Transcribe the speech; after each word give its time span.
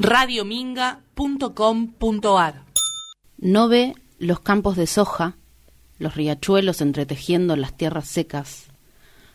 radiominga.com.ar 0.00 2.64
No 3.36 3.68
ve 3.68 3.96
los 4.20 4.38
campos 4.38 4.76
de 4.76 4.86
soja, 4.86 5.36
los 5.98 6.14
riachuelos 6.14 6.80
entretejiendo 6.80 7.56
las 7.56 7.76
tierras 7.76 8.06
secas, 8.06 8.66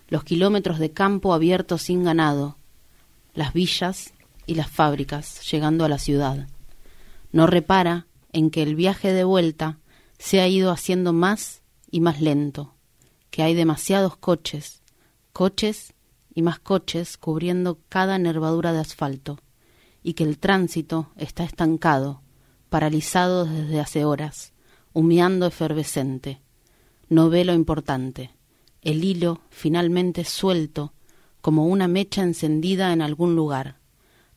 los 0.08 0.24
kilómetros 0.24 0.80
de 0.80 0.94
campo 0.94 1.34
abierto 1.34 1.78
sin 1.78 2.06
ganado, 2.06 2.56
las 3.34 3.52
villas 3.52 4.14
y 4.46 4.56
las 4.56 4.70
fábricas 4.70 5.46
llegando 5.52 5.84
a 5.84 5.90
la 5.90 5.98
ciudad. 5.98 6.48
No 7.34 7.46
repara 7.46 8.08
en 8.32 8.50
que 8.50 8.64
el 8.64 8.76
viaje 8.76 9.12
de 9.12 9.26
vuelta 9.26 9.80
se 10.18 10.40
ha 10.40 10.48
ido 10.48 10.72
haciendo 10.72 11.12
más 11.12 11.62
y 11.92 12.00
más 12.00 12.22
lento, 12.22 12.74
que 13.32 13.44
hay 13.44 13.54
demasiados 13.54 14.16
coches, 14.16 14.82
coches 15.34 15.94
y 16.34 16.42
más 16.42 16.60
coches 16.60 17.18
cubriendo 17.18 17.80
cada 17.90 18.18
nervadura 18.18 18.72
de 18.72 18.80
asfalto, 18.80 19.40
y 20.04 20.14
que 20.14 20.24
el 20.24 20.38
tránsito 20.38 21.10
está 21.18 21.44
estancado, 21.44 22.22
paralizado 22.70 23.46
desde 23.46 23.80
hace 23.80 24.06
horas, 24.06 24.54
humeando 24.94 25.48
efervescente. 25.48 26.42
No 27.10 27.30
ve 27.30 27.46
lo 27.46 27.54
importante, 27.54 28.32
el 28.82 29.04
hilo 29.04 29.42
finalmente 29.50 30.26
suelto, 30.26 30.94
como 31.42 31.68
una 31.68 31.88
mecha 31.88 32.22
encendida 32.22 32.94
en 32.94 33.02
algún 33.02 33.36
lugar, 33.36 33.78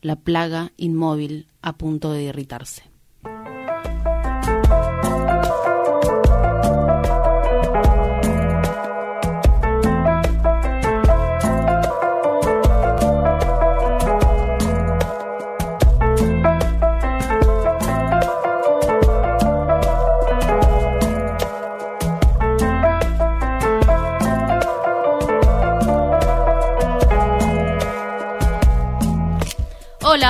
la 0.02 0.16
plaga 0.16 0.72
inmóvil 0.76 1.48
a 1.62 1.76
punto 1.76 2.12
de 2.12 2.24
irritarse. 2.24 2.95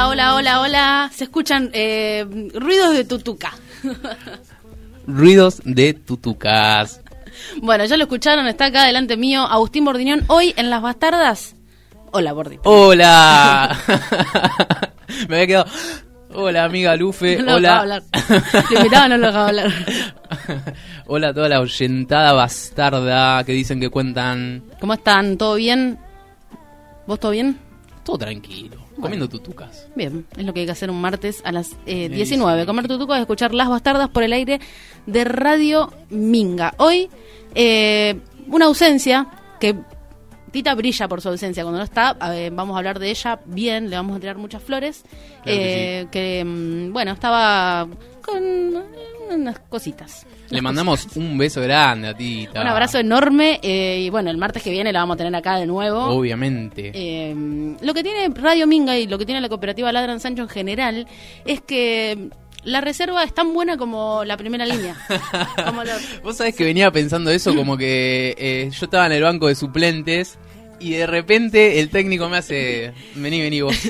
Hola, 0.09 0.37
hola, 0.37 0.37
hola, 0.37 0.61
hola. 0.61 1.11
Se 1.13 1.25
escuchan 1.25 1.71
eh, 1.73 2.25
ruidos 2.55 2.95
de 2.95 3.05
tutuca. 3.05 3.53
Ruidos 5.05 5.61
de 5.65 5.95
tutucas. 5.95 7.01
Bueno, 7.61 7.85
ya 7.87 7.97
lo 7.97 8.05
escucharon, 8.05 8.47
está 8.47 8.67
acá 8.67 8.85
delante 8.85 9.17
mío 9.17 9.43
Agustín 9.43 9.85
Bordiñón. 9.85 10.25
Hoy 10.29 10.55
en 10.57 10.71
Las 10.71 10.81
Bastardas. 10.81 11.57
Hola, 12.13 12.33
Bordi. 12.33 12.61
Hola. 12.63 13.77
Me 15.29 15.35
había 15.43 15.47
quedado. 15.49 15.67
Hola, 16.35 16.65
amiga 16.65 16.95
Lufe. 16.95 17.39
No 17.39 17.45
lo 17.45 17.57
Hola. 17.57 17.79
hablar. 17.81 18.03
Lo 18.71 18.77
invitaba, 18.79 19.09
no 19.09 19.17
lo 19.17 19.27
dejaba 19.27 19.49
hablar. 19.49 19.73
Hola 21.07 21.29
a 21.31 21.35
toda 21.35 21.49
la 21.49 21.61
oyentada 21.61 22.33
bastarda 22.33 23.43
que 23.43 23.53
dicen 23.53 23.81
que 23.81 23.91
cuentan. 23.91 24.63
¿Cómo 24.81 24.95
están? 24.95 25.37
¿Todo 25.37 25.57
bien? 25.57 25.99
¿Vos 27.09 27.19
todo 27.19 27.33
bien? 27.33 27.59
Todo 28.05 28.19
tranquilo. 28.19 28.86
Comiendo 29.01 29.29
tutucas. 29.29 29.89
Bien, 29.95 30.27
es 30.37 30.45
lo 30.45 30.55
que 30.55 30.61
hay 30.61 30.67
que 30.67 30.73
hacer 30.73 30.91
un 30.91 31.01
martes 31.01 31.43
a 31.45 31.53
las 31.53 31.77
eh, 31.87 32.09
19. 32.09 32.67
Comer 32.67 32.89
tutucas, 32.89 33.21
escuchar 33.21 33.55
Las 33.55 33.69
Bastardas 33.69 34.09
por 34.09 34.23
el 34.23 34.33
aire 34.33 34.61
de 35.07 35.25
Radio 35.25 35.93
Minga. 36.11 36.75
Hoy, 36.79 37.11
eh, 37.55 38.19
una 38.49 38.67
ausencia 38.67 39.27
que 39.61 39.77
Tita 40.57 40.75
brilla 40.75 41.07
por 41.07 41.21
su 41.21 41.29
ausencia. 41.29 41.65
Cuando 41.65 41.77
no 41.77 41.85
está, 41.85 42.15
vamos 42.51 42.77
a 42.77 42.79
hablar 42.79 42.99
de 42.99 43.11
ella 43.11 43.39
bien, 43.45 43.91
le 43.91 43.97
vamos 43.97 44.17
a 44.17 44.21
tirar 44.21 44.39
muchas 44.39 44.63
flores. 44.63 45.03
Claro 45.03 45.45
que 45.45 46.01
eh, 46.01 46.07
que, 46.11 46.43
mm, 46.47 46.93
bueno, 46.95 47.13
estaba 47.13 47.87
con 48.23 48.43
unas 49.31 49.59
cositas. 49.69 50.25
Le 50.49 50.63
mandamos 50.63 51.09
un 51.15 51.37
beso 51.37 51.61
grande 51.61 52.09
a 52.09 52.17
Tita. 52.17 52.63
Un 52.63 52.69
abrazo 52.69 52.99
enorme 52.99 53.61
eh, 53.63 54.01
y 54.07 54.09
bueno, 54.09 54.31
el 54.31 54.39
martes 54.39 54.63
que 54.63 54.71
viene 54.71 54.95
la 54.95 55.01
vamos 55.01 55.17
a 55.17 55.19
tener 55.19 55.35
acá 55.37 55.59
de 55.59 55.67
nuevo. 55.67 56.05
Obviamente. 56.05 56.91
Eh, 56.95 57.77
lo 57.83 57.93
que 57.93 58.03
tiene 58.03 58.27
Radio 58.35 58.67
Minga 58.67 58.97
y 58.97 59.07
lo 59.09 59.19
que 59.19 59.27
tiene 59.27 59.43
la 59.43 59.51
cooperativa 59.51 59.93
Ladran 59.93 60.21
Sancho 60.21 60.41
en 60.45 60.49
general 60.49 61.07
es 61.45 61.61
que 61.61 62.31
la 62.65 62.81
reserva 62.81 63.23
es 63.25 63.35
tan 63.35 63.53
buena 63.53 63.77
como 63.77 64.25
la 64.25 64.39
primera 64.39 64.65
línea. 64.65 64.97
Como 65.67 65.85
lo- 65.85 65.93
Vos 66.25 66.37
sabés 66.39 66.55
que 66.57 66.65
venía 66.65 66.91
pensando 66.91 67.31
eso 67.31 67.55
como 67.55 67.77
que 67.77 68.35
eh, 68.39 68.71
yo 68.73 68.87
estaba 68.87 69.05
en 69.07 69.13
el 69.13 69.23
banco 69.23 69.47
de 69.49 69.55
suplentes 69.55 70.39
y 70.81 70.93
de 70.93 71.07
repente 71.07 71.81
el 71.81 71.89
técnico 71.91 72.29
me 72.29 72.39
hace, 72.39 72.93
vení, 73.15 73.41
vení 73.41 73.61
vos. 73.63 73.77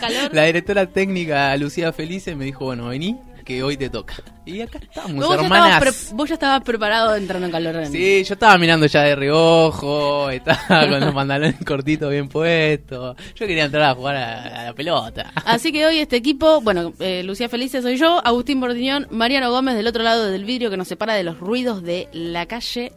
Calor. 0.00 0.34
la 0.34 0.44
directora 0.44 0.86
técnica 0.86 1.56
Lucía 1.56 1.92
Felice 1.92 2.34
me 2.34 2.44
dijo, 2.44 2.64
bueno, 2.66 2.88
vení, 2.88 3.16
que 3.44 3.62
hoy 3.62 3.76
te 3.76 3.88
toca. 3.88 4.14
Y 4.44 4.60
acá 4.60 4.78
estamos, 4.82 5.24
vos, 5.26 5.36
ya 5.36 5.42
hermanas. 5.44 5.68
estabas 5.82 5.96
pre- 6.06 6.16
vos 6.16 6.28
ya 6.28 6.34
estabas 6.34 6.62
preparado 6.62 7.16
entrando 7.16 7.46
en 7.46 7.52
calor. 7.52 7.76
en- 7.76 7.90
Sí, 7.92 8.22
yo 8.24 8.34
estaba 8.34 8.58
mirando 8.58 8.86
ya 8.86 9.02
de 9.02 9.16
reojo, 9.16 10.28
estaba 10.30 10.80
con 10.88 11.00
los 11.00 11.14
pantalones 11.14 11.54
cortitos 11.64 12.10
bien 12.10 12.28
puestos. 12.28 13.16
Yo 13.34 13.46
quería 13.46 13.64
entrar 13.64 13.82
a 13.90 13.94
jugar 13.94 14.16
a, 14.16 14.60
a 14.60 14.64
la 14.66 14.72
pelota. 14.74 15.32
Así 15.44 15.72
que 15.72 15.86
hoy 15.86 15.98
este 15.98 16.16
equipo, 16.16 16.60
bueno, 16.60 16.92
eh, 17.00 17.22
Lucía 17.24 17.48
Felice 17.48 17.80
soy 17.82 17.96
yo, 17.96 18.20
Agustín 18.24 18.60
Bordiñón, 18.60 19.06
Mariano 19.10 19.50
Gómez 19.50 19.74
del 19.76 19.86
otro 19.86 20.02
lado 20.02 20.26
del 20.30 20.44
vidrio 20.44 20.70
que 20.70 20.76
nos 20.76 20.88
separa 20.88 21.14
de 21.14 21.24
los 21.24 21.38
ruidos 21.38 21.82
de 21.82 22.08
la 22.12 22.46
calle, 22.46 22.92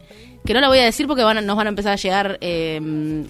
que 0.46 0.52
no 0.54 0.60
la 0.60 0.68
voy 0.68 0.78
a 0.78 0.84
decir 0.84 1.06
porque 1.06 1.22
van 1.22 1.38
a- 1.38 1.40
nos 1.40 1.56
van 1.56 1.66
a 1.66 1.70
empezar 1.70 1.92
a 1.92 1.96
llegar 1.96 2.38
eh, 2.40 2.78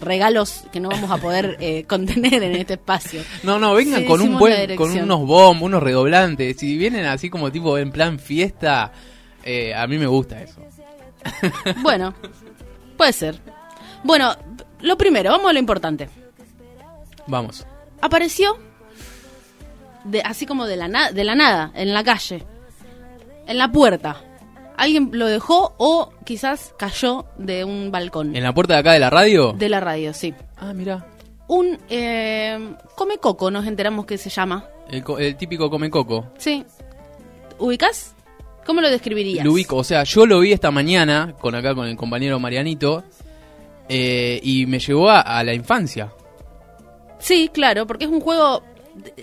regalos 0.00 0.64
que 0.72 0.80
no 0.80 0.88
vamos 0.88 1.10
a 1.10 1.16
poder 1.18 1.56
eh, 1.60 1.84
contener 1.88 2.42
en 2.42 2.56
este 2.56 2.74
espacio. 2.74 3.22
No, 3.42 3.58
no, 3.58 3.74
vengan 3.74 4.00
Sí, 4.00 4.06
con 4.06 4.20
un 4.20 4.36
buen, 4.38 4.74
con 4.76 4.90
unos 4.90 5.20
bombos, 5.20 5.62
unos 5.66 5.82
redoblantes. 5.82 6.56
Si 6.56 6.76
vienen 6.76 7.06
así 7.06 7.30
como 7.30 7.52
tipo 7.52 7.78
en 7.78 7.92
plan 7.92 8.18
fiesta, 8.18 8.90
eh, 9.44 9.72
a 9.74 9.86
mí 9.86 9.98
me 9.98 10.06
gusta 10.06 10.42
eso. 10.42 10.60
Bueno, 11.82 12.14
puede 12.96 13.12
ser. 13.12 13.38
Bueno, 14.02 14.34
lo 14.80 14.98
primero, 14.98 15.30
vamos 15.30 15.48
a 15.50 15.52
lo 15.52 15.58
importante. 15.58 16.08
Vamos. 17.26 17.64
Apareció 18.02 18.58
de, 20.04 20.20
así 20.22 20.44
como 20.46 20.66
de 20.66 20.76
la, 20.76 20.88
na- 20.88 21.10
de 21.12 21.24
la 21.24 21.34
nada, 21.34 21.70
en 21.74 21.94
la 21.94 22.04
calle, 22.04 22.42
en 23.46 23.56
la 23.56 23.70
puerta. 23.72 24.20
Alguien 24.76 25.10
lo 25.12 25.26
dejó 25.26 25.74
o 25.78 26.10
quizás 26.24 26.74
cayó 26.78 27.26
de 27.38 27.64
un 27.64 27.90
balcón 27.92 28.34
¿En 28.34 28.42
la 28.42 28.52
puerta 28.52 28.74
de 28.74 28.80
acá 28.80 28.92
de 28.92 28.98
la 28.98 29.10
radio? 29.10 29.52
de 29.52 29.68
la 29.68 29.80
radio, 29.80 30.12
sí. 30.12 30.34
Ah, 30.56 30.72
mira. 30.74 31.06
Un 31.46 31.78
eh, 31.90 32.74
come 32.96 33.18
coco, 33.18 33.50
nos 33.50 33.66
enteramos 33.66 34.06
que 34.06 34.18
se 34.18 34.30
llama. 34.30 34.66
El, 34.90 35.04
co- 35.04 35.18
el 35.18 35.36
típico 35.36 35.70
come 35.70 35.90
coco. 35.90 36.26
Sí. 36.38 36.64
¿Ubicás? 37.58 38.14
¿Cómo 38.66 38.80
lo 38.80 38.90
describirías? 38.90 39.44
Lo 39.44 39.52
ubico. 39.52 39.76
O 39.76 39.84
sea, 39.84 40.02
yo 40.04 40.26
lo 40.26 40.40
vi 40.40 40.52
esta 40.52 40.70
mañana 40.70 41.34
con 41.40 41.54
acá 41.54 41.74
con 41.74 41.86
el 41.86 41.96
compañero 41.96 42.38
Marianito. 42.40 43.04
eh, 43.88 44.40
y 44.42 44.64
me 44.66 44.78
llevó 44.80 45.10
a, 45.10 45.20
a 45.20 45.44
la 45.44 45.52
infancia. 45.54 46.12
Sí, 47.18 47.50
claro, 47.52 47.86
porque 47.86 48.06
es 48.06 48.10
un 48.10 48.20
juego, 48.20 48.62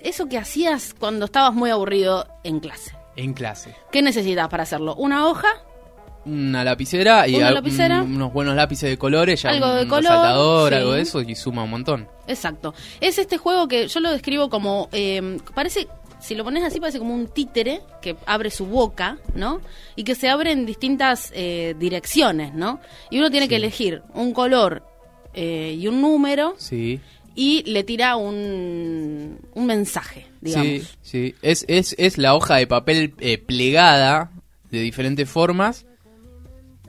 eso 0.04 0.28
que 0.28 0.38
hacías 0.38 0.94
cuando 0.98 1.26
estabas 1.26 1.54
muy 1.54 1.70
aburrido 1.72 2.28
en 2.44 2.60
clase. 2.60 2.92
En 3.16 3.34
clase. 3.34 3.76
¿Qué 3.92 4.02
necesitas 4.02 4.48
para 4.50 4.64
hacerlo? 4.64 4.96
¿Una 4.96 5.28
hoja? 5.28 5.48
Una 6.26 6.64
lapicera 6.64 7.28
y 7.28 7.36
Una 7.36 7.52
lapicera. 7.52 8.04
mm, 8.04 8.16
unos 8.16 8.32
buenos 8.34 8.56
lápices 8.56 8.90
de 8.90 8.98
colores, 8.98 9.42
ya 9.42 9.50
Algo 9.50 9.72
un 9.72 9.78
de 9.80 9.88
color, 9.88 10.04
resaltador, 10.04 10.70
sí. 10.70 10.76
algo 10.76 10.92
de 10.94 11.02
eso 11.02 11.22
y 11.22 11.36
suma 11.36 11.64
un 11.64 11.72
montón. 11.72 12.08
Exacto. 12.28 12.74
Es 13.00 13.18
este 13.18 13.38
juego 13.38 13.68
que 13.68 13.88
yo 13.88 14.00
lo 14.00 14.12
describo 14.12 14.50
como, 14.50 14.88
eh, 14.92 15.40
parece, 15.56 15.88
si 16.20 16.36
lo 16.36 16.44
pones 16.44 16.64
así, 16.64 16.80
parece 16.80 17.00
como 17.00 17.16
un 17.16 17.28
títere 17.28 17.82
que 18.04 18.16
abre 18.28 18.52
su 18.52 18.68
boca, 18.68 19.18
¿no? 19.34 19.62
Y 19.96 20.04
que 20.04 20.14
se 20.14 20.30
abre 20.30 20.52
en 20.52 20.68
distintas 20.68 21.32
eh, 21.34 21.74
direcciones, 21.80 22.54
¿no? 22.54 22.80
Y 23.10 23.18
uno 23.18 23.32
tiene 23.32 23.50
que 23.50 23.56
elegir 23.56 24.04
un 24.14 24.32
color 24.32 24.84
eh, 25.34 25.76
y 25.80 25.88
un 25.88 26.02
número 26.02 26.54
Sí. 26.58 27.00
Y 27.36 27.64
le 27.70 27.84
tira 27.84 28.16
un, 28.16 29.40
un 29.54 29.66
mensaje, 29.66 30.28
digamos. 30.42 30.68
Sí, 30.68 30.88
sí. 31.02 31.36
Es, 31.42 31.66
es, 31.68 31.96
es 31.98 32.18
la 32.18 32.36
hoja 32.36 32.56
de 32.58 32.68
papel 32.68 33.14
eh, 33.20 33.38
plegada 33.38 34.32
de 34.70 34.80
diferentes 34.82 35.30
formas 35.30 35.86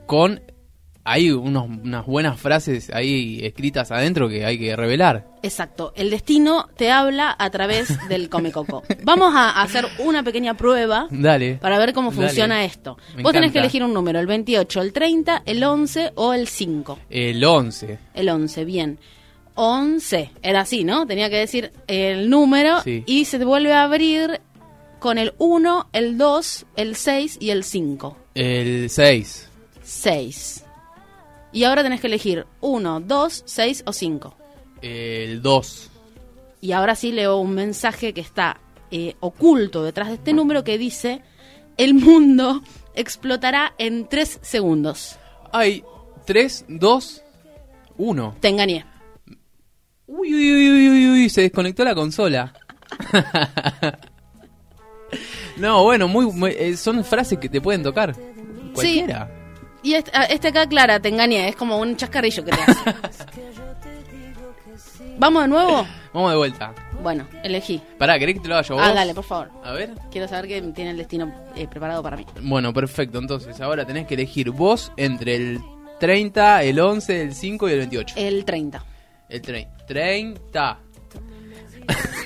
con 0.06 0.40
hay 1.04 1.32
unos, 1.32 1.64
unas 1.68 2.06
buenas 2.06 2.40
frases 2.40 2.88
ahí 2.94 3.40
escritas 3.42 3.90
adentro 3.90 4.28
que 4.28 4.44
hay 4.44 4.56
que 4.56 4.76
revelar. 4.76 5.26
Exacto. 5.42 5.92
El 5.96 6.10
destino 6.10 6.68
te 6.76 6.92
habla 6.92 7.34
a 7.36 7.50
través 7.50 7.88
del 8.08 8.28
Comecoco. 8.28 8.84
Vamos 9.02 9.32
a 9.34 9.60
hacer 9.62 9.84
una 9.98 10.22
pequeña 10.22 10.54
prueba 10.56 11.08
Dale. 11.10 11.54
para 11.56 11.78
ver 11.78 11.92
cómo 11.92 12.12
Dale. 12.12 12.22
funciona 12.28 12.64
esto. 12.64 12.96
Me 13.16 13.24
Vos 13.24 13.32
tenés 13.32 13.46
encanta. 13.48 13.52
que 13.52 13.58
elegir 13.58 13.82
un 13.82 13.92
número, 13.92 14.20
el 14.20 14.26
28, 14.28 14.80
el 14.80 14.92
30, 14.92 15.42
el 15.44 15.64
11 15.64 16.12
o 16.14 16.34
el 16.34 16.46
5. 16.46 16.98
El 17.10 17.42
11. 17.44 17.98
El 18.14 18.28
11, 18.28 18.64
bien. 18.64 18.98
11, 19.54 20.30
era 20.42 20.60
así, 20.60 20.84
¿no? 20.84 21.06
Tenía 21.06 21.28
que 21.30 21.36
decir 21.36 21.72
el 21.86 22.30
número 22.30 22.80
Sí. 22.82 23.02
y 23.06 23.24
se 23.26 23.42
vuelve 23.44 23.72
a 23.72 23.82
abrir 23.84 24.40
con 24.98 25.18
el 25.18 25.34
1, 25.38 25.88
el 25.92 26.16
2, 26.18 26.66
el 26.76 26.96
6 26.96 27.38
y 27.40 27.50
el 27.50 27.64
5. 27.64 28.16
El 28.34 28.88
6. 28.88 29.48
6. 29.82 30.64
Y 31.52 31.64
ahora 31.64 31.82
tenés 31.82 32.00
que 32.00 32.06
elegir 32.06 32.46
1, 32.60 33.00
2, 33.00 33.42
6 33.44 33.82
o 33.86 33.92
5. 33.92 34.34
El 34.80 35.42
2. 35.42 35.90
Y 36.60 36.72
ahora 36.72 36.94
sí 36.94 37.12
leo 37.12 37.36
un 37.38 37.54
mensaje 37.54 38.14
que 38.14 38.20
está 38.20 38.60
eh, 38.90 39.16
oculto 39.20 39.82
detrás 39.82 40.08
de 40.08 40.14
este 40.14 40.32
número 40.32 40.64
que 40.64 40.78
dice, 40.78 41.20
el 41.76 41.94
mundo 41.94 42.62
explotará 42.94 43.74
en 43.78 44.06
tres 44.08 44.38
segundos. 44.42 45.16
Hay 45.52 45.82
3, 46.26 46.66
2, 46.68 47.22
1. 47.98 48.36
Te 48.40 48.48
engañé. 48.48 48.84
Uy, 50.14 50.34
uy, 50.34 50.52
uy, 50.52 50.70
uy, 50.70 50.88
uy, 50.90 51.10
uy, 51.22 51.28
se 51.30 51.40
desconectó 51.40 51.84
la 51.84 51.94
consola. 51.94 52.52
no, 55.56 55.84
bueno, 55.84 56.06
muy, 56.06 56.26
muy- 56.26 56.54
eh, 56.58 56.76
son 56.76 57.02
frases 57.02 57.38
que 57.38 57.48
te 57.48 57.62
pueden 57.62 57.82
tocar. 57.82 58.14
Cualquiera. 58.74 59.30
Y 59.82 59.94
este, 59.94 60.10
ah, 60.14 60.24
este 60.24 60.48
acá, 60.48 60.66
Clara, 60.66 61.00
te 61.00 61.08
engañé, 61.08 61.48
es 61.48 61.56
como 61.56 61.78
un 61.78 61.96
chascarrillo 61.96 62.44
que 62.44 62.50
te 62.52 62.60
hace. 62.60 62.78
¿Vamos 65.18 65.42
de 65.44 65.48
nuevo? 65.48 65.86
Vamos 66.12 66.30
de 66.30 66.36
vuelta. 66.36 66.74
Bueno, 67.02 67.26
elegí. 67.42 67.80
Pará, 67.98 68.18
¿querés 68.18 68.34
que 68.36 68.40
te 68.42 68.48
lo 68.48 68.54
haga 68.56 68.68
yo 68.68 68.74
vos? 68.74 68.84
Ah, 68.86 68.92
dale, 68.92 69.14
por 69.14 69.24
favor. 69.24 69.50
A 69.64 69.72
ver. 69.72 69.94
Quiero 70.10 70.28
saber 70.28 70.46
que 70.46 70.60
tiene 70.72 70.90
el 70.90 70.98
destino 70.98 71.32
eh, 71.56 71.66
preparado 71.68 72.02
para 72.02 72.18
mí. 72.18 72.26
Bueno, 72.42 72.74
perfecto. 72.74 73.18
Entonces, 73.18 73.58
ahora 73.62 73.86
tenés 73.86 74.06
que 74.06 74.12
elegir 74.14 74.50
vos 74.50 74.92
entre 74.98 75.36
el 75.36 75.60
30, 76.00 76.64
el 76.64 76.78
11, 76.78 77.22
el 77.22 77.34
5 77.34 77.68
y 77.68 77.72
el 77.72 77.78
28. 77.78 78.14
El 78.18 78.44
30. 78.44 78.84
El 79.32 79.40
30. 79.40 79.86
30. 79.86 80.78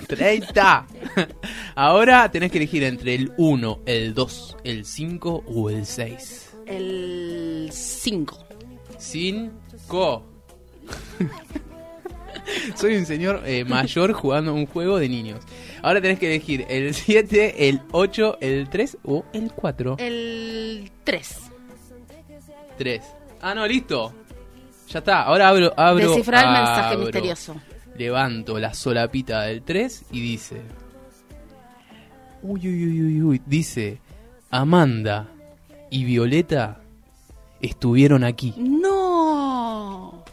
30. 0.09 0.87
Ahora 1.77 2.29
tenés 2.33 2.51
que 2.51 2.59
elegir 2.59 2.83
entre 2.83 3.15
el 3.15 3.33
1, 3.37 3.83
el 3.87 4.13
2, 4.13 4.57
el 4.65 4.85
5 4.85 5.45
o 5.47 5.71
el 5.71 5.87
6. 5.87 6.51
El 6.67 7.69
5. 7.71 8.47
5. 8.99 10.25
Soy 12.75 12.97
un 12.97 13.07
señor 13.07 13.41
eh, 13.47 13.65
mayor 13.65 14.13
jugando 14.13 14.53
un 14.53 14.67
juego 14.67 14.99
de 14.99 15.09
niños. 15.09 15.45
Ahora 15.83 16.01
tenés 16.01 16.19
que 16.19 16.27
elegir 16.27 16.67
el 16.69 16.93
7, 16.93 17.69
el 17.69 17.83
8, 17.93 18.39
el 18.41 18.69
3 18.69 18.99
o 19.05 19.25
el 19.33 19.53
4. 19.53 19.97
El 20.01 20.91
3. 21.05 21.37
3. 22.79 23.03
Ah, 23.43 23.55
no, 23.55 23.65
listo. 23.65 24.13
Ya 24.89 24.99
está. 25.01 25.23
Ahora 25.23 25.49
abro. 25.49 25.73
abro 25.77 26.09
Descifrar 26.09 26.45
el 26.45 26.53
mensaje 26.53 26.97
misterioso. 26.97 27.57
Levanto 27.97 28.59
la 28.59 28.75
solapita 28.75 29.43
del 29.43 29.63
3 29.63 30.07
y 30.13 30.21
dice. 30.21 30.63
Uy, 32.43 32.61
uy, 32.61 32.87
uy, 32.87 33.03
uy, 33.03 33.23
uy. 33.23 33.43
Dice: 33.47 34.01
Amanda 34.51 35.29
y 35.91 36.05
Violeta 36.05 36.81
estuvieron 37.61 38.25
aquí. 38.25 38.55
¡No! 38.59 40.25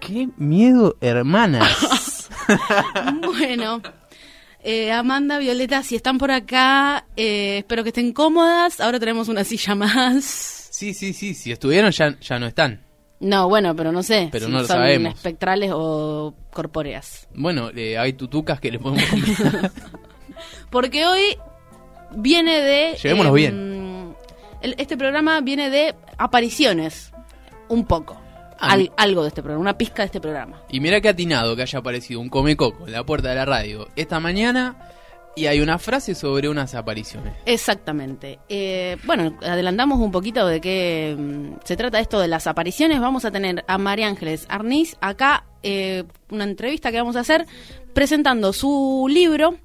¡Qué 0.00 0.28
miedo, 0.36 0.96
hermanas! 1.00 2.28
Bueno, 3.22 3.82
eh, 4.62 4.92
Amanda, 4.92 5.38
Violeta, 5.38 5.82
si 5.82 5.96
están 5.96 6.18
por 6.18 6.30
acá, 6.30 7.04
eh, 7.16 7.58
espero 7.58 7.82
que 7.82 7.88
estén 7.88 8.12
cómodas. 8.12 8.80
Ahora 8.80 9.00
tenemos 9.00 9.28
una 9.28 9.42
silla 9.42 9.74
más. 9.74 10.55
Sí, 10.76 10.94
sí, 10.94 11.12
sí. 11.12 11.34
Si 11.34 11.52
estuvieron, 11.52 11.90
ya, 11.92 12.18
ya 12.20 12.38
no 12.38 12.46
están. 12.46 12.82
No, 13.18 13.48
bueno, 13.48 13.74
pero 13.74 13.92
no 13.92 14.02
sé 14.02 14.28
Pero 14.30 14.46
si 14.46 14.52
no 14.52 14.58
lo 14.60 14.66
son 14.66 14.76
sabemos. 14.76 15.14
espectrales 15.14 15.70
o 15.74 16.34
corpóreas. 16.52 17.26
Bueno, 17.34 17.70
eh, 17.74 17.96
hay 17.96 18.12
tutucas 18.12 18.60
que 18.60 18.70
le 18.70 18.78
podemos 18.78 19.04
comprar. 19.08 19.70
Porque 20.70 21.06
hoy 21.06 21.38
viene 22.14 22.60
de... 22.60 22.96
Llevémonos 23.02 23.32
bien. 23.32 24.14
este 24.60 24.96
programa 24.98 25.40
viene 25.40 25.70
de 25.70 25.94
apariciones, 26.18 27.12
un 27.68 27.86
poco. 27.86 28.20
Ah, 28.58 28.72
Al- 28.72 28.92
algo 28.96 29.22
de 29.22 29.28
este 29.28 29.42
programa, 29.42 29.60
una 29.62 29.78
pizca 29.78 30.02
de 30.02 30.06
este 30.06 30.20
programa. 30.20 30.62
y 30.70 30.80
mira 30.80 31.00
que 31.00 31.08
atinado 31.10 31.56
que 31.56 31.62
haya 31.62 31.78
aparecido 31.78 32.20
un 32.20 32.28
comecoco 32.30 32.86
en 32.86 32.92
la 32.92 33.04
puerta 33.04 33.28
de 33.30 33.34
la 33.34 33.44
radio 33.44 33.88
esta 33.96 34.18
mañana. 34.20 34.76
Y 35.36 35.46
hay 35.46 35.60
una 35.60 35.78
frase 35.78 36.14
sobre 36.14 36.48
unas 36.48 36.74
apariciones. 36.74 37.34
Exactamente. 37.44 38.38
Eh, 38.48 38.96
bueno, 39.04 39.36
adelantamos 39.42 40.00
un 40.00 40.10
poquito 40.10 40.46
de 40.46 40.62
qué 40.62 41.14
mm, 41.16 41.58
se 41.62 41.76
trata 41.76 42.00
esto 42.00 42.18
de 42.18 42.26
las 42.26 42.46
apariciones. 42.46 43.00
Vamos 43.00 43.26
a 43.26 43.30
tener 43.30 43.62
a 43.68 43.76
María 43.76 44.08
Ángeles 44.08 44.46
Arniz 44.48 44.96
acá, 45.02 45.44
eh, 45.62 46.04
una 46.30 46.44
entrevista 46.44 46.90
que 46.90 46.96
vamos 46.96 47.16
a 47.16 47.20
hacer 47.20 47.46
presentando 47.92 48.54
su 48.54 49.06
libro. 49.10 49.56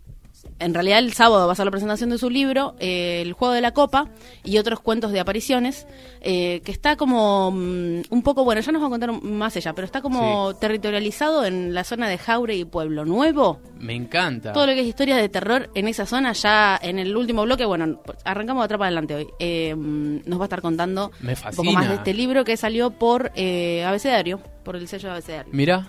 En 0.61 0.73
realidad 0.75 0.99
el 0.99 1.13
sábado 1.13 1.47
va 1.47 1.53
a 1.53 1.55
ser 1.55 1.65
la 1.65 1.71
presentación 1.71 2.11
de 2.11 2.17
su 2.19 2.29
libro, 2.29 2.75
eh, 2.79 3.21
El 3.21 3.33
Juego 3.33 3.53
de 3.53 3.61
la 3.61 3.71
Copa, 3.71 4.09
y 4.43 4.59
otros 4.59 4.79
cuentos 4.79 5.11
de 5.11 5.19
apariciones, 5.19 5.87
eh, 6.21 6.61
que 6.63 6.71
está 6.71 6.95
como 6.95 7.51
mm, 7.51 8.01
un 8.09 8.21
poco, 8.23 8.43
bueno, 8.43 8.61
ya 8.61 8.71
nos 8.71 8.81
va 8.81 8.87
a 8.87 8.89
contar 8.91 9.11
más 9.23 9.55
ella, 9.55 9.73
pero 9.73 9.85
está 9.85 10.01
como 10.01 10.53
territorializado 10.55 11.45
en 11.45 11.73
la 11.73 11.83
zona 11.83 12.07
de 12.07 12.17
Jaure 12.19 12.55
y 12.55 12.65
Pueblo 12.65 13.05
Nuevo. 13.05 13.59
Me 13.79 13.95
encanta. 13.95 14.53
Todo 14.53 14.67
lo 14.67 14.73
que 14.73 14.81
es 14.81 14.87
historia 14.87 15.17
de 15.17 15.29
terror 15.29 15.71
en 15.73 15.87
esa 15.87 16.05
zona, 16.05 16.33
ya 16.33 16.79
en 16.81 16.99
el 16.99 17.17
último 17.17 17.43
bloque, 17.43 17.65
bueno, 17.65 17.99
arrancamos 18.23 18.61
de 18.61 18.65
atrás 18.65 18.77
para 18.77 18.87
adelante 18.87 19.15
hoy. 19.15 19.27
eh, 19.39 19.73
nos 19.75 20.39
va 20.39 20.43
a 20.43 20.45
estar 20.45 20.61
contando 20.61 21.11
un 21.21 21.55
poco 21.55 21.71
más 21.71 21.89
de 21.89 21.95
este 21.95 22.13
libro 22.13 22.43
que 22.43 22.55
salió 22.57 22.91
por 22.91 23.31
eh, 23.35 23.83
Abecedario, 23.83 24.39
por 24.63 24.75
el 24.75 24.87
sello 24.87 25.07
de 25.09 25.13
Abecedario. 25.13 25.51
Mira, 25.53 25.87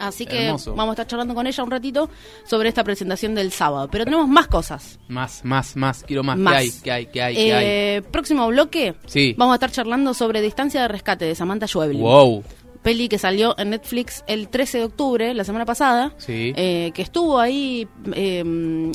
Así 0.00 0.26
que 0.26 0.46
hermoso. 0.46 0.74
vamos 0.74 0.92
a 0.92 0.94
estar 0.94 1.06
charlando 1.06 1.34
con 1.34 1.46
ella 1.46 1.62
un 1.62 1.70
ratito 1.70 2.10
sobre 2.44 2.68
esta 2.68 2.82
presentación 2.82 3.34
del 3.34 3.52
sábado. 3.52 3.88
Pero 3.90 4.04
tenemos 4.04 4.26
más 4.28 4.46
cosas. 4.48 4.98
más, 5.08 5.44
más, 5.44 5.76
más. 5.76 6.02
Quiero 6.04 6.22
más. 6.22 6.36
Más. 6.38 6.52
¿Qué 6.54 6.58
hay? 6.58 6.70
¿Qué 6.70 6.90
hay? 6.92 7.06
¿Qué 7.06 7.22
hay? 7.22 7.34
¿Qué 7.34 7.54
hay? 7.54 7.64
Eh, 7.66 8.02
próximo 8.10 8.46
bloque, 8.48 8.94
Sí. 9.06 9.34
vamos 9.36 9.52
a 9.52 9.56
estar 9.56 9.70
charlando 9.70 10.14
sobre 10.14 10.40
Distancia 10.40 10.82
de 10.82 10.88
Rescate 10.88 11.24
de 11.26 11.34
Samantha 11.34 11.66
Schweblin. 11.66 12.00
Wow. 12.00 12.42
Peli 12.82 13.10
que 13.10 13.18
salió 13.18 13.54
en 13.58 13.68
Netflix 13.70 14.24
el 14.26 14.48
13 14.48 14.78
de 14.78 14.84
octubre, 14.84 15.34
la 15.34 15.44
semana 15.44 15.66
pasada. 15.66 16.14
Sí. 16.16 16.54
eh, 16.56 16.92
que 16.94 17.02
estuvo 17.02 17.38
ahí 17.38 17.86
eh, 18.14 18.42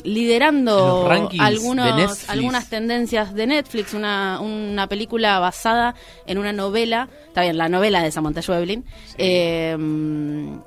liderando 0.03 1.07
algunos, 1.39 2.27
algunas 2.29 2.67
tendencias 2.67 3.35
de 3.35 3.45
Netflix, 3.45 3.93
una, 3.93 4.39
una 4.39 4.87
película 4.87 5.37
basada 5.37 5.93
en 6.25 6.39
una 6.39 6.51
novela, 6.51 7.09
está 7.27 7.41
bien, 7.41 7.57
la 7.59 7.69
novela 7.69 8.01
de 8.01 8.09
Samantha 8.11 8.41
Schweblin, 8.41 8.85
eh, 9.19 9.75
mm, 9.77 10.57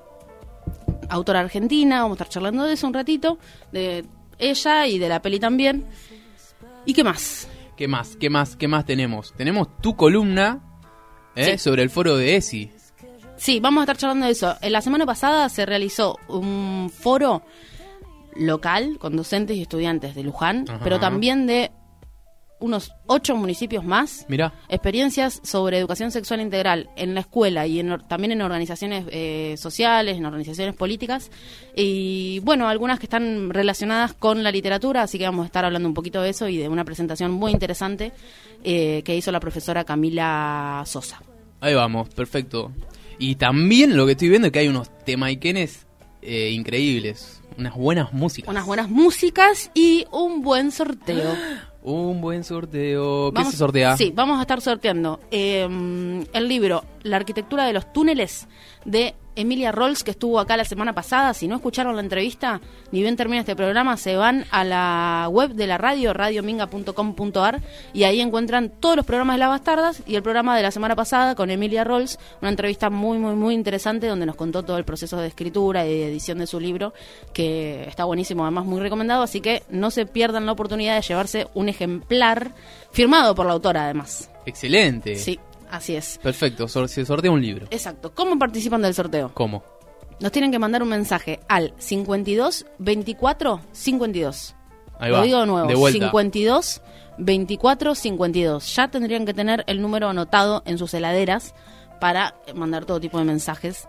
autora 1.08 1.40
argentina, 1.40 2.02
vamos 2.02 2.12
a 2.12 2.24
estar 2.24 2.28
charlando 2.28 2.64
de 2.64 2.74
eso 2.74 2.86
un 2.86 2.94
ratito, 2.94 3.38
de 3.72 4.04
ella 4.38 4.86
y 4.86 4.98
de 4.98 5.08
la 5.08 5.20
peli 5.22 5.38
también. 5.40 5.86
¿Y 6.84 6.94
qué 6.94 7.04
más? 7.04 7.48
¿Qué 7.76 7.86
más? 7.88 8.16
¿Qué 8.16 8.30
más? 8.30 8.56
¿Qué 8.56 8.68
más 8.68 8.84
tenemos? 8.84 9.32
Tenemos 9.36 9.68
tu 9.80 9.96
columna 9.96 10.60
¿eh? 11.36 11.52
Sí. 11.52 11.58
sobre 11.58 11.82
el 11.82 11.90
foro 11.90 12.16
de 12.16 12.36
ESI. 12.36 12.72
Sí, 13.36 13.60
vamos 13.60 13.80
a 13.80 13.84
estar 13.84 13.96
charlando 13.96 14.26
de 14.26 14.32
eso. 14.32 14.56
En 14.60 14.72
la 14.72 14.80
semana 14.80 15.06
pasada 15.06 15.48
se 15.48 15.64
realizó 15.64 16.16
un 16.28 16.90
foro 16.92 17.42
local 18.34 18.98
con 18.98 19.16
docentes 19.16 19.56
y 19.56 19.62
estudiantes 19.62 20.14
de 20.14 20.22
Luján, 20.24 20.64
Ajá. 20.68 20.80
pero 20.82 20.98
también 20.98 21.46
de 21.46 21.70
unos 22.60 22.92
ocho 23.06 23.36
municipios 23.36 23.84
más. 23.84 24.26
Mira. 24.28 24.52
Experiencias 24.68 25.40
sobre 25.42 25.78
educación 25.78 26.10
sexual 26.10 26.40
integral 26.40 26.90
en 26.96 27.14
la 27.14 27.20
escuela 27.20 27.66
y 27.66 27.80
en 27.80 27.98
también 28.08 28.32
en 28.32 28.42
organizaciones 28.42 29.04
eh, 29.10 29.54
sociales, 29.56 30.16
en 30.16 30.26
organizaciones 30.26 30.74
políticas. 30.74 31.30
Y 31.76 32.40
bueno, 32.40 32.68
algunas 32.68 32.98
que 32.98 33.06
están 33.06 33.50
relacionadas 33.50 34.14
con 34.14 34.42
la 34.42 34.50
literatura, 34.50 35.02
así 35.02 35.18
que 35.18 35.24
vamos 35.24 35.44
a 35.44 35.46
estar 35.46 35.64
hablando 35.64 35.88
un 35.88 35.94
poquito 35.94 36.22
de 36.22 36.30
eso 36.30 36.48
y 36.48 36.56
de 36.56 36.68
una 36.68 36.84
presentación 36.84 37.30
muy 37.30 37.52
interesante 37.52 38.12
eh, 38.64 39.02
que 39.04 39.16
hizo 39.16 39.30
la 39.32 39.40
profesora 39.40 39.84
Camila 39.84 40.82
Sosa. 40.86 41.22
Ahí 41.60 41.74
vamos, 41.74 42.08
perfecto. 42.08 42.72
Y 43.18 43.34
también 43.34 43.96
lo 43.96 44.06
que 44.06 44.12
estoy 44.12 44.28
viendo 44.28 44.46
es 44.46 44.52
que 44.52 44.60
hay 44.60 44.68
unos 44.68 44.90
temaiquenes 45.04 45.86
eh, 46.22 46.50
increíbles. 46.50 47.40
Unas 47.56 47.74
buenas 47.74 48.12
músicas. 48.12 48.50
unas 48.50 48.66
buenas 48.66 48.88
músicas 48.88 49.70
y 49.74 50.06
un 50.12 50.42
buen 50.42 50.70
sorteo. 50.70 51.36
Un 51.82 52.20
buen 52.20 52.42
sorteo. 52.44 53.30
¿Qué 53.30 53.34
Vamos- 53.36 53.52
se 53.52 53.56
sortea? 53.58 53.96
Sí, 53.96 54.12
vamos 54.14 54.38
a 54.38 54.42
estar 54.42 54.60
sorteando 54.60 55.20
eh, 55.30 55.62
el 56.32 56.48
libro 56.48 56.84
La 57.02 57.16
arquitectura 57.16 57.64
de 57.66 57.72
los 57.72 57.92
túneles 57.92 58.48
de 58.84 59.14
Emilia 59.38 59.72
Rolls, 59.72 60.02
que 60.02 60.10
estuvo 60.10 60.40
acá 60.40 60.56
la 60.56 60.64
semana 60.64 60.94
pasada. 60.94 61.32
Si 61.32 61.46
no 61.46 61.56
escucharon 61.56 61.94
la 61.94 62.02
entrevista, 62.02 62.60
ni 62.90 63.02
bien 63.02 63.16
termina 63.16 63.40
este 63.40 63.54
programa, 63.54 63.96
se 63.96 64.16
van 64.16 64.44
a 64.50 64.64
la 64.64 65.28
web 65.30 65.52
de 65.52 65.66
la 65.68 65.78
radio, 65.78 66.12
radiominga.com.ar, 66.12 67.62
y 67.92 68.02
ahí 68.02 68.20
encuentran 68.20 68.70
todos 68.80 68.96
los 68.96 69.06
programas 69.06 69.36
de 69.36 69.38
Las 69.38 69.50
Bastardas 69.50 70.02
y 70.06 70.16
el 70.16 70.22
programa 70.22 70.56
de 70.56 70.62
la 70.62 70.72
semana 70.72 70.96
pasada 70.96 71.36
con 71.36 71.50
Emilia 71.50 71.84
Rolls, 71.84 72.18
una 72.40 72.50
entrevista 72.50 72.90
muy, 72.90 73.18
muy, 73.18 73.36
muy 73.36 73.54
interesante 73.54 74.08
donde 74.08 74.26
nos 74.26 74.34
contó 74.34 74.64
todo 74.64 74.76
el 74.76 74.84
proceso 74.84 75.16
de 75.18 75.28
escritura 75.28 75.86
y 75.86 75.90
de 75.90 76.08
edición 76.08 76.38
de 76.38 76.46
su 76.48 76.58
libro, 76.58 76.92
que 77.32 77.84
está 77.84 78.04
buenísimo, 78.04 78.42
además 78.42 78.64
muy 78.64 78.80
recomendado, 78.80 79.22
así 79.22 79.40
que 79.40 79.62
no 79.70 79.92
se 79.92 80.04
pierdan 80.04 80.46
la 80.46 80.52
oportunidad 80.52 80.96
de 80.96 81.02
llevarse 81.02 81.46
un 81.54 81.68
ejemplar 81.68 82.52
firmado 82.90 83.34
por 83.34 83.46
la 83.46 83.52
autora, 83.52 83.84
además. 83.84 84.30
Excelente. 84.46 85.14
Sí, 85.16 85.38
así 85.70 85.96
es. 85.96 86.18
Perfecto, 86.22 86.68
sor- 86.68 86.88
se 86.88 87.04
sortea 87.04 87.30
un 87.30 87.40
libro. 87.42 87.66
Exacto. 87.70 88.12
¿Cómo 88.14 88.38
participan 88.38 88.82
del 88.82 88.94
sorteo? 88.94 89.30
¿Cómo? 89.34 89.64
Nos 90.20 90.32
tienen 90.32 90.50
que 90.50 90.58
mandar 90.58 90.82
un 90.82 90.88
mensaje 90.88 91.40
al 91.48 91.72
52 91.78 92.66
24 92.78 93.60
52. 93.72 94.54
Ahí 94.98 95.10
Lo 95.10 95.16
va. 95.18 95.22
digo 95.22 95.40
de 95.40 95.46
nuevo. 95.46 95.68
De 95.68 95.74
vuelta. 95.76 96.06
52 96.06 96.82
24 97.18 97.94
52. 97.94 98.74
Ya 98.76 98.88
tendrían 98.88 99.24
que 99.26 99.34
tener 99.34 99.64
el 99.66 99.80
número 99.80 100.08
anotado 100.08 100.62
en 100.66 100.78
sus 100.78 100.92
heladeras 100.94 101.54
para 102.00 102.34
mandar 102.54 102.84
todo 102.84 103.00
tipo 103.00 103.18
de 103.18 103.24
mensajes 103.24 103.88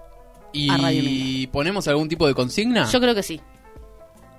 ¿Y 0.53 0.69
a 0.69 0.77
Radio 0.77 1.03
Minga. 1.03 1.51
ponemos 1.51 1.88
algún 1.88 2.09
tipo 2.09 2.25
de 2.27 2.33
consigna? 2.33 2.86
Yo 2.91 3.00
creo 3.00 3.13
que 3.15 3.24
sí. 3.24 3.39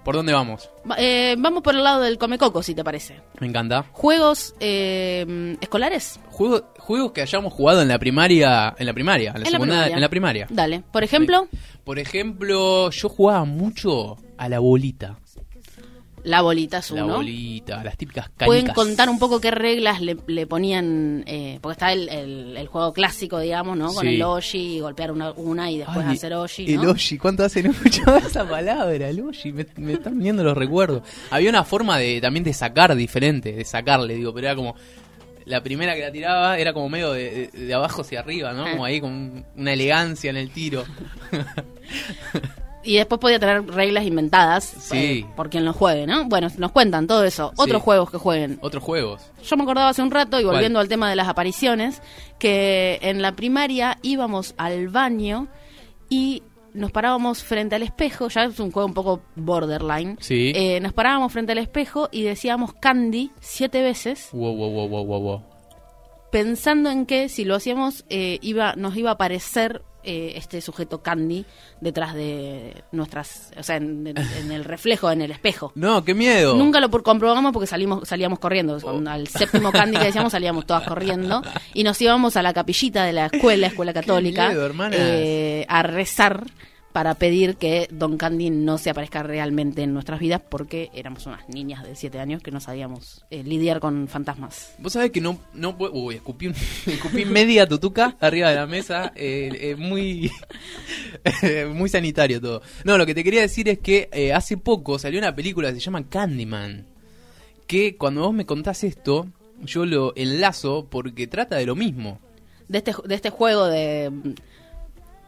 ¿Por 0.04 0.14
dónde 0.16 0.32
vamos? 0.32 0.70
Va- 0.90 0.96
eh, 0.98 1.36
vamos 1.38 1.62
por 1.62 1.74
el 1.74 1.84
lado 1.84 2.00
del 2.00 2.16
Comecoco, 2.18 2.62
si 2.62 2.74
te 2.74 2.82
parece. 2.82 3.20
Me 3.38 3.46
encanta. 3.46 3.84
Juegos 3.92 4.54
eh, 4.60 5.56
escolares. 5.60 6.18
Juegos, 6.30 6.64
juegos 6.78 7.12
que 7.12 7.20
hayamos 7.22 7.52
jugado 7.52 7.82
en 7.82 7.88
la 7.88 7.98
primaria, 7.98 8.74
en 8.78 8.86
la 8.86 8.92
primaria, 8.94 9.32
en 9.34 9.42
la, 9.42 9.46
En 9.46 9.52
la 9.52 9.58
primaria. 9.60 9.94
en 9.94 10.00
la 10.00 10.08
primaria. 10.08 10.46
Dale. 10.50 10.82
Por 10.90 11.04
ejemplo, 11.04 11.48
Por 11.84 11.98
ejemplo, 11.98 12.90
yo 12.90 13.08
jugaba 13.08 13.44
mucho 13.44 14.16
a 14.38 14.48
la 14.48 14.58
bolita. 14.58 15.18
La 16.24 16.42
bolita 16.42 16.78
es 16.78 16.90
La 16.90 17.04
bolita, 17.04 17.82
las 17.82 17.96
típicas 17.96 18.26
canicas. 18.36 18.46
Pueden 18.46 18.66
contar 18.68 19.08
un 19.08 19.18
poco 19.18 19.40
qué 19.40 19.50
reglas 19.50 20.00
le, 20.00 20.16
le 20.26 20.46
ponían, 20.46 21.24
eh, 21.26 21.58
porque 21.62 21.72
está 21.72 21.92
el, 21.92 22.08
el- 22.08 22.56
el 22.56 22.66
juego 22.68 22.92
clásico, 22.92 23.38
digamos, 23.38 23.76
¿no? 23.76 23.92
Con 23.92 24.02
Sí. 24.06 24.14
el 24.16 24.22
Oshi, 24.22 24.80
golpear 24.80 25.12
una, 25.12 25.30
una 25.32 25.70
y 25.70 25.78
después 25.78 26.04
Ay, 26.06 26.16
hacer 26.16 26.34
Oshi, 26.34 26.72
El. 26.74 26.86
Oshi, 26.86 27.18
¿cuánto 27.18 27.44
hace 27.44 27.62
no 27.64 27.70
escuchaba 27.70 28.18
esa 28.18 28.48
palabra? 28.48 29.08
El 29.08 29.20
Oshi, 29.22 29.52
me, 29.52 29.66
me 29.76 29.94
están 29.94 30.16
viniendo 30.18 30.44
los 30.44 30.56
recuerdos. 30.56 31.02
Había 31.30 31.50
una 31.50 31.64
forma 31.64 31.98
de 31.98 32.20
también 32.20 32.44
de 32.44 32.52
sacar 32.52 32.94
diferente, 32.94 33.52
de 33.52 33.64
sacarle, 33.64 34.14
digo, 34.14 34.32
pero 34.34 34.46
era 34.48 34.56
como. 34.56 34.74
La 35.46 35.62
primera 35.62 35.94
que 35.96 36.02
la 36.02 36.12
tiraba 36.12 36.58
era 36.58 36.72
como 36.72 36.88
medio 36.88 37.12
de, 37.12 37.50
de- 37.52 37.64
de 37.66 37.74
abajo 37.74 38.02
hacia 38.02 38.20
arriba, 38.20 38.52
¿no? 38.52 38.66
Ah. 38.66 38.70
Como 38.72 38.84
ahí 38.84 39.00
con 39.00 39.10
un- 39.10 39.44
una 39.56 39.72
elegancia 39.72 40.30
en 40.30 40.36
el 40.36 40.50
tiro. 40.50 40.84
Y 42.82 42.96
después 42.96 43.20
podía 43.20 43.38
tener 43.38 43.66
reglas 43.66 44.04
inventadas 44.04 44.64
Sí. 44.64 44.96
eh, 44.96 45.26
por 45.36 45.50
quien 45.50 45.64
lo 45.66 45.72
juegue, 45.74 46.06
¿no? 46.06 46.24
Bueno, 46.26 46.48
nos 46.56 46.72
cuentan 46.72 47.06
todo 47.06 47.24
eso. 47.24 47.52
Otros 47.56 47.80
Sí. 47.82 47.84
juegos 47.84 48.10
que 48.10 48.16
jueguen. 48.18 48.58
Otros 48.62 48.82
juegos. 48.82 49.22
Yo 49.44 49.56
me 49.56 49.64
acordaba 49.64 49.90
hace 49.90 50.00
un 50.02 50.10
rato, 50.10 50.40
y 50.40 50.44
¿Cuál? 50.44 50.54
volviendo 50.56 50.78
al 50.80 50.88
tema 50.88 51.10
de 51.10 51.16
las 51.16 51.28
apariciones, 51.28 52.00
que 52.38 52.98
en 53.02 53.20
la 53.20 53.32
primaria 53.32 53.98
íbamos 54.02 54.54
al 54.56 54.88
baño 54.88 55.48
y 56.08 56.42
nos 56.72 56.90
parábamos 56.92 57.42
frente 57.42 57.74
al 57.74 57.82
espejo, 57.82 58.28
ya 58.28 58.44
es 58.44 58.58
un 58.60 58.70
juego 58.70 58.86
un 58.86 58.94
poco 58.94 59.20
borderline. 59.36 60.16
Sí. 60.20 60.52
Eh, 60.54 60.80
nos 60.80 60.92
parábamos 60.92 61.32
frente 61.32 61.52
al 61.52 61.58
espejo 61.58 62.08
y 62.12 62.22
decíamos 62.22 62.72
Candy 62.74 63.30
siete 63.40 63.82
veces, 63.82 64.28
Wow, 64.32 64.56
wow, 64.56 64.70
wow, 64.70 64.88
wow, 64.88 65.04
wow, 65.04 65.20
wow. 65.20 65.42
pensando 66.30 66.90
en 66.90 67.06
que 67.06 67.28
si 67.28 67.44
lo 67.44 67.56
hacíamos 67.56 68.04
eh, 68.08 68.38
iba, 68.40 68.74
nos 68.76 68.96
iba 68.96 69.10
a 69.10 69.14
aparecer 69.14 69.82
eh, 70.02 70.32
este 70.36 70.60
sujeto 70.60 71.02
Candy 71.02 71.44
detrás 71.80 72.14
de 72.14 72.82
nuestras, 72.92 73.52
o 73.58 73.62
sea, 73.62 73.76
en, 73.76 74.06
en- 74.06 74.16
en 74.18 74.52
el 74.52 74.64
reflejo, 74.64 75.10
en 75.10 75.22
el 75.22 75.30
espejo. 75.30 75.72
No, 75.80 76.04
qué 76.04 76.14
miedo. 76.14 76.54
Nunca 76.56 76.80
lo 76.80 76.90
comprobamos 76.90 77.52
porque 77.52 77.66
salimos 77.66 78.08
salíamos 78.08 78.38
corriendo. 78.38 78.78
Oh. 78.82 79.02
Al 79.08 79.26
séptimo 79.28 79.72
candy 79.72 79.96
que 79.98 80.04
decíamos 80.04 80.32
salíamos 80.32 80.66
todas 80.66 80.84
corriendo 80.86 81.42
y 81.74 81.82
nos 81.84 82.00
íbamos 82.00 82.36
a 82.36 82.42
la 82.42 82.52
capillita 82.52 83.04
de 83.04 83.12
la 83.12 83.26
escuela, 83.26 83.66
escuela 83.68 83.92
católica, 83.94 84.48
miedo, 84.48 84.72
eh, 84.92 85.66
a 85.68 85.82
rezar 85.82 86.44
para 86.92 87.14
pedir 87.14 87.56
que 87.56 87.88
Don 87.92 88.16
Candy 88.16 88.50
no 88.50 88.76
se 88.78 88.90
aparezca 88.90 89.22
realmente 89.22 89.82
en 89.82 89.92
nuestras 89.92 90.18
vidas 90.18 90.40
porque 90.48 90.90
éramos 90.92 91.26
unas 91.26 91.48
niñas 91.48 91.84
de 91.84 91.94
siete 91.94 92.18
años 92.18 92.42
que 92.42 92.50
no 92.50 92.60
sabíamos 92.60 93.24
eh, 93.30 93.44
lidiar 93.44 93.78
con 93.80 94.08
fantasmas. 94.08 94.74
Vos 94.78 94.92
sabés 94.94 95.10
que 95.12 95.20
no, 95.20 95.38
no 95.54 95.76
puedo. 95.78 95.92
Uy, 95.92 96.16
escupí, 96.16 96.52
media 97.26 97.66
tutuca 97.66 98.16
arriba 98.20 98.50
de 98.50 98.56
la 98.56 98.66
mesa. 98.66 99.12
eh, 99.14 99.50
eh, 99.60 99.76
muy. 99.76 100.30
muy 101.74 101.88
sanitario 101.88 102.40
todo. 102.40 102.62
No, 102.84 102.98
lo 102.98 103.06
que 103.06 103.14
te 103.14 103.24
quería 103.24 103.42
decir 103.42 103.68
es 103.68 103.78
que 103.78 104.08
eh, 104.12 104.32
hace 104.32 104.56
poco 104.56 104.98
salió 104.98 105.18
una 105.18 105.34
película 105.34 105.68
que 105.68 105.74
se 105.74 105.80
llama 105.80 106.08
Candyman. 106.08 106.86
Que 107.66 107.96
cuando 107.96 108.22
vos 108.22 108.34
me 108.34 108.46
contás 108.46 108.82
esto, 108.84 109.28
yo 109.62 109.86
lo 109.86 110.12
enlazo 110.16 110.88
porque 110.90 111.26
trata 111.26 111.56
de 111.56 111.66
lo 111.66 111.76
mismo. 111.76 112.18
De 112.68 112.78
este, 112.78 112.94
de 113.04 113.14
este 113.14 113.30
juego 113.30 113.66
de 113.66 114.10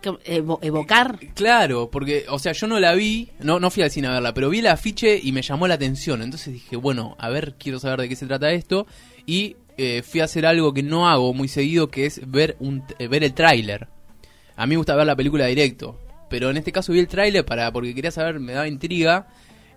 evo- 0.02 0.58
evocar 0.62 1.18
Claro, 1.34 1.90
porque, 1.90 2.24
o 2.28 2.38
sea, 2.38 2.52
yo 2.52 2.66
no 2.66 2.78
la 2.80 2.94
vi, 2.94 3.30
no, 3.40 3.60
no 3.60 3.70
fui 3.70 3.82
al 3.82 3.90
cine 3.90 4.08
a 4.08 4.12
verla, 4.12 4.34
pero 4.34 4.50
vi 4.50 4.58
el 4.60 4.66
afiche 4.66 5.18
y 5.22 5.32
me 5.32 5.42
llamó 5.42 5.66
la 5.68 5.74
atención. 5.74 6.22
Entonces 6.22 6.52
dije, 6.52 6.76
bueno, 6.76 7.16
a 7.18 7.28
ver, 7.28 7.54
quiero 7.58 7.78
saber 7.78 8.00
de 8.00 8.08
qué 8.08 8.16
se 8.16 8.26
trata 8.26 8.50
esto. 8.52 8.86
Y 9.26 9.56
eh, 9.78 10.02
fui 10.02 10.20
a 10.20 10.24
hacer 10.24 10.44
algo 10.46 10.74
que 10.74 10.82
no 10.82 11.08
hago 11.08 11.32
muy 11.32 11.48
seguido, 11.48 11.88
que 11.88 12.06
es 12.06 12.20
ver, 12.30 12.56
un, 12.60 12.82
eh, 12.98 13.08
ver 13.08 13.24
el 13.24 13.32
tráiler. 13.34 13.88
A 14.56 14.66
mí 14.66 14.70
me 14.70 14.76
gusta 14.78 14.94
ver 14.96 15.06
la 15.06 15.16
película 15.16 15.46
directo, 15.46 15.98
pero 16.28 16.50
en 16.50 16.56
este 16.58 16.72
caso 16.72 16.92
vi 16.92 16.98
el 16.98 17.08
tráiler 17.08 17.44
para 17.44 17.72
porque 17.72 17.94
quería 17.94 18.10
saber, 18.10 18.38
me 18.40 18.52
daba 18.52 18.68
intriga. 18.68 19.28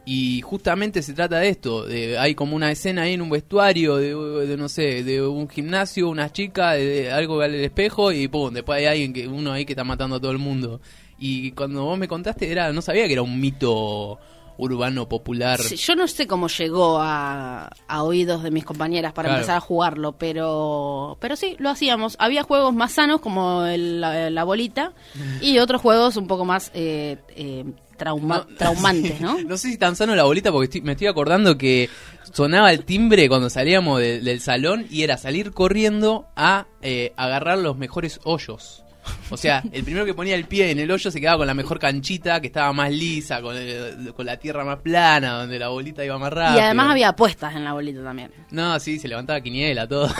Y 0.07 0.41
justamente 0.41 1.01
se 1.01 1.13
trata 1.13 1.39
de 1.39 1.49
esto, 1.49 1.83
de, 1.85 2.17
hay 2.19 2.35
como 2.35 2.55
una 2.55 2.71
escena 2.71 3.01
ahí 3.03 3.13
en 3.13 3.21
un 3.23 3.29
vestuario 3.31 3.95
de, 3.97 4.13
de, 4.45 4.55
no 4.55 4.69
sé, 4.69 5.03
de 5.03 5.25
un 5.25 5.49
gimnasio, 5.49 6.09
una 6.09 6.31
chica, 6.31 6.73
de, 6.73 7.11
algo 7.11 7.41
al 7.41 7.55
espejo 7.55 8.11
y 8.11 8.27
pum, 8.27 8.53
después 8.53 8.77
hay 8.77 8.85
alguien 8.85 9.13
que 9.13 9.27
uno 9.27 9.51
ahí 9.51 9.65
que 9.65 9.73
está 9.73 9.83
matando 9.83 10.17
a 10.17 10.19
todo 10.21 10.31
el 10.31 10.37
mundo. 10.37 10.79
Y 11.17 11.51
cuando 11.53 11.83
vos 11.85 11.97
me 11.97 12.07
contaste 12.07 12.51
era 12.51 12.71
no 12.71 12.81
sabía 12.83 13.07
que 13.07 13.13
era 13.13 13.23
un 13.23 13.39
mito 13.39 14.19
urbano 14.57 15.09
popular. 15.09 15.59
Sí, 15.59 15.75
yo 15.75 15.95
no 15.95 16.07
sé 16.07 16.27
cómo 16.27 16.47
llegó 16.49 16.99
a, 16.99 17.69
a 17.87 18.03
oídos 18.03 18.41
de 18.43 18.51
mis 18.51 18.63
compañeras 18.63 19.11
para 19.11 19.27
Claro. 19.29 19.39
empezar 19.41 19.57
a 19.57 19.59
jugarlo, 19.59 20.13
pero 20.17 21.17
pero 21.19 21.35
sí, 21.35 21.55
lo 21.59 21.69
hacíamos. 21.69 22.15
Había 22.19 22.43
juegos 22.43 22.73
más 22.73 22.93
sanos 22.93 23.19
como 23.21 23.65
el- 23.65 23.99
la, 24.01 24.29
la 24.29 24.43
bolita 24.43 24.93
y 25.41 25.57
otros 25.57 25.81
juegos 25.81 26.15
un 26.15 26.27
poco 26.27 26.45
más 26.45 26.71
eh, 26.73 27.17
eh, 27.35 27.65
trauma- 27.97 28.45
No, 28.49 28.55
traumantes, 28.57 29.17
sí. 29.17 29.23
¿no? 29.23 29.39
No 29.41 29.57
sé 29.57 29.69
si 29.71 29.77
tan 29.77 29.95
sano 29.95 30.15
la 30.15 30.23
bolita 30.23 30.51
porque 30.51 30.65
estoy- 30.65 30.81
me 30.81 30.93
estoy 30.93 31.07
acordando 31.07 31.57
que 31.57 31.89
sonaba 32.31 32.71
el 32.71 32.85
timbre 32.85 33.27
cuando 33.27 33.49
salíamos 33.49 33.99
de- 33.99 34.21
del 34.21 34.39
salón 34.41 34.85
y 34.89 35.03
era 35.03 35.17
salir 35.17 35.51
corriendo 35.51 36.27
a 36.35 36.67
eh, 36.81 37.13
agarrar 37.17 37.57
los 37.57 37.77
mejores 37.77 38.19
hoyos. 38.23 38.83
O 39.29 39.37
sea, 39.37 39.63
el 39.71 39.83
primero 39.83 40.05
que 40.05 40.13
ponía 40.13 40.35
el 40.35 40.45
pie 40.45 40.71
en 40.71 40.79
el 40.79 40.91
hoyo 40.91 41.09
se 41.11 41.19
quedaba 41.19 41.37
con 41.39 41.47
la 41.47 41.53
mejor 41.53 41.79
canchita, 41.79 42.39
que 42.41 42.47
estaba 42.47 42.71
más 42.73 42.91
lisa, 42.91 43.41
con, 43.41 43.55
el- 43.55 44.13
con 44.15 44.25
la 44.25 44.37
tierra 44.37 44.63
más 44.63 44.79
plana, 44.79 45.39
donde 45.39 45.57
la 45.59 45.69
bolita 45.69 46.03
iba 46.05 46.17
más 46.17 46.31
rápido. 46.31 46.59
Y 46.59 46.61
además 46.63 46.89
había 46.91 47.09
apuestas 47.09 47.55
en 47.55 47.63
la 47.63 47.73
bolita 47.73 48.03
también. 48.03 48.31
No, 48.51 48.79
sí, 48.79 48.99
se 48.99 49.07
levantaba 49.07 49.41
quiniela, 49.41 49.87
todo. 49.87 50.09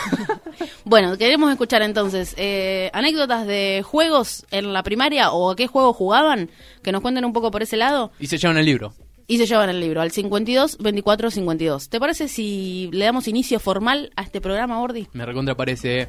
Bueno, 0.84 1.18
queremos 1.18 1.50
escuchar 1.50 1.82
entonces 1.82 2.32
eh, 2.38 2.90
anécdotas 2.92 3.44
de 3.46 3.82
juegos 3.84 4.46
en 4.52 4.72
la 4.72 4.84
primaria 4.84 5.32
o 5.32 5.50
a 5.50 5.56
qué 5.56 5.66
juegos 5.66 5.96
jugaban, 5.96 6.48
que 6.82 6.92
nos 6.92 7.02
cuenten 7.02 7.24
un 7.24 7.32
poco 7.32 7.50
por 7.50 7.62
ese 7.62 7.76
lado. 7.76 8.12
y 8.20 8.28
se 8.28 8.38
llevan 8.38 8.56
el 8.56 8.66
libro. 8.66 8.94
Y 9.26 9.38
se 9.38 9.46
llevan 9.46 9.68
el 9.68 9.80
libro 9.80 10.00
al 10.00 10.12
52 10.12 10.78
24 10.78 11.32
52. 11.32 11.88
¿Te 11.88 11.98
parece 11.98 12.28
si 12.28 12.88
le 12.92 13.04
damos 13.04 13.26
inicio 13.26 13.58
formal 13.58 14.12
a 14.14 14.22
este 14.22 14.40
programa, 14.40 14.80
Ordi? 14.80 15.08
Me 15.12 15.26
recontra 15.26 15.56
parece. 15.56 16.08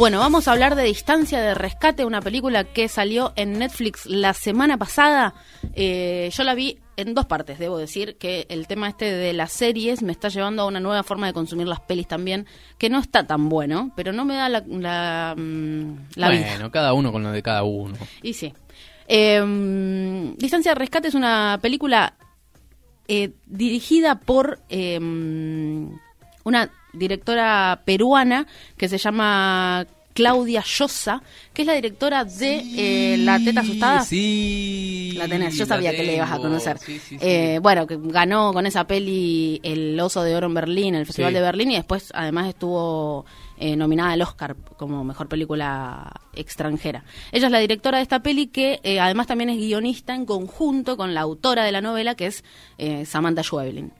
Bueno, 0.00 0.18
vamos 0.18 0.48
a 0.48 0.52
hablar 0.52 0.76
de 0.76 0.84
Distancia 0.84 1.42
de 1.42 1.52
Rescate, 1.52 2.06
una 2.06 2.22
película 2.22 2.64
que 2.64 2.88
salió 2.88 3.34
en 3.36 3.58
Netflix 3.58 4.06
la 4.06 4.32
semana 4.32 4.78
pasada. 4.78 5.34
Eh, 5.74 6.30
yo 6.32 6.42
la 6.42 6.54
vi 6.54 6.78
en 6.96 7.12
dos 7.12 7.26
partes, 7.26 7.58
debo 7.58 7.76
decir 7.76 8.16
que 8.16 8.46
el 8.48 8.66
tema 8.66 8.88
este 8.88 9.12
de 9.12 9.34
las 9.34 9.52
series 9.52 10.02
me 10.02 10.12
está 10.12 10.30
llevando 10.30 10.62
a 10.62 10.64
una 10.64 10.80
nueva 10.80 11.02
forma 11.02 11.26
de 11.26 11.34
consumir 11.34 11.68
las 11.68 11.80
pelis 11.80 12.08
también, 12.08 12.46
que 12.78 12.88
no 12.88 12.98
está 12.98 13.26
tan 13.26 13.50
bueno, 13.50 13.92
pero 13.94 14.14
no 14.14 14.24
me 14.24 14.36
da 14.36 14.48
la, 14.48 14.64
la, 14.66 15.34
mm, 15.36 15.96
vida. 16.16 16.28
bueno, 16.28 16.70
cada 16.70 16.94
uno 16.94 17.12
con 17.12 17.22
lo 17.22 17.30
de 17.30 17.42
cada 17.42 17.62
uno. 17.64 17.98
Y 18.22 18.32
sí. 18.32 18.54
Eh, 19.06 20.32
Distancia 20.38 20.70
de 20.70 20.76
Rescate 20.76 21.08
es 21.08 21.14
una 21.14 21.58
película 21.60 22.14
eh, 23.06 23.32
dirigida 23.44 24.18
por 24.18 24.60
eh, 24.70 24.98
una 26.50 26.70
directora 26.92 27.80
peruana 27.84 28.46
que 28.76 28.88
se 28.88 28.98
llama 28.98 29.86
Claudia 30.12 30.62
Llosa, 30.66 31.22
que 31.54 31.62
es 31.62 31.66
la 31.66 31.74
directora 31.74 32.24
de 32.24 32.64
eh, 32.76 33.16
La 33.18 33.38
Teta 33.38 33.60
Asustada. 33.60 34.02
Sí. 34.02 35.14
La 35.16 35.28
tenés, 35.28 35.56
yo 35.56 35.64
sabía 35.64 35.92
que 35.92 36.02
le 36.02 36.16
ibas 36.16 36.32
a 36.32 36.38
conocer. 36.38 36.78
Sí, 36.78 36.98
sí, 36.98 37.16
sí. 37.16 37.18
Eh, 37.20 37.60
bueno, 37.62 37.86
que 37.86 37.96
ganó 37.96 38.52
con 38.52 38.66
esa 38.66 38.86
peli 38.86 39.60
el 39.62 39.98
Oso 40.00 40.22
de 40.22 40.34
Oro 40.34 40.48
en 40.48 40.54
Berlín, 40.54 40.94
el 40.94 41.06
Festival 41.06 41.32
de 41.32 41.40
Berlín, 41.40 41.70
y 41.70 41.76
después 41.76 42.10
además 42.12 42.48
estuvo 42.48 43.24
eh, 43.56 43.76
nominada 43.76 44.12
al 44.12 44.22
Oscar 44.22 44.56
como 44.76 45.04
mejor 45.04 45.28
película 45.28 46.12
extranjera. 46.34 47.04
Ella 47.30 47.46
es 47.46 47.52
la 47.52 47.60
directora 47.60 47.98
de 47.98 48.02
esta 48.02 48.20
peli 48.20 48.48
que 48.48 48.80
eh, 48.82 48.98
además 48.98 49.28
también 49.28 49.50
es 49.50 49.58
guionista 49.58 50.14
en 50.14 50.26
conjunto 50.26 50.96
con 50.96 51.14
la 51.14 51.20
autora 51.20 51.64
de 51.64 51.72
la 51.72 51.80
novela, 51.80 52.16
que 52.16 52.26
es 52.26 52.44
Samantha 53.06 53.44
Schweblin. 53.44 53.92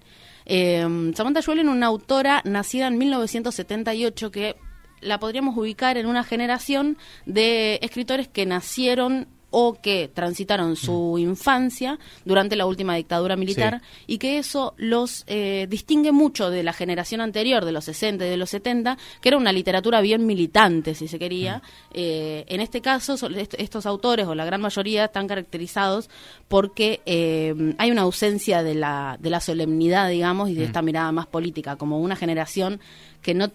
Eh, 0.53 1.13
Samantha 1.15 1.43
Schweblin, 1.43 1.69
una 1.69 1.87
autora 1.87 2.43
nacida 2.45 2.89
en 2.89 2.99
1978 2.99 4.33
que 4.33 4.57
la 5.01 5.21
podríamos 5.21 5.57
ubicar 5.57 5.97
en 5.97 6.07
una 6.07 6.25
generación 6.25 6.99
de 7.25 7.79
escritores 7.83 8.27
que 8.27 8.47
nacieron 8.47 9.29
o 9.51 9.75
que 9.81 10.11
transitaron 10.13 10.77
su 10.77 11.17
infancia 11.19 11.99
durante 12.25 12.57
la 12.57 12.67
última 12.67 12.95
dictadura 12.95 13.37
militar 13.37 13.83
y 14.07 14.19
que 14.19 14.39
eso 14.39 14.75
los 14.77 15.25
eh, 15.27 15.67
distingue 15.69 16.13
mucho 16.13 16.51
de 16.51 16.63
la 16.63 16.73
generación 16.73 17.21
anterior, 17.21 17.65
de 17.65 17.73
los 17.73 17.85
60 17.85 18.27
y 18.27 18.31
de 18.31 18.37
los 18.37 18.51
70, 18.51 18.97
que 19.21 19.29
era 19.29 19.39
una 19.39 19.53
literatura 19.53 20.01
bien 20.01 20.27
militante, 20.27 20.95
si 20.95 21.09
se 21.09 21.19
quería. 21.19 21.63
Eh, 21.93 22.45
en 22.49 22.61
este 22.61 22.81
caso, 22.81 23.17
estos 23.59 23.87
autores, 23.87 24.27
o 24.27 24.35
la 24.35 24.45
gran 24.45 24.61
mayoría, 24.61 25.07
están 25.07 25.27
caracterizados 25.27 26.11
porque 26.49 27.01
eh, 27.07 27.75
hay 27.79 27.91
una 27.91 28.03
ausencia 28.03 28.63
de 28.63 28.75
la, 28.75 29.17
de 29.21 29.31
la 29.31 29.41
solemnidad, 29.41 30.09
digamos, 30.09 30.51
y 30.51 30.55
de 30.55 30.65
esta 30.65 30.83
mirada 30.83 31.13
más 31.13 31.27
política, 31.27 31.77
como 31.77 32.01
una 32.01 32.17
generación 32.17 32.81
que 33.23 33.35
no 33.35 33.51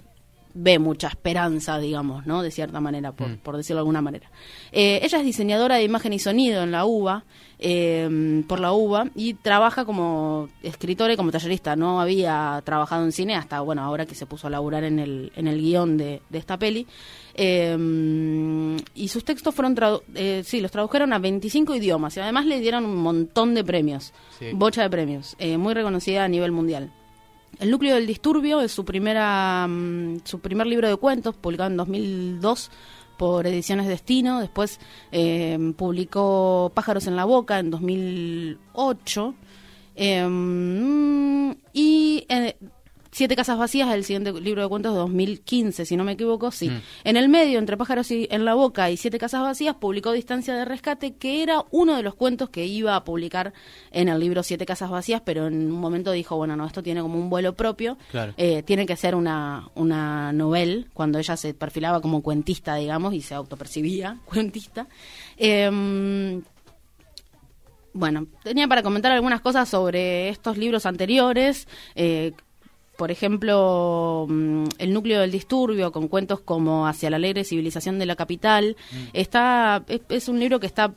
ve 0.57 0.79
mucha 0.79 1.09
esperanza, 1.09 1.77
digamos, 1.79 2.25
¿no? 2.25 2.41
De 2.41 2.50
cierta 2.50 2.79
manera, 2.79 3.12
por, 3.12 3.38
por 3.39 3.57
decirlo 3.57 3.77
de 3.77 3.81
alguna 3.81 4.01
manera. 4.01 4.31
Eh, 4.71 5.01
ella 5.03 5.19
es 5.19 5.25
diseñadora 5.25 5.75
de 5.75 5.83
imagen 5.83 6.13
y 6.13 6.19
sonido 6.19 6.63
en 6.63 6.71
la 6.71 6.85
UBA, 6.85 7.25
eh, 7.59 8.43
por 8.47 8.59
la 8.62 8.71
UBA, 8.74 9.07
y 9.15 9.33
trabaja 9.35 9.83
como 9.85 10.47
escritora 10.63 11.13
y 11.13 11.17
como 11.17 11.31
tallerista. 11.31 11.75
No 11.75 12.00
había 12.01 12.62
trabajado 12.65 13.03
en 13.03 13.12
cine 13.12 13.35
hasta, 13.35 13.59
bueno, 13.62 13.83
ahora 13.83 14.05
que 14.05 14.15
se 14.15 14.25
puso 14.25 14.47
a 14.47 14.50
laburar 14.50 14.83
en 14.85 15.00
el, 15.00 15.31
en 15.35 15.47
el 15.47 15.59
guion 15.62 15.97
de, 15.97 16.21
de 16.29 16.38
esta 16.38 16.57
peli. 16.57 16.88
Eh, 17.35 18.77
y 18.95 19.07
sus 19.09 19.24
textos 19.25 19.53
fueron, 19.53 19.75
eh, 20.15 20.41
sí, 20.45 20.62
los 20.62 20.71
tradujeron 20.71 21.13
a 21.13 21.19
25 21.19 21.75
idiomas 21.75 22.15
y 22.17 22.21
además 22.21 22.45
le 22.45 22.59
dieron 22.59 22.85
un 22.85 22.95
montón 22.97 23.53
de 23.53 23.63
premios, 23.63 24.13
Sí. 24.39 24.47
bocha 24.53 24.81
de 24.83 24.89
premios, 24.89 25.35
eh, 25.39 25.57
muy 25.57 25.74
reconocida 25.74 26.24
a 26.24 26.27
nivel 26.27 26.51
mundial. 26.51 26.91
El 27.59 27.71
núcleo 27.71 27.95
del 27.95 28.07
disturbio 28.07 28.62
es 28.62 28.71
su 28.71 28.85
primera 28.85 29.67
mm, 29.67 30.21
su 30.24 30.39
primer 30.39 30.67
libro 30.67 30.88
de 30.88 30.95
cuentos 30.97 31.35
publicado 31.35 31.69
en 31.69 31.77
2002 31.77 32.71
por 33.17 33.47
Ediciones 33.47 33.88
Destino, 33.88 34.41
después 34.41 34.79
eh, 35.12 35.57
publicó 35.77 36.71
Pájaros 36.74 37.07
en 37.07 37.15
la 37.15 37.25
boca 37.25 37.59
en 37.59 37.71
2008 37.71 39.35
eh, 39.95 40.27
mm, 40.27 41.51
y 41.71 42.25
eh, 42.27 42.57
Siete 43.15 43.38
casas 43.38 43.57
vacías, 43.57 43.93
el 43.93 44.03
siguiente 44.03 44.34
libro 44.41 44.62
de 44.62 44.67
cuentos 44.67 44.91
de 44.91 45.00
2015, 45.00 45.86
si 45.86 45.95
no 45.95 46.03
me 46.03 46.12
equivoco, 46.12 46.51
sí. 46.51 46.69
En 47.05 47.15
el 47.15 47.29
medio, 47.29 47.60
entre 47.60 47.77
pájaros 47.77 48.12
y 48.12 48.27
en 48.29 48.43
la 48.43 48.55
boca 48.55 48.91
y 48.91 48.98
Siete 48.98 49.17
casas 49.19 49.41
vacías, 49.41 49.75
publicó 49.75 50.12
Distancia 50.12 50.53
de 50.53 50.65
rescate, 50.65 51.15
que 51.15 51.41
era 51.41 51.63
uno 51.72 51.95
de 51.95 52.03
los 52.03 52.15
cuentos 52.15 52.50
que 52.50 52.65
iba 52.65 52.93
a 52.93 53.05
publicar 53.05 53.53
en 53.91 54.10
el 54.10 54.19
libro 54.19 54.43
Siete 54.43 54.65
casas 54.65 54.89
vacías, 54.89 55.22
pero 55.24 55.48
en 55.48 55.53
un 55.72 55.79
momento 55.79 56.12
dijo, 56.12 56.36
bueno, 56.36 56.57
no, 56.57 56.67
esto 56.67 56.84
tiene 56.84 57.00
como 57.01 57.17
un 57.17 57.29
vuelo 57.29 57.55
propio, 57.55 57.98
Claro. 58.12 58.34
eh, 58.36 58.63
tiene 58.63 58.86
que 58.86 58.98
ser 58.98 59.15
una, 59.15 59.69
una 59.75 60.34
novel, 60.34 60.89
cuando 60.93 61.17
ella 61.17 61.38
se 61.38 61.53
perfilaba 61.53 62.01
como 62.01 62.22
cuentista, 62.22 62.75
digamos, 62.75 63.13
y 63.13 63.22
se 63.22 63.34
autopercibía 63.34 64.17
cuentista. 64.25 64.88
Em, 65.38 66.41
bueno, 67.93 68.27
tenía 68.43 68.67
para 68.67 68.84
comentar 68.84 69.13
algunas 69.13 69.39
cosas 69.39 69.69
sobre 69.69 70.27
estos 70.27 70.57
libros 70.57 70.86
anteriores. 70.86 71.65
eh, 71.95 72.34
por 72.97 73.11
ejemplo, 73.11 74.25
mm, 74.29 74.65
El 74.77 74.93
núcleo 74.93 75.19
del 75.21 75.31
disturbio, 75.31 75.91
con 75.91 76.07
cuentos 76.07 76.39
como 76.39 76.87
Hacia 76.87 77.09
la 77.09 77.15
alegre 77.17 77.43
civilización 77.43 77.99
de 77.99 78.05
la 78.05 78.15
capital. 78.15 78.75
Está, 79.13 79.83
es, 79.87 80.01
es 80.09 80.27
un 80.29 80.39
libro 80.39 80.59
que 80.59 80.67
está. 80.67 80.93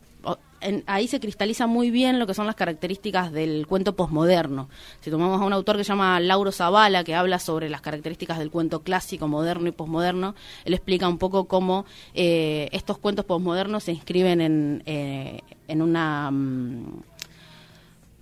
en- 0.60 0.82
ahí 0.88 1.06
se 1.06 1.20
cristaliza 1.20 1.68
muy 1.68 1.90
bien 1.92 2.18
lo 2.18 2.26
que 2.26 2.34
son 2.34 2.46
las 2.46 2.56
características 2.56 3.30
del 3.30 3.66
cuento 3.68 3.94
posmoderno. 3.94 4.68
Si 5.00 5.08
tomamos 5.10 5.40
a 5.40 5.44
un 5.44 5.52
autor 5.52 5.76
que 5.76 5.84
se 5.84 5.88
llama 5.90 6.18
Lauro 6.18 6.50
Zavala, 6.50 7.04
que 7.04 7.14
habla 7.14 7.38
sobre 7.38 7.68
las 7.70 7.80
características 7.80 8.38
del 8.40 8.50
cuento 8.50 8.82
clásico, 8.82 9.28
moderno 9.28 9.68
y 9.68 9.72
posmoderno, 9.72 10.34
él 10.64 10.74
explica 10.74 11.06
un 11.08 11.18
poco 11.18 11.44
cómo 11.46 11.84
eh, 12.12 12.68
estos 12.72 12.98
cuentos 12.98 13.24
posmodernos 13.24 13.84
se 13.84 13.92
inscriben 13.92 14.40
en, 14.40 14.82
eh, 14.86 15.40
en 15.68 15.80
una. 15.82 16.30
mm, 16.32 17.02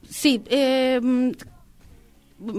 Sí, 0.08 0.42
eh, 0.48 1.00
mm, 1.02 1.30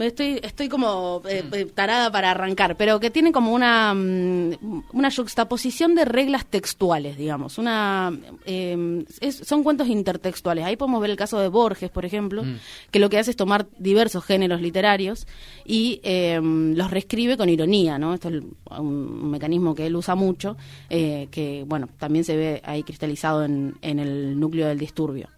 estoy, 0.01 0.39
estoy 0.43 0.69
como 0.69 1.22
eh, 1.29 1.43
eh, 1.51 1.65
tarada 1.65 2.12
para 2.12 2.31
arrancar, 2.31 2.75
pero 2.77 3.00
que 3.00 3.10
tiene 3.12 3.31
como 3.31 3.53
una, 3.53 3.93
mm, 3.93 4.84
una 4.93 5.12
juxtaposición 5.12 5.93
de 5.96 6.05
reglas 6.05 6.46
textuales, 6.46 7.17
digamos. 7.17 7.57
Una, 7.57 8.12
eh, 8.46 9.05
es- 9.22 9.38
son 9.38 9.63
cuentos 9.63 9.88
intertextuales. 9.88 10.65
Ahí 10.65 10.75
podemos 10.75 11.00
ver 11.01 11.12
el 11.12 11.17
caso 11.17 11.39
de 11.39 11.48
Borges, 11.48 11.89
por 11.89 12.05
ejemplo, 12.05 12.43
que 12.91 13.00
lo 13.00 13.10
que 13.10 13.19
hace 13.19 13.31
es 13.31 13.38
tomar 13.38 13.67
diversos 13.77 14.24
géneros 14.25 14.62
literarios 14.62 15.27
y 15.65 16.00
eh, 16.03 16.39
los 16.41 16.91
reescribe 16.91 17.38
con 17.38 17.49
ironía, 17.49 17.97
¿no? 17.99 18.13
Esto 18.13 18.30
es 18.30 18.43
un 18.78 19.30
mecanismo 19.32 19.75
que 19.75 19.86
él 19.88 19.95
usa 19.95 20.15
mucho, 20.15 20.58
eh, 20.89 21.28
que, 21.32 21.63
bueno, 21.67 21.88
también 21.99 22.23
se 22.25 22.36
ve 22.36 22.62
ahí 22.65 22.84
cristalizado 22.84 23.43
en, 23.43 23.75
en 23.82 23.99
el 23.99 24.39
núcleo 24.39 24.67
del 24.67 24.80
disturbio. 24.80 25.30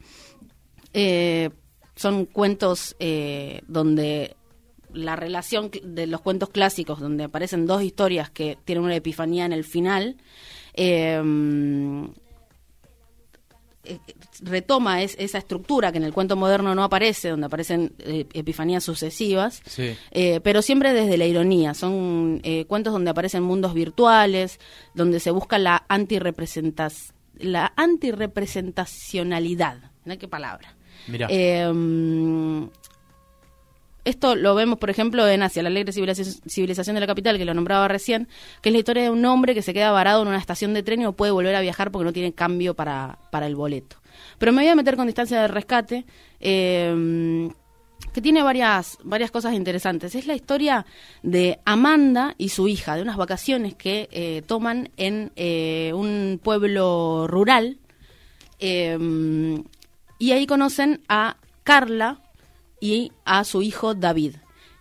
Eh, 0.93 1.49
son 1.99 2.25
cuentos 2.25 2.95
eh, 2.99 3.61
donde 3.67 4.35
la 4.93 5.15
relación 5.17 5.69
de 5.83 6.07
los 6.07 6.21
cuentos 6.21 6.49
clásicos, 6.49 6.99
donde 6.99 7.25
aparecen 7.25 7.65
dos 7.67 7.83
historias 7.83 8.29
que 8.29 8.57
tienen 8.65 8.85
una 8.85 8.95
epifanía 8.95 9.45
en 9.45 9.51
el 9.53 9.63
final, 9.65 10.15
eh, 10.73 11.21
eh, 13.83 13.99
retoma 14.41 15.01
es- 15.03 15.15
esa 15.19 15.37
estructura 15.37 15.91
que 15.91 15.97
en 15.97 16.03
el 16.03 16.13
cuento 16.13 16.35
moderno 16.35 16.73
no 16.75 16.83
aparece, 16.83 17.29
donde 17.29 17.45
aparecen 17.47 17.93
eh, 17.99 18.25
epifanías 18.33 18.83
sucesivas, 18.83 19.61
Sí. 19.65 19.95
eh, 20.11 20.39
pero 20.41 20.61
siempre 20.61 20.93
desde 20.93 21.17
la 21.17 21.25
ironía. 21.25 21.73
Son 21.73 22.39
eh, 22.43 22.65
cuentos 22.65 22.93
donde 22.93 23.09
aparecen 23.11 23.43
mundos 23.43 23.73
virtuales, 23.73 24.59
donde 24.93 25.19
se 25.19 25.31
busca 25.31 25.57
la 25.59 25.85
antirrepresentas 25.89 27.13
la 27.37 27.71
antirrepresentacionalidad. 27.77 29.77
Mirá 30.03 30.17
qué 30.17 30.27
palabra. 30.27 30.75
Mirá. 31.09 31.27
Eh, 31.29 31.71
esto 34.05 34.35
lo 34.35 34.55
vemos, 34.55 34.79
por 34.79 34.89
ejemplo, 34.89 35.27
en 35.27 35.43
Hacia 35.43 35.61
la 35.61 35.69
alegre 35.69 35.91
civilización 35.91 36.95
de 36.95 36.99
la 36.99 37.07
capital, 37.07 37.37
que 37.37 37.45
lo 37.45 37.53
nombraba 37.53 37.87
recién, 37.87 38.27
que 38.61 38.69
es 38.69 38.73
la 38.73 38.79
historia 38.79 39.03
de 39.03 39.09
un 39.09 39.23
hombre 39.25 39.53
que 39.53 39.61
se 39.61 39.73
queda 39.73 39.91
varado 39.91 40.21
en 40.23 40.29
una 40.29 40.37
estación 40.37 40.73
de 40.73 40.83
tren 40.83 41.01
y 41.01 41.03
no 41.03 41.13
puede 41.13 41.31
volver 41.31 41.55
a 41.55 41.61
viajar 41.61 41.91
porque 41.91 42.05
no 42.05 42.13
tiene 42.13 42.33
cambio 42.33 42.73
para, 42.73 43.19
para 43.31 43.45
el 43.45 43.55
boleto. 43.55 43.97
Pero 44.37 44.51
me 44.51 44.63
voy 44.63 44.69
a 44.69 44.75
meter 44.75 44.95
con 44.95 45.05
distancia 45.05 45.41
de 45.41 45.47
rescate, 45.47 46.05
eh, 46.39 47.49
que 48.13 48.21
tiene 48.21 48.41
varias, 48.41 48.97
varias 49.03 49.31
cosas 49.31 49.53
interesantes. 49.53 50.15
Es 50.15 50.25
la 50.25 50.33
historia 50.33 50.85
de 51.21 51.59
Amanda 51.65 52.33
y 52.37 52.49
su 52.49 52.67
hija, 52.67 52.95
de 52.95 53.01
unas 53.01 53.17
vacaciones 53.17 53.75
que 53.75 54.07
eh, 54.11 54.41
toman 54.47 54.89
en 54.97 55.31
eh, 55.35 55.91
un 55.93 56.39
pueblo 56.41 57.27
rural. 57.27 57.77
Eh, 58.59 58.97
y 60.19 60.31
ahí 60.33 60.45
conocen 60.45 61.01
a 61.09 61.37
Carla 61.63 62.21
y 62.79 63.11
a 63.25 63.43
su 63.43 63.61
hijo 63.63 63.95
David. 63.95 64.35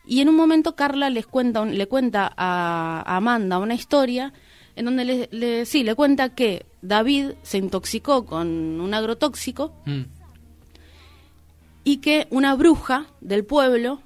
Y 0.07 0.21
en 0.21 0.29
un 0.29 0.37
momento 0.37 0.75
Carla 0.77 1.09
les 1.11 1.27
cuenta, 1.27 1.65
le 1.65 1.87
cuenta 1.87 2.27
a, 2.37 3.03
a 3.07 3.17
Amanda 3.17 3.59
una 3.59 3.75
historia 3.75 4.33
en 4.77 4.85
donde 4.85 5.05
le, 5.05 5.29
le- 5.33 5.65
sí, 5.67 5.83
le 5.85 5.95
cuenta 5.95 6.35
que 6.35 6.67
David 6.83 7.33
se 7.43 7.59
intoxicó 7.59 8.25
con 8.27 8.81
un 8.81 8.95
agrotóxico 8.95 9.73
Mm. 9.87 10.03
y 11.85 11.99
que 11.99 12.27
una 12.31 12.55
bruja 12.55 13.07
del 13.21 13.45
pueblo 13.45 14.01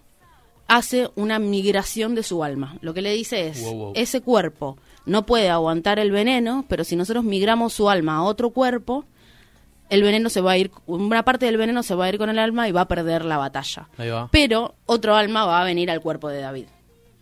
hace 0.68 1.10
una 1.16 1.38
migración 1.38 2.14
de 2.14 2.22
su 2.22 2.42
alma. 2.44 2.76
Lo 2.80 2.94
que 2.94 3.02
le 3.02 3.12
dice 3.12 3.48
es, 3.48 3.62
Wow, 3.62 3.74
wow. 3.76 3.92
ese 3.94 4.20
cuerpo 4.22 4.78
no 5.04 5.26
puede 5.26 5.50
aguantar 5.50 5.98
el 5.98 6.10
veneno, 6.12 6.64
pero 6.68 6.84
si 6.84 6.96
nosotros 6.96 7.24
migramos 7.24 7.72
su 7.74 7.90
alma 7.90 8.16
a 8.16 8.22
otro 8.22 8.50
cuerpo, 8.50 9.04
el 9.90 10.02
veneno 10.02 10.30
se 10.30 10.40
va 10.40 10.52
a 10.52 10.58
ir, 10.58 10.70
una 10.86 11.24
parte 11.24 11.46
del 11.46 11.56
veneno 11.56 11.82
se 11.82 11.94
va 11.94 12.06
a 12.06 12.08
ir 12.08 12.18
con 12.18 12.30
el 12.30 12.38
alma 12.38 12.68
y 12.68 12.72
va 12.72 12.82
a 12.82 12.88
perder 12.88 13.24
la 13.24 13.36
batalla. 13.36 13.88
Ahí 13.98 14.08
va. 14.08 14.28
Pero 14.30 14.74
otro 14.86 15.14
alma 15.14 15.44
va 15.44 15.60
a 15.60 15.64
venir 15.64 15.90
al 15.90 16.00
cuerpo 16.00 16.28
de 16.28 16.40
David. 16.40 16.66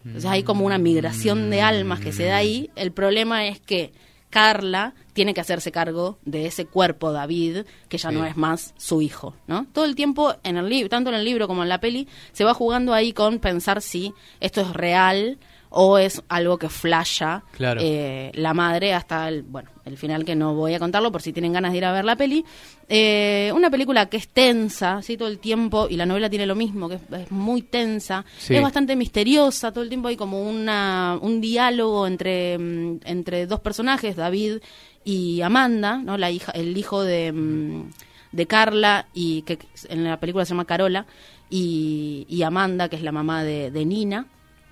Entonces 0.05 0.31
hay 0.31 0.43
como 0.43 0.65
una 0.65 0.79
migración 0.79 1.51
de 1.51 1.61
almas 1.61 2.01
que 2.01 2.13
se 2.13 2.25
da 2.25 2.37
ahí. 2.37 2.71
El 2.75 2.93
problema 2.93 3.47
es 3.47 3.61
que 3.61 3.93
Carla 4.31 4.95
tiene 5.13 5.35
que 5.35 5.41
hacerse 5.41 5.73
cargo 5.73 6.19
de 6.25 6.47
ese 6.47 6.65
cuerpo 6.65 7.13
David, 7.13 7.65
que 7.89 7.99
ya 7.99 8.11
no 8.11 8.25
es 8.25 8.37
más 8.37 8.73
su 8.79 9.03
hijo, 9.03 9.35
¿no? 9.47 9.67
Todo 9.73 9.85
el 9.85 9.97
tiempo 9.97 10.35
en 10.45 10.57
el 10.57 10.69
libro, 10.69 10.89
tanto 10.89 11.11
en 11.11 11.17
el 11.17 11.25
libro 11.25 11.49
como 11.49 11.63
en 11.63 11.69
la 11.69 11.81
peli, 11.81 12.09
se 12.33 12.45
va 12.45 12.55
jugando 12.55 12.95
ahí 12.95 13.13
con 13.13 13.41
pensar 13.41 13.83
si 13.83 14.15
esto 14.39 14.61
es 14.61 14.73
real 14.73 15.39
o 15.71 15.99
es 15.99 16.23
algo 16.29 16.59
que 16.59 16.69
flasha 16.69 17.43
Claro. 17.53 17.81
eh, 17.83 18.31
la 18.35 18.53
madre 18.55 18.93
hasta 18.93 19.29
el, 19.29 19.43
bueno, 19.43 19.71
el 19.85 19.97
final 19.97 20.25
que 20.25 20.35
no 20.35 20.55
voy 20.55 20.75
a 20.75 20.79
contarlo 20.79 21.11
por 21.13 21.23
si 21.23 21.33
tienen 21.33 21.53
ganas 21.53 21.73
de 21.73 21.79
ir 21.79 21.85
a 21.85 21.93
ver 21.93 22.05
la 22.05 22.17
peli. 22.17 22.45
Eh, 22.89 23.53
una 23.55 23.71
película 23.71 24.07
que 24.07 24.17
es 24.17 24.29
tensa, 24.29 25.01
¿sí? 25.03 25.17
Todo 25.17 25.29
el 25.29 25.39
tiempo, 25.39 25.87
y 25.89 25.97
la 25.97 26.07
novela 26.07 26.29
tiene 26.29 26.45
lo 26.47 26.57
mismo, 26.57 26.89
que 26.89 26.97
es, 26.97 27.03
es 27.13 27.31
muy 27.31 27.63
tensa, 27.63 28.25
Sí. 28.39 28.55
es 28.57 28.63
bastante 28.63 28.97
misteriosa, 28.97 29.71
todo 29.71 29.85
el 29.85 29.89
tiempo 29.89 30.09
hay 30.09 30.17
como 30.17 30.43
una, 30.43 31.17
un 31.23 31.41
diálogo 31.41 32.07
entre, 32.07 32.59
mm, 32.59 33.01
entre 33.05 33.47
dos 33.47 33.61
personajes, 33.61 34.17
David 34.17 34.59
y 35.05 35.41
Amanda, 35.41 35.99
¿no? 35.99 36.19
La 36.19 36.31
hija, 36.33 36.51
el 36.53 36.77
hijo 36.77 37.03
de, 37.05 37.31
mm, 37.33 37.91
de 38.33 38.47
Carla, 38.47 39.07
y 39.15 39.43
que 39.43 39.59
en 39.89 40.03
la 40.05 40.19
película 40.19 40.45
se 40.45 40.51
llama 40.51 40.65
Carola, 40.65 41.07
y, 41.49 42.27
y 42.29 42.43
Amanda, 42.43 42.89
que 42.89 42.97
es 42.97 43.03
la 43.03 43.13
mamá 43.13 43.45
de, 43.45 43.71
de 43.71 43.85
Nina. 43.85 44.27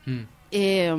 Mm. 0.06 0.22
Eh, 0.50 0.94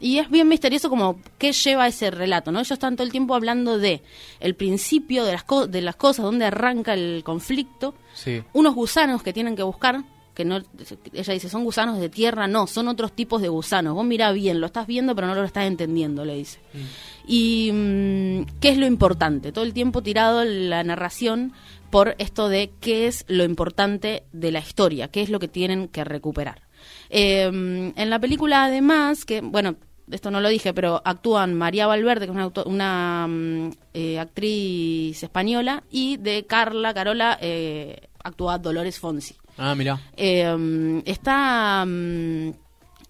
y 0.00 0.18
es 0.18 0.30
bien 0.30 0.46
misterioso 0.48 0.90
como 0.90 1.18
qué 1.38 1.52
lleva 1.52 1.86
ese 1.88 2.10
relato, 2.10 2.52
¿no? 2.52 2.58
Ellos 2.58 2.72
están 2.72 2.96
todo 2.96 3.04
el 3.06 3.10
tiempo 3.12 3.34
hablando 3.34 3.78
de 3.78 4.02
el 4.40 4.54
principio 4.54 5.24
de 5.24 5.32
las, 5.32 5.44
co- 5.44 5.66
de 5.66 5.80
las 5.80 5.96
cosas, 5.96 6.24
dónde 6.24 6.44
arranca 6.44 6.92
el 6.94 7.22
conflicto, 7.24 7.94
Sí. 8.14 8.42
unos 8.52 8.74
gusanos 8.74 9.22
que 9.22 9.32
tienen 9.32 9.56
que 9.56 9.62
buscar, 9.62 10.04
que 10.34 10.44
no, 10.44 10.58
ella 11.12 11.32
dice, 11.32 11.48
son 11.48 11.64
gusanos 11.64 11.98
de 11.98 12.08
tierra, 12.08 12.46
no, 12.46 12.66
son 12.68 12.86
otros 12.88 13.12
tipos 13.12 13.42
de 13.42 13.48
gusanos. 13.48 13.94
Vos 13.94 14.04
mirá 14.04 14.30
bien, 14.32 14.60
lo 14.60 14.66
estás 14.66 14.86
viendo 14.86 15.14
pero 15.14 15.26
no 15.26 15.34
lo 15.34 15.42
estás 15.44 15.64
entendiendo, 15.64 16.24
le 16.24 16.36
dice. 16.36 16.60
Y 17.26 17.70
mm, 17.72 18.42
qué 18.60 18.68
es 18.68 18.78
lo 18.78 18.86
importante, 18.86 19.50
todo 19.50 19.64
el 19.64 19.72
tiempo 19.72 20.02
tirado 20.02 20.44
la 20.44 20.84
narración 20.84 21.52
por 21.90 22.14
esto 22.18 22.48
de 22.48 22.70
qué 22.80 23.06
es 23.08 23.24
lo 23.28 23.44
importante 23.44 24.24
de 24.32 24.52
la 24.52 24.60
historia, 24.60 25.08
qué 25.08 25.22
es 25.22 25.30
lo 25.30 25.38
que 25.40 25.48
tienen 25.48 25.88
que 25.88 26.04
recuperar. 26.04 26.67
Eh, 27.10 27.44
en 27.44 28.10
la 28.10 28.18
película 28.18 28.64
además, 28.64 29.24
que 29.24 29.40
bueno, 29.40 29.76
esto 30.10 30.30
no 30.30 30.40
lo 30.40 30.48
dije, 30.48 30.72
pero 30.72 31.02
actúan 31.04 31.54
María 31.54 31.86
Valverde, 31.86 32.26
que 32.26 32.32
es 32.32 32.36
una, 32.36 32.52
una 32.64 33.26
mm, 33.28 33.70
eh, 33.94 34.18
actriz 34.18 35.22
española, 35.22 35.82
y 35.90 36.16
de 36.16 36.46
Carla 36.46 36.94
Carola 36.94 37.38
eh, 37.40 38.08
actúa 38.22 38.58
Dolores 38.58 38.98
Fonsi. 38.98 39.36
Ah, 39.56 39.74
mirá. 39.74 40.00
Eh, 40.16 41.02
está 41.04 41.84
mm, 41.86 42.50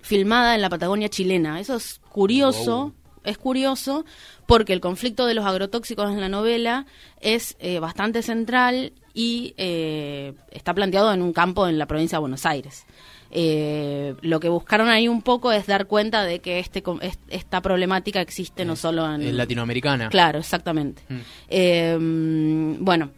filmada 0.00 0.54
en 0.54 0.62
la 0.62 0.70
Patagonia 0.70 1.08
chilena. 1.08 1.60
Eso 1.60 1.76
es 1.76 2.00
curioso. 2.08 2.76
Wow. 2.76 2.94
Es 3.24 3.36
curioso 3.36 4.06
porque 4.46 4.72
el 4.72 4.80
conflicto 4.80 5.26
de 5.26 5.34
los 5.34 5.44
agrotóxicos 5.44 6.10
en 6.10 6.20
la 6.20 6.30
novela 6.30 6.86
es 7.20 7.56
eh, 7.58 7.78
bastante 7.78 8.22
central 8.22 8.94
y 9.12 9.52
eh, 9.58 10.32
está 10.50 10.72
planteado 10.72 11.12
en 11.12 11.20
un 11.20 11.34
campo 11.34 11.68
en 11.68 11.76
la 11.76 11.86
provincia 11.86 12.16
de 12.16 12.20
Buenos 12.20 12.46
Aires. 12.46 12.86
Eh, 13.30 14.14
lo 14.22 14.40
que 14.40 14.48
buscaron 14.48 14.88
ahí 14.88 15.06
un 15.08 15.22
poco 15.22 15.52
es 15.52 15.66
dar 15.66 15.86
cuenta 15.86 16.24
de 16.24 16.38
que 16.40 16.58
este 16.58 16.82
esta 17.28 17.60
problemática 17.60 18.20
existe 18.20 18.64
no 18.64 18.74
solo 18.76 19.12
en 19.12 19.36
latinoamericana. 19.36 20.08
Claro, 20.08 20.38
exactamente. 20.38 21.02
Mm. 21.08 21.16
Eh, 21.48 21.98
mm, 21.98 22.84
bueno, 22.84 23.10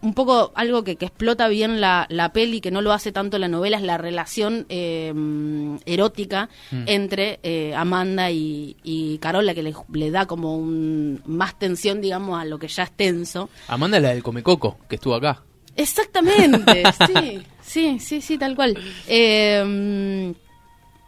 un 0.00 0.14
poco 0.14 0.50
algo 0.56 0.82
que, 0.82 0.96
que 0.96 1.04
explota 1.06 1.46
bien 1.48 1.80
la, 1.80 2.06
la 2.08 2.32
peli, 2.32 2.60
que 2.60 2.72
no 2.72 2.82
lo 2.82 2.92
hace 2.92 3.12
tanto 3.12 3.38
la 3.38 3.46
novela, 3.46 3.76
es 3.76 3.84
la 3.84 3.98
relación 3.98 4.66
eh, 4.68 5.12
mm, 5.14 5.76
erótica 5.86 6.48
Mm. 6.72 6.84
entre 6.86 7.38
eh, 7.42 7.74
Amanda 7.76 8.30
y, 8.30 8.76
y 8.82 9.18
Carola, 9.18 9.54
que 9.54 9.62
le, 9.62 9.74
le 9.92 10.10
da 10.10 10.26
como 10.26 10.56
un, 10.56 11.20
más 11.26 11.56
tensión, 11.58 12.00
digamos, 12.00 12.40
a 12.40 12.44
lo 12.44 12.58
que 12.58 12.66
ya 12.68 12.82
es 12.84 12.90
tenso. 12.92 13.48
Amanda 13.68 13.98
es 13.98 14.02
la 14.02 14.08
del 14.08 14.22
Comecoco, 14.22 14.78
que 14.88 14.96
estuvo 14.96 15.14
acá. 15.14 15.42
Exactamente, 15.76 16.82
sí, 17.06 17.42
sí, 17.72 17.98
sí, 18.00 18.20
sí, 18.20 18.38
tal 18.38 18.54
cual. 18.54 18.76
Eh, 19.08 20.32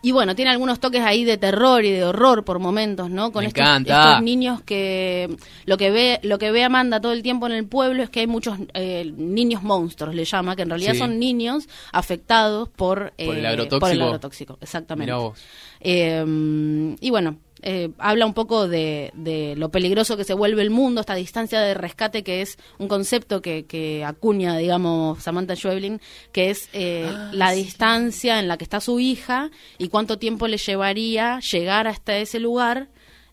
y 0.02 0.12
bueno, 0.12 0.34
tiene 0.36 0.50
algunos 0.50 0.80
toques 0.80 1.00
ahí 1.00 1.24
de 1.24 1.38
terror 1.38 1.82
y 1.82 1.90
de 1.90 2.04
horror 2.04 2.44
por 2.44 2.58
momentos, 2.58 3.08
¿no? 3.08 3.32
Con 3.32 3.42
Me 3.42 3.48
estos, 3.48 3.62
encanta. 3.62 4.10
estos 4.10 4.22
niños 4.22 4.60
que 4.60 5.34
lo 5.64 5.78
que 5.78 5.90
ve 5.90 6.20
lo 6.22 6.36
que 6.38 6.50
ve 6.52 6.62
Amanda 6.62 7.00
todo 7.00 7.12
el 7.12 7.22
tiempo 7.22 7.46
en 7.46 7.52
el 7.52 7.66
pueblo 7.66 8.02
es 8.02 8.10
que 8.10 8.20
hay 8.20 8.26
muchos 8.26 8.58
eh, 8.74 9.10
niños 9.16 9.62
monstruos, 9.62 10.14
le 10.14 10.26
llama, 10.26 10.56
que 10.56 10.62
en 10.62 10.68
realidad 10.68 10.92
Sí. 10.92 10.98
son 10.98 11.18
niños 11.18 11.68
afectados 11.90 12.68
por, 12.68 13.12
Por 13.16 13.34
el 13.34 13.44
eh, 13.46 13.48
agrotóxico. 13.48 13.80
por 13.80 13.90
el 13.92 14.02
agrotóxico, 14.02 14.58
exactamente. 14.60 15.06
Mirá 15.10 15.16
vos. 15.22 15.38
Eh, 15.80 16.94
y 17.00 17.08
bueno, 17.10 17.38
eh, 17.66 17.90
habla 17.98 18.26
un 18.26 18.34
poco 18.34 18.68
de, 18.68 19.10
de 19.14 19.56
lo 19.56 19.70
peligroso 19.70 20.16
que 20.16 20.24
se 20.24 20.34
vuelve 20.34 20.62
el 20.62 20.70
mundo, 20.70 21.00
esta 21.00 21.14
distancia 21.14 21.60
de 21.60 21.74
rescate 21.74 22.22
que 22.22 22.42
es 22.42 22.58
un 22.78 22.88
concepto 22.88 23.40
que, 23.40 23.64
que 23.64 24.04
acuña, 24.04 24.56
digamos, 24.58 25.22
Samantha 25.22 25.56
Schweblin, 25.56 26.00
que 26.30 26.50
es 26.50 26.68
eh, 26.72 27.04
Ah, 27.04 27.30
la 27.32 27.50
distancia 27.52 28.38
en 28.38 28.48
la 28.48 28.56
que 28.56 28.64
está 28.64 28.80
su 28.80 29.00
hija 29.00 29.50
y 29.78 29.88
cuánto 29.88 30.18
tiempo 30.18 30.48
le 30.48 30.58
llevaría 30.58 31.40
llegar 31.40 31.86
hasta 31.86 32.16
ese 32.16 32.38
lugar 32.38 32.88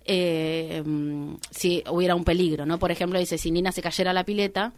eh, 0.05 0.81
mm, 0.85 1.35
si 1.51 1.83
hubiera 1.89 2.15
un 2.15 2.23
peligro, 2.23 2.65
¿no? 2.65 2.79
Por 2.79 2.91
ejemplo, 2.91 3.19
dice, 3.19 3.37
si 3.37 3.51
Nina 3.51 3.71
se 3.71 3.81
cayera 3.81 4.11
a 4.11 4.13
la 4.13 4.25
pileta... 4.25 4.73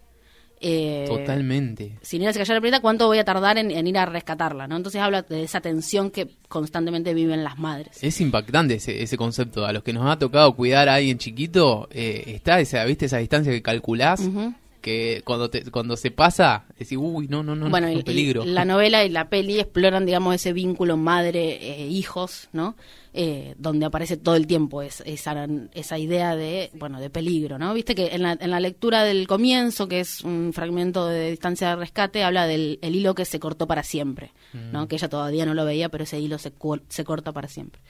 eh, 0.65 1.05
Totalmente. 1.07 1.91
si 2.01 2.17
Nina 2.17 2.31
se 2.33 2.39
cayera 2.39 2.55
a 2.55 2.57
la 2.57 2.61
pileta, 2.61 2.79
¿cuánto 2.81 3.07
voy 3.07 3.17
a 3.19 3.25
tardar 3.25 3.57
en, 3.57 3.69
en 3.69 3.85
ir 3.85 3.97
a 3.97 4.05
rescatarla? 4.05 4.67
¿no? 4.67 4.77
Entonces 4.77 5.01
habla 5.01 5.21
de 5.21 5.43
esa 5.43 5.59
tensión 5.61 6.09
que 6.09 6.29
constantemente 6.47 7.13
viven 7.13 7.43
las 7.43 7.59
madres. 7.59 8.01
Es 8.01 8.19
impactante 8.21 8.75
ese, 8.75 9.03
ese 9.03 9.17
concepto. 9.17 9.65
A 9.65 9.73
los 9.73 9.83
que 9.83 9.91
nos 9.93 10.09
ha 10.09 10.17
tocado 10.17 10.55
cuidar 10.55 10.87
a 10.89 10.95
alguien 10.95 11.17
chiquito, 11.17 11.87
eh, 11.91 12.23
está 12.27 12.59
esa, 12.59 12.85
¿viste? 12.85 13.05
Esa 13.07 13.17
distancia 13.17 13.51
que 13.51 13.61
calculás, 13.61 14.21
que 14.81 15.21
cuando 15.25 15.49
te, 15.49 15.69
cuando 15.71 15.95
se 15.97 16.11
pasa, 16.11 16.65
decís, 16.77 16.97
uy, 16.99 17.27
no, 17.29 17.41
no, 17.43 17.55
no, 17.55 17.69
bueno, 17.69 17.87
es 17.87 17.99
y- 17.99 18.03
peligro. 18.03 18.43
y 18.43 18.49
la 18.49 18.65
novela 18.65 19.03
y 19.05 19.09
la 19.09 19.29
peli 19.29 19.59
exploran, 19.59 20.05
digamos, 20.05 20.35
ese 20.35 20.51
vínculo 20.53 20.97
madre-hijos, 20.97 22.49
¿no? 22.53 22.75
Eh, 23.15 23.53
donde 23.59 23.85
aparece 23.85 24.17
todo 24.17 24.35
el 24.35 24.47
tiempo 24.47 24.81
es, 24.81 25.03
esa, 25.05 25.47
esa 25.75 25.99
idea 25.99 26.35
de, 26.35 26.71
bueno, 26.73 26.99
de 26.99 27.11
peligro, 27.11 27.59
¿no? 27.59 27.71
Viste 27.75 27.93
que 27.93 28.07
en 28.15 28.23
la, 28.23 28.35
en 28.39 28.49
la 28.49 28.59
lectura 28.59 29.03
del 29.03 29.27
comienzo, 29.27 29.87
que 29.87 29.99
es 29.99 30.21
un 30.23 30.51
fragmento 30.51 31.05
de 31.07 31.29
Distancia 31.29 31.69
de 31.69 31.75
Rescate, 31.75 32.23
habla 32.23 32.47
del 32.47 32.79
el 32.81 32.95
hilo 32.95 33.13
que 33.13 33.25
se 33.25 33.39
cortó 33.39 33.67
para 33.67 33.83
siempre, 33.83 34.31
Mm. 34.53 34.71
¿no? 34.71 34.87
Que 34.87 34.95
ella 34.95 35.09
todavía 35.09 35.45
no 35.45 35.53
lo 35.53 35.63
veía, 35.65 35.89
pero 35.89 36.03
ese 36.05 36.19
hilo 36.19 36.37
se, 36.39 36.51
se 36.89 37.03
corta 37.03 37.31
para 37.31 37.47
siempre. 37.47 37.81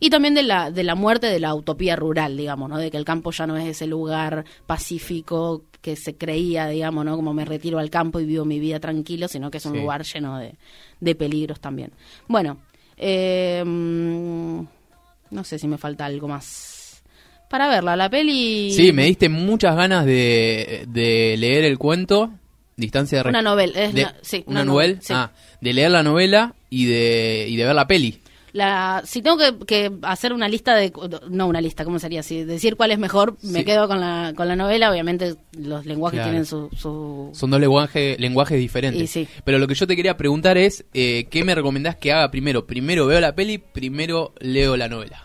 Y 0.00 0.10
también 0.10 0.34
de 0.34 0.42
la, 0.42 0.70
de 0.72 0.82
la 0.84 0.94
muerte 0.96 1.26
de 1.28 1.38
la 1.40 1.54
utopía 1.54 1.94
rural, 1.96 2.36
digamos, 2.36 2.68
¿no? 2.68 2.78
De 2.78 2.90
que 2.90 2.96
el 2.96 3.04
campo 3.04 3.30
ya 3.30 3.46
no 3.46 3.56
es 3.56 3.66
ese 3.66 3.86
lugar 3.86 4.44
pacífico 4.66 5.64
que 5.80 5.96
se 5.96 6.16
creía, 6.16 6.66
digamos, 6.68 7.04
¿no? 7.04 7.16
Como 7.16 7.32
me 7.34 7.44
retiro 7.44 7.78
al 7.78 7.90
campo 7.90 8.20
y 8.20 8.24
vivo 8.24 8.44
mi 8.44 8.58
vida 8.60 8.78
tranquilo, 8.80 9.26
sino 9.28 9.50
que 9.50 9.58
es 9.58 9.66
un 9.66 9.72
Sí. 9.74 9.78
lugar 9.80 10.02
lleno 10.04 10.38
de, 10.38 10.56
de 11.00 11.14
peligros 11.14 11.60
también. 11.60 11.92
Bueno, 12.28 12.58
eh, 12.96 13.62
no 13.64 15.44
sé 15.44 15.58
si 15.58 15.66
me 15.68 15.78
falta 15.78 16.04
algo 16.06 16.28
más 16.28 17.02
para 17.48 17.68
verla. 17.68 17.96
La 17.96 18.08
peli... 18.10 18.72
Sí, 18.72 18.92
me 18.92 19.04
diste 19.04 19.28
muchas 19.28 19.76
ganas 19.76 20.06
de, 20.06 20.84
de 20.88 21.36
leer 21.38 21.64
el 21.64 21.78
cuento, 21.78 22.30
Distancia 22.76 23.22
de 23.22 23.28
Una 23.28 23.42
novela, 23.42 23.78
es 23.80 23.92
de- 23.94 24.02
una- 24.02 24.14
sí, 24.22 24.44
una 24.46 24.60
una 24.62 24.64
novela. 24.72 24.88
novela, 24.94 25.02
sí. 25.02 25.12
Ah, 25.14 25.30
de 25.60 25.72
leer 25.74 25.90
la 25.90 26.02
novela 26.02 26.54
y 26.70 26.86
de, 26.86 27.46
y 27.48 27.56
de 27.56 27.64
ver 27.64 27.74
la 27.74 27.86
peli. 27.86 28.18
La, 28.52 29.00
si 29.06 29.22
tengo 29.22 29.38
que, 29.38 29.56
que 29.66 29.90
hacer 30.02 30.34
una 30.34 30.46
lista 30.46 30.74
de... 30.74 30.92
No 31.30 31.46
una 31.46 31.60
lista, 31.62 31.84
¿cómo 31.84 31.98
sería? 31.98 32.22
Si 32.22 32.44
decir 32.44 32.76
cuál 32.76 32.90
es 32.90 32.98
mejor, 32.98 33.36
me 33.42 33.64
quedo 33.64 33.88
con 33.88 33.98
la, 33.98 34.34
con 34.36 34.46
la 34.46 34.56
novela. 34.56 34.90
Obviamente 34.90 35.36
los 35.58 35.86
lenguajes 35.86 36.18
Claro. 36.18 36.30
tienen 36.30 36.44
su... 36.44 36.68
su... 36.76 37.30
Son 37.32 37.50
dos 37.50 37.58
lenguaje, 37.60 38.16
lenguajes 38.18 38.58
diferentes. 38.58 39.10
Sí. 39.10 39.26
Pero 39.44 39.58
lo 39.58 39.66
que 39.66 39.74
yo 39.74 39.86
te 39.86 39.96
quería 39.96 40.18
preguntar 40.18 40.58
es, 40.58 40.84
eh, 40.92 41.28
¿qué 41.30 41.44
me 41.44 41.54
recomendás 41.54 41.96
que 41.96 42.12
haga 42.12 42.30
primero? 42.30 42.66
¿Primero 42.66 43.06
veo 43.06 43.20
la 43.20 43.34
peli, 43.34 43.56
primero 43.56 44.34
leo 44.38 44.76
la 44.76 44.88
novela? 44.88 45.24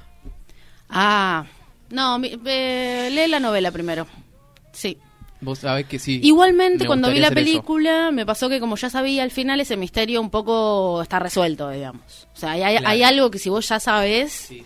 Ah, 0.89 1.45
no, 1.89 2.19
mi- 2.19 2.39
eh, 2.45 3.09
lee 3.11 3.27
la 3.29 3.41
novela 3.41 3.71
primero. 3.71 4.07
Sí. 4.71 4.97
Vos 5.39 5.59
sabés 5.59 5.85
que 5.85 5.99
sí. 5.99 6.19
Igualmente, 6.23 6.83
me 6.83 6.87
cuando 6.87 7.09
vi 7.11 7.19
la 7.19 7.27
eso. 7.27 7.35
película, 7.35 8.11
me 8.11 8.25
pasó 8.25 8.49
que 8.49 8.59
como 8.59 8.75
ya 8.75 8.89
sabía 8.89 9.21
al 9.23 9.31
final, 9.31 9.59
ese 9.59 9.77
misterio 9.77 10.19
un 10.19 10.29
poco 10.31 11.01
está 11.01 11.19
resuelto, 11.19 11.69
digamos. 11.69 12.27
O 12.33 12.37
sea, 12.39 12.51
hay, 12.51 12.63
hay- 12.63 12.77
Claro. 12.77 12.89
hay 12.89 13.03
algo 13.03 13.29
que 13.31 13.37
si 13.39 13.49
vos 13.49 13.67
ya 13.69 13.79
sabes, 13.79 14.31
Sí. 14.31 14.65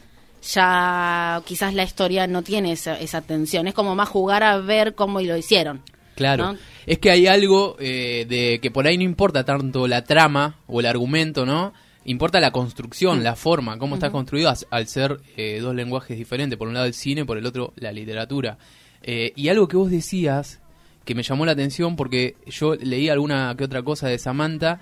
ya 0.56 1.42
quizás 1.46 1.74
la 1.74 1.84
historia 1.84 2.28
no 2.28 2.42
tiene 2.42 2.72
esa, 2.72 3.00
esa 3.00 3.22
tensión. 3.22 3.68
Es 3.68 3.74
como 3.74 3.96
más 3.96 4.10
jugar 4.10 4.44
a 4.44 4.58
ver 4.58 4.96
cómo 4.96 5.22
lo 5.22 5.38
hicieron. 5.38 5.82
Claro. 6.16 6.54
¿no? 6.54 6.58
Es 6.86 7.00
que 7.00 7.10
hay 7.12 7.28
algo 7.28 7.76
eh, 7.80 8.26
de 8.28 8.60
que 8.62 8.70
por 8.72 8.86
ahí 8.88 8.98
no 8.98 9.04
importa 9.04 9.44
tanto 9.44 9.88
la 9.88 10.04
trama 10.04 10.58
o 10.68 10.80
el 10.80 10.86
argumento, 10.86 11.46
¿no? 11.46 11.74
Importa 12.06 12.40
la 12.40 12.52
construcción, 12.52 13.20
Mm. 13.20 13.24
la 13.24 13.36
forma, 13.36 13.78
cómo 13.78 13.96
está 13.96 14.12
construido 14.12 14.52
al 14.72 14.88
ser 14.88 15.20
eh, 15.38 15.60
dos 15.62 15.76
lenguajes 15.76 16.18
diferentes. 16.18 16.58
Por 16.58 16.68
un 16.68 16.74
lado 16.74 16.86
el 16.86 16.94
cine, 16.94 17.26
por 17.26 17.38
el 17.38 17.46
otro 17.46 17.74
la 17.76 17.92
literatura. 17.92 18.58
Eh, 19.04 19.34
y 19.36 19.50
algo 19.50 19.68
que 19.68 19.78
vos 19.78 19.90
decías 19.92 20.60
que 21.06 21.16
me 21.16 21.24
llamó 21.24 21.46
la 21.46 21.54
atención 21.54 21.96
porque 21.96 22.36
yo 22.48 22.76
leí 22.76 23.10
alguna 23.10 23.54
que 23.58 23.64
otra 23.64 23.82
cosa 23.84 24.08
de 24.08 24.18
Samantha 24.20 24.80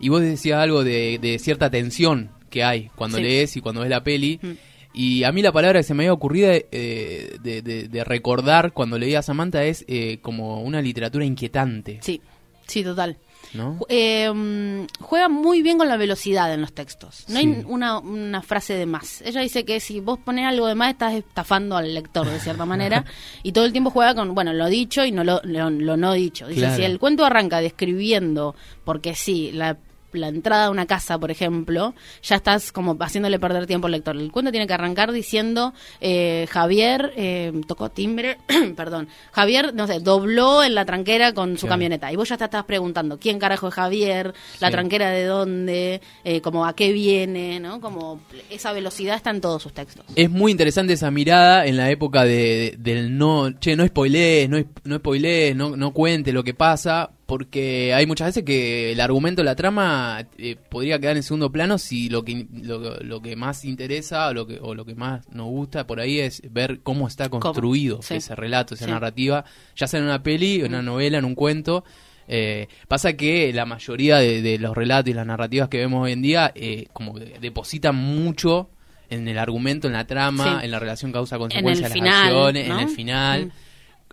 y 0.00 0.08
vos 0.10 0.20
decías 0.20 0.58
algo 0.60 0.84
de, 0.84 1.18
de 1.20 1.38
cierta 1.38 1.70
tensión 1.70 2.30
que 2.50 2.62
hay 2.62 2.90
cuando 2.94 3.16
Sí. 3.18 3.22
lees 3.22 3.56
y 3.56 3.60
cuando 3.60 3.80
ves 3.80 3.90
la 3.90 4.04
peli. 4.04 4.38
Mm. 4.42 4.50
Y 4.98 5.24
a 5.24 5.32
mí 5.32 5.42
la 5.42 5.52
palabra 5.52 5.80
que 5.80 5.82
se 5.84 5.92
me 5.94 6.04
había 6.04 6.12
ocurrido 6.14 6.50
eh, 6.52 7.36
de, 7.42 7.60
de- 7.62 7.88
de 7.88 8.04
recordar 8.04 8.72
cuando 8.72 8.98
leía 8.98 9.18
a 9.18 9.22
Samantha 9.22 9.64
es 9.64 9.84
eh, 9.88 10.18
como 10.22 10.62
una 10.62 10.80
literatura 10.80 11.24
inquietante, 11.24 11.98
Sí, 12.02 12.20
sí, 12.66 12.82
total. 12.82 13.16
¿No? 13.54 13.78
Eh, 13.88 14.30
mm, 14.32 14.86
juega 15.00 15.28
muy 15.28 15.62
bien 15.62 15.78
con 15.78 15.88
la 15.88 15.96
velocidad 15.96 16.52
en 16.52 16.60
los 16.60 16.72
textos. 16.72 17.24
No 17.28 17.40
Sí. 17.40 17.46
hay 17.46 17.64
una, 17.66 17.98
una 17.98 18.42
frase 18.42 18.74
de 18.74 18.86
más. 18.86 19.22
Ella 19.22 19.40
dice 19.40 19.64
que 19.64 19.80
si 19.80 20.00
vos 20.00 20.18
pones 20.18 20.46
algo 20.46 20.66
de 20.66 20.74
más 20.74 20.90
estás 20.90 21.14
estafando 21.14 21.76
al 21.76 21.94
lector 21.94 22.28
de 22.28 22.38
cierta 22.40 22.64
manera 22.66 23.04
y 23.42 23.52
todo 23.52 23.64
el 23.64 23.72
tiempo 23.72 23.90
juega 23.90 24.14
con, 24.14 24.34
bueno, 24.34 24.52
lo 24.52 24.66
dicho 24.68 25.04
y 25.04 25.12
no 25.12 25.24
lo, 25.24 25.40
lo, 25.44 25.70
lo 25.70 25.96
no 25.96 26.12
dicho. 26.12 26.46
Dice, 26.48 26.60
Claro. 26.60 26.76
si 26.76 26.82
el 26.84 26.98
cuento 26.98 27.24
arranca 27.24 27.60
describiendo, 27.60 28.54
porque 28.84 29.14
sí, 29.14 29.50
la 29.52 29.76
la 30.12 30.28
entrada 30.28 30.66
a 30.66 30.70
una 30.70 30.86
casa, 30.86 31.18
por 31.18 31.30
ejemplo, 31.30 31.94
ya 32.22 32.36
estás 32.36 32.72
como 32.72 32.96
haciéndole 33.00 33.38
perder 33.38 33.66
tiempo 33.66 33.86
al 33.86 33.92
lector. 33.92 34.16
El 34.16 34.32
cuento 34.32 34.50
tiene 34.50 34.66
que 34.66 34.72
arrancar 34.74 35.12
diciendo, 35.12 35.74
eh, 36.00 36.46
Javier 36.50 37.12
eh, 37.16 37.52
tocó 37.66 37.90
timbre, 37.90 38.38
perdón, 38.76 39.08
Javier, 39.32 39.74
no 39.74 39.86
sé, 39.86 40.00
dobló 40.00 40.62
en 40.64 40.74
la 40.74 40.84
tranquera 40.84 41.32
con 41.34 41.56
su 41.58 41.66
Claro. 41.66 41.74
camioneta. 41.74 42.12
Y 42.12 42.16
vos 42.16 42.28
ya 42.28 42.36
te 42.36 42.44
estás 42.44 42.64
preguntando, 42.64 43.18
¿quién 43.18 43.38
carajo 43.38 43.68
es 43.68 43.74
Javier? 43.74 44.32
¿La 44.60 44.68
Sí. 44.68 44.72
tranquera 44.72 45.10
de 45.10 45.24
dónde? 45.24 46.00
Eh, 46.24 46.40
como 46.40 46.64
a 46.66 46.74
qué 46.74 46.92
viene, 46.92 47.60
¿no? 47.60 47.80
Como 47.80 48.20
esa 48.50 48.72
velocidad 48.72 49.16
está 49.16 49.30
en 49.30 49.40
todos 49.40 49.62
sus 49.62 49.72
textos. 49.72 50.04
Es 50.16 50.30
muy 50.30 50.50
interesante 50.52 50.92
esa 50.94 51.10
mirada 51.10 51.66
en 51.66 51.76
la 51.76 51.90
época 51.90 52.24
de, 52.24 52.76
de- 52.78 52.94
del 52.94 53.18
no, 53.18 53.50
che, 53.58 53.76
no 53.76 53.86
spoilees, 53.86 54.48
no, 54.48 54.58
no 54.84 54.96
spoilees, 54.98 55.54
no, 55.56 55.76
no 55.76 55.92
cuente 55.92 56.32
lo 56.32 56.42
que 56.44 56.54
pasa, 56.54 57.10
porque 57.26 57.92
hay 57.92 58.06
muchas 58.06 58.28
veces 58.28 58.44
que 58.44 58.92
el 58.92 59.00
argumento, 59.00 59.42
la 59.42 59.56
trama 59.56 60.26
eh, 60.38 60.56
podría 60.68 60.98
quedar 61.00 61.16
en 61.16 61.24
segundo 61.24 61.50
plano 61.50 61.76
si 61.76 62.08
lo 62.08 62.24
que, 62.24 62.46
lo, 62.62 63.00
lo 63.00 63.20
que 63.20 63.34
más 63.34 63.64
interesa 63.64 64.28
o 64.28 64.32
lo 64.34 64.46
que, 64.46 64.58
o 64.62 64.74
lo 64.74 64.84
que 64.84 64.94
más 64.94 65.28
nos 65.32 65.46
gusta 65.46 65.86
por 65.88 65.98
ahí 65.98 66.20
es 66.20 66.40
ver 66.52 66.80
cómo 66.82 67.08
está 67.08 67.28
construido 67.28 68.00
Sí. 68.02 68.14
ese 68.16 68.36
relato, 68.36 68.74
esa 68.74 68.84
Sí. 68.84 68.90
narrativa, 68.92 69.44
ya 69.74 69.88
sea 69.88 69.98
en 69.98 70.06
una 70.06 70.22
peli, 70.22 70.60
en 70.60 70.66
una 70.68 70.82
novela, 70.82 71.18
en 71.18 71.24
un 71.24 71.34
cuento. 71.34 71.84
Eh, 72.28 72.68
pasa 72.88 73.12
que 73.14 73.52
la 73.52 73.66
mayoría 73.66 74.18
de, 74.18 74.40
de 74.42 74.58
los 74.58 74.76
relatos 74.76 75.10
y 75.10 75.14
las 75.14 75.26
narrativas 75.26 75.68
que 75.68 75.78
vemos 75.78 76.04
hoy 76.04 76.12
en 76.12 76.22
día 76.22 76.52
eh, 76.54 76.86
como 76.92 77.14
que 77.14 77.38
depositan 77.40 77.94
mucho 77.96 78.68
en 79.10 79.26
el 79.28 79.38
argumento, 79.38 79.86
en 79.86 79.92
la 79.92 80.06
trama, 80.06 80.58
Sí. 80.60 80.64
en 80.66 80.70
la 80.72 80.78
relación 80.80 81.12
causa-consecuencia, 81.12 81.86
En 81.86 81.92
el 81.92 81.98
las 81.98 82.10
final, 82.10 82.24
acciones, 82.26 82.68
¿no? 82.68 82.74
en 82.74 82.88
el 82.88 82.94
final. 82.94 83.46
Mm. 83.46 83.50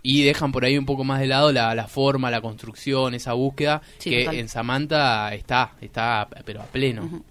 Y 0.06 0.22
dejan 0.22 0.52
por 0.52 0.66
ahí 0.66 0.76
un 0.76 0.84
poco 0.84 1.02
más 1.02 1.18
de 1.18 1.26
lado 1.26 1.50
la, 1.50 1.74
la 1.74 1.88
forma, 1.88 2.30
la 2.30 2.42
construcción, 2.42 3.14
esa 3.14 3.32
búsqueda 3.32 3.80
Sí, 3.96 4.10
que 4.10 4.24
total. 4.24 4.38
en 4.38 4.48
Samantha 4.50 5.34
está, 5.34 5.72
está 5.80 6.28
pero 6.44 6.60
a 6.60 6.64
pleno. 6.66 7.22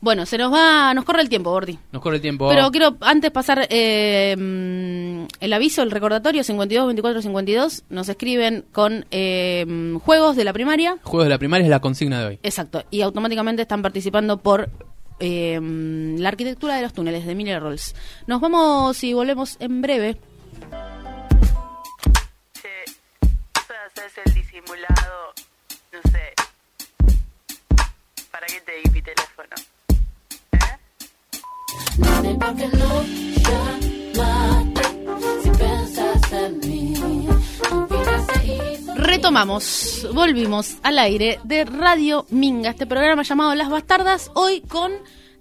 Bueno, 0.00 0.24
se 0.26 0.38
nos 0.38 0.50
va, 0.52 0.92
nos 0.94 1.04
corre 1.04 1.20
el 1.20 1.28
tiempo, 1.28 1.50
Bordi. 1.50 1.78
Nos 1.92 2.02
corre 2.02 2.16
el 2.16 2.22
tiempo. 2.22 2.48
Pero 2.48 2.70
quiero 2.70 2.96
antes 3.02 3.30
pasar 3.30 3.68
eh, 3.70 4.34
mm, 4.36 5.26
el 5.40 5.52
aviso, 5.52 5.82
el 5.82 5.90
recordatorio 5.90 6.42
52 6.42 6.86
24 6.86 7.20
52. 7.22 7.84
Nos 7.90 8.08
escriben 8.08 8.64
con 8.72 9.04
eh, 9.10 9.94
juegos 10.02 10.34
de 10.34 10.44
la 10.44 10.52
primaria. 10.54 10.96
Juegos 11.02 11.26
de 11.26 11.30
la 11.30 11.38
primaria 11.38 11.64
es 11.64 11.70
la 11.70 11.80
consigna 11.80 12.18
de 12.18 12.26
hoy. 12.26 12.38
Exacto. 12.42 12.82
Y 12.90 13.02
automáticamente 13.02 13.62
están 13.62 13.82
participando 13.82 14.38
por 14.38 14.70
eh, 15.20 15.60
mm, 15.60 16.16
la 16.18 16.30
arquitectura 16.30 16.74
de 16.76 16.82
los 16.82 16.94
túneles 16.94 17.24
de 17.26 17.34
Miller 17.36 17.62
Rolls. 17.62 17.94
Nos 18.26 18.40
vamos 18.40 19.04
y 19.04 19.12
volvemos 19.12 19.56
en 19.60 19.82
breve. 19.82 20.16
Hacerse 23.94 24.20
el 24.26 24.34
disimulado, 24.34 25.32
no 25.92 26.00
sé. 26.10 26.32
¿Para 28.30 28.46
qué 28.46 28.60
te 28.62 28.72
di 28.72 28.90
mi 28.92 29.02
teléfono? 29.02 29.54
¿Eh? 30.52 30.78
Dime 31.98 32.34
por 32.38 32.56
qué 32.56 32.68
no 32.68 33.02
llamaste 34.16 34.82
si 35.42 35.50
pensas 35.50 36.32
en 36.32 36.58
mí. 36.60 36.94
Retomamos, 38.96 40.08
volvimos 40.14 40.76
al 40.82 40.98
aire 40.98 41.38
de 41.44 41.64
Radio 41.64 42.26
Minga, 42.30 42.70
este 42.70 42.86
programa 42.86 43.22
llamado 43.22 43.54
Las 43.54 43.68
Bastardas, 43.68 44.30
hoy 44.34 44.62
con 44.62 44.92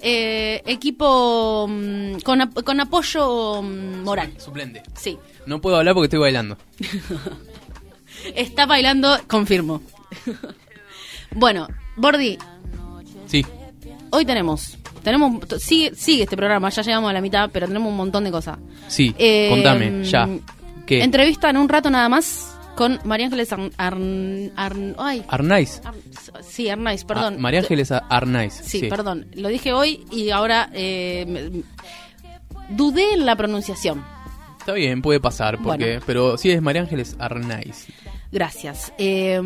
eh, 0.02 0.62
equipo, 0.66 1.68
mm, 1.70 2.20
con, 2.20 2.42
ap- 2.42 2.64
con 2.64 2.80
apoyo 2.82 3.62
mm, 3.62 4.04
moral. 4.04 4.34
Suplente. 4.40 4.84
Sí, 4.96 5.18
No 5.46 5.62
puedo 5.62 5.78
hablar 5.78 5.94
porque 5.94 6.06
estoy 6.08 6.20
bailando. 6.20 6.58
está 8.36 8.66
bailando, 8.66 9.18
confirmo. 9.28 9.82
bueno, 11.36 11.68
Bordi, 11.96 12.38
Sí. 13.28 13.46
hoy 14.12 14.26
tenemos, 14.26 14.78
tenemos, 15.04 15.40
sigue, 15.60 15.94
sigue 15.96 16.24
este 16.24 16.36
programa, 16.38 16.70
ya 16.70 16.82
llegamos 16.82 17.10
a 17.10 17.14
la 17.14 17.22
mitad, 17.22 17.50
pero 17.52 17.68
tenemos 17.68 17.90
un 17.90 17.98
montón 17.98 18.24
de 18.24 18.32
cosas. 18.32 18.58
Sí, 18.88 19.14
Eh, 19.18 19.48
contame, 19.50 20.04
ya. 20.04 20.28
¿Qué? 20.86 21.04
Entrevista 21.04 21.50
en 21.50 21.58
un 21.58 21.70
rato 21.70 21.90
nada 21.90 22.10
más 22.10 22.48
con 22.76 23.00
María 23.06 23.26
Ángeles 23.28 23.52
Arn, 23.54 23.72
Arn- 23.78 24.52
Arn- 24.56 24.96
ay, 24.98 25.24
Arnaiz. 25.28 25.82
Ar- 25.86 25.94
sí, 26.44 26.70
Arnaiz, 26.70 27.04
perdón. 27.06 27.36
Ah, 27.38 27.40
María 27.40 27.60
Ángeles 27.60 27.92
Arnaiz. 27.92 28.54
Sí, 28.64 28.84
perdón. 28.90 29.28
Lo 29.36 29.50
dije 29.50 29.74
hoy 29.74 30.06
y 30.12 30.32
ahora 30.32 30.70
eh, 30.74 31.26
me- 31.28 31.64
dudé 32.76 33.14
en 33.14 33.26
la 33.26 33.36
pronunciación. 33.36 34.04
Está 34.60 34.74
bien, 34.74 35.02
puede 35.02 35.20
pasar, 35.20 35.58
porque, 35.62 35.86
Bueno. 35.86 36.04
pero 36.06 36.38
sí 36.38 36.52
es 36.52 36.62
María 36.62 36.82
Ángeles 36.82 37.16
Arnaiz. 37.20 37.88
Gracias. 38.32 38.94
Eh, 38.98 39.40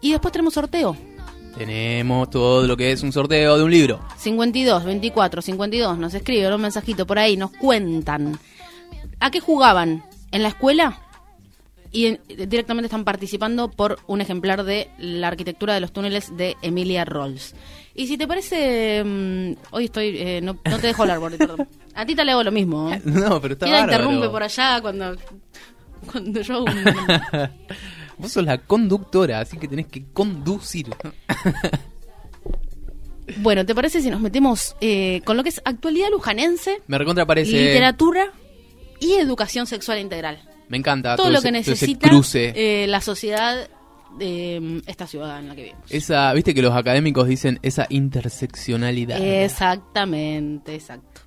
y 0.00 0.10
después 0.12 0.32
tenemos 0.32 0.54
sorteo. 0.54 0.96
Tenemos 1.56 2.30
todo 2.30 2.66
lo 2.66 2.76
que 2.76 2.92
es 2.92 3.02
un 3.02 3.12
sorteo 3.12 3.58
de 3.58 3.64
un 3.64 3.70
libro. 3.70 4.00
52, 4.16 4.84
24, 4.84 5.42
52. 5.42 5.98
Nos 5.98 6.14
escriben 6.14 6.52
un 6.52 6.60
mensajito 6.62 7.06
por 7.06 7.18
ahí, 7.18 7.36
nos 7.36 7.50
cuentan. 7.52 8.38
¿A 9.20 9.30
qué 9.30 9.40
jugaban? 9.40 10.02
¿En 10.30 10.42
la 10.42 10.48
escuela? 10.48 10.98
Y 11.94 12.06
en- 12.06 12.20
directamente 12.26 12.86
están 12.86 13.04
participando 13.04 13.70
por 13.70 13.98
un 14.06 14.22
ejemplar 14.22 14.64
de 14.64 14.88
La 14.98 15.28
arquitectura 15.28 15.74
de 15.74 15.80
los 15.80 15.92
túneles 15.92 16.34
de 16.34 16.56
Emilia 16.62 17.04
Rolls. 17.04 17.54
Y 17.94 18.06
si 18.06 18.16
te 18.16 18.26
parece, 18.26 19.04
mm, 19.04 19.52
hoy 19.72 19.84
estoy, 19.84 20.16
eh, 20.16 20.40
no, 20.42 20.56
no 20.64 20.78
te 20.78 20.86
dejo 20.86 21.02
hablar, 21.02 21.20
perdón. 21.36 21.68
A 21.94 22.06
ti 22.06 22.14
te 22.14 22.24
le 22.24 22.32
hago 22.32 22.42
lo 22.42 22.50
mismo. 22.50 22.90
¿eh? 22.90 23.02
No, 23.04 23.38
pero 23.42 23.52
está 23.52 23.66
bárbaro. 23.66 23.92
interrumpe 23.92 24.28
por 24.30 24.42
allá 24.42 24.80
cuando, 24.80 25.14
cuando 26.10 26.40
yo 26.40 26.54
hago 26.54 26.64
un- 26.64 26.84
Vos 28.18 28.32
sos 28.32 28.44
la 28.44 28.58
conductora, 28.58 29.40
así 29.40 29.56
que 29.56 29.66
tenés 29.68 29.86
que 29.86 30.04
conducir. 30.12 30.86
Bueno, 33.38 33.64
¿te 33.64 33.74
parece 33.74 34.00
si 34.02 34.10
nos 34.10 34.20
metemos 34.20 34.76
eh, 34.80 35.22
con 35.24 35.36
lo 35.36 35.42
que 35.42 35.48
es 35.48 35.60
actualidad 35.64 36.08
lujanense, 36.10 36.82
Me 36.86 36.98
recontra 36.98 37.24
parece. 37.26 37.52
literatura 37.52 38.32
y 39.00 39.14
educación 39.14 39.66
sexual 39.66 39.98
integral? 40.00 40.42
Me 40.68 40.76
encanta 40.76 41.16
Todo 41.16 41.24
todo 41.26 41.32
lo 41.32 41.38
ese- 41.38 41.48
que 41.48 41.52
necesita 41.52 42.08
cruce. 42.08 42.52
eh, 42.54 42.86
la 42.86 43.00
sociedad 43.00 43.68
de 44.18 44.82
esta 44.86 45.06
ciudad 45.06 45.38
en 45.38 45.48
la 45.48 45.54
que 45.54 45.62
vivimos. 45.62 45.84
Esa, 45.90 46.32
viste 46.34 46.52
que 46.54 46.62
los 46.62 46.74
académicos 46.74 47.26
dicen 47.26 47.58
esa 47.62 47.86
interseccionalidad. 47.88 49.18
Exactamente, 49.20 50.74
exacto. 50.74 51.22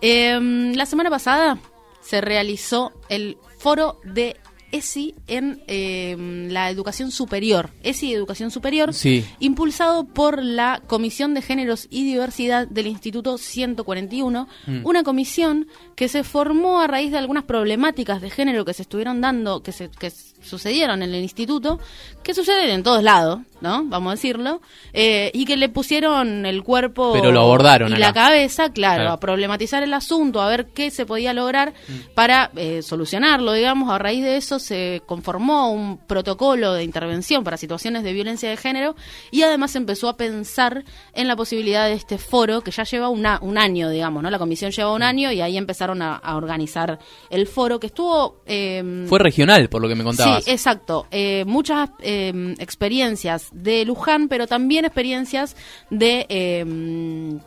Em, 0.00 0.72
la 0.74 0.86
semana 0.86 1.10
pasada 1.10 1.58
se 2.00 2.20
realizó 2.20 2.92
el 3.08 3.36
foro 3.64 3.98
de 4.04 4.36
ESI 4.72 5.14
en 5.26 5.62
em, 5.68 6.48
la 6.50 6.68
educación 6.68 7.10
superior, 7.10 7.70
ESI 7.82 8.12
Educación 8.12 8.50
Superior, 8.50 8.92
Sí. 8.92 9.24
impulsado 9.38 10.04
por 10.04 10.42
la 10.42 10.82
Comisión 10.86 11.32
de 11.32 11.40
Géneros 11.40 11.86
y 11.90 12.04
Diversidad 12.04 12.68
del 12.68 12.88
Instituto 12.88 13.38
141, 13.38 14.48
Mm. 14.66 14.84
una 14.84 15.02
comisión 15.02 15.66
que 15.96 16.08
se 16.08 16.24
formó 16.24 16.80
a 16.80 16.88
raíz 16.88 17.10
de 17.10 17.18
algunas 17.18 17.44
problemáticas 17.44 18.20
de 18.20 18.28
género 18.28 18.66
que 18.66 18.74
se 18.74 18.82
estuvieron 18.82 19.20
dando, 19.22 19.62
que, 19.62 19.72
se, 19.72 19.88
que 19.90 20.10
sucedieron 20.42 21.02
en 21.02 21.14
el 21.14 21.22
instituto, 21.22 21.78
que 22.22 22.34
suceden 22.34 22.68
en 22.70 22.82
todos 22.82 23.02
lados, 23.02 23.40
¿no? 23.64 23.82
Vamos 23.86 24.12
a 24.12 24.14
decirlo, 24.14 24.60
eh, 24.92 25.32
y 25.34 25.44
que 25.44 25.56
le 25.56 25.68
pusieron 25.68 26.46
el 26.46 26.62
cuerpo 26.62 27.12
Pero 27.14 27.32
lo 27.32 27.40
abordaron 27.40 27.90
y 27.90 27.94
acá. 27.94 27.98
la 28.00 28.12
cabeza, 28.12 28.72
claro, 28.72 28.94
Claro. 29.00 29.12
a 29.12 29.18
problematizar 29.18 29.82
el 29.82 29.92
asunto, 29.92 30.40
a 30.40 30.48
ver 30.48 30.66
qué 30.66 30.90
se 30.92 31.04
podía 31.06 31.32
lograr 31.34 31.72
para 32.14 32.50
eh, 32.54 32.82
solucionarlo, 32.82 33.52
digamos. 33.52 33.90
A 33.90 33.98
raíz 33.98 34.22
de 34.22 34.36
eso 34.36 34.58
se 34.60 35.02
conformó 35.06 35.72
un 35.72 35.98
protocolo 35.98 36.74
de 36.74 36.84
intervención 36.84 37.42
para 37.42 37.56
situaciones 37.56 38.04
de 38.04 38.12
violencia 38.12 38.48
de 38.50 38.56
género 38.56 38.94
y 39.32 39.42
además 39.42 39.74
empezó 39.74 40.08
a 40.08 40.16
pensar 40.16 40.84
en 41.14 41.26
la 41.26 41.34
posibilidad 41.34 41.86
de 41.86 41.94
este 41.94 42.18
foro 42.18 42.60
que 42.60 42.70
ya 42.70 42.84
lleva 42.84 43.08
una- 43.08 43.38
un 43.42 43.56
año, 43.58 43.88
digamos, 43.88 44.22
¿no? 44.22 44.30
La 44.30 44.38
comisión 44.38 44.70
lleva 44.70 44.92
un 44.92 45.02
año 45.02 45.32
y 45.32 45.40
ahí 45.40 45.56
empezaron 45.56 46.02
a, 46.02 46.16
a 46.16 46.36
organizar 46.36 46.98
el 47.30 47.46
foro 47.46 47.80
que 47.80 47.86
estuvo... 47.86 48.42
eh, 48.46 49.06
Fue 49.08 49.18
regional, 49.18 49.68
por 49.70 49.80
lo 49.80 49.88
que 49.88 49.94
me 49.94 50.04
contabas. 50.04 50.44
Sí, 50.44 50.50
exacto. 50.50 51.06
Eh, 51.10 51.44
muchas 51.46 51.88
eh, 52.00 52.54
experiencias 52.58 53.48
de 53.54 53.84
Luján, 53.84 54.28
pero 54.28 54.46
también 54.46 54.84
experiencias 54.84 55.56
de 55.90 56.26
eh, 56.28 57.40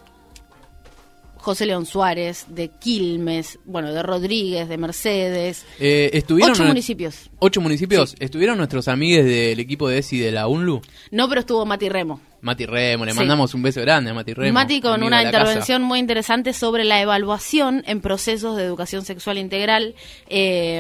José 1.38 1.66
León 1.66 1.86
Suárez, 1.86 2.46
de 2.50 2.70
Quilmes, 2.70 3.60
bueno, 3.66 3.94
de 3.94 4.04
Rodríguez, 4.04 4.68
de 4.70 4.78
Mercedes. 4.78 5.66
Eh, 5.80 6.10
estuvieron 6.14 6.52
Ocho 6.54 6.64
municipios. 6.66 7.30
Ocho 7.40 7.62
municipios. 7.62 8.16
¿Estuvieron 8.20 8.58
nuestros 8.58 8.88
amigos 8.88 9.26
del 9.26 9.60
equipo 9.60 9.88
de 9.88 10.00
ESI 10.00 10.20
de 10.20 10.32
la 10.32 10.48
UNLU? 10.48 10.82
No, 11.12 11.28
pero 11.30 11.42
estuvo 11.42 11.66
Mati 11.66 11.90
Remo. 11.90 12.20
Mati 12.40 12.66
Remo, 12.68 13.04
le 13.04 13.12
Sí. 13.14 13.18
mandamos 13.18 13.54
un 13.56 13.64
beso 13.64 13.82
grande 13.82 14.12
a 14.12 14.14
Mati 14.14 14.34
Remo. 14.34 14.54
Mati 14.54 14.80
con 14.80 15.02
una 15.02 15.24
casa. 15.24 15.38
intervención 15.40 15.82
muy 15.82 15.98
interesante 16.00 16.54
sobre 16.54 16.84
la 16.84 17.02
evaluación 17.02 17.84
en 17.88 18.00
procesos 18.00 18.56
de 18.56 18.64
educación 18.64 19.04
sexual 19.06 19.38
integral. 19.40 19.96
Eh, 20.30 20.80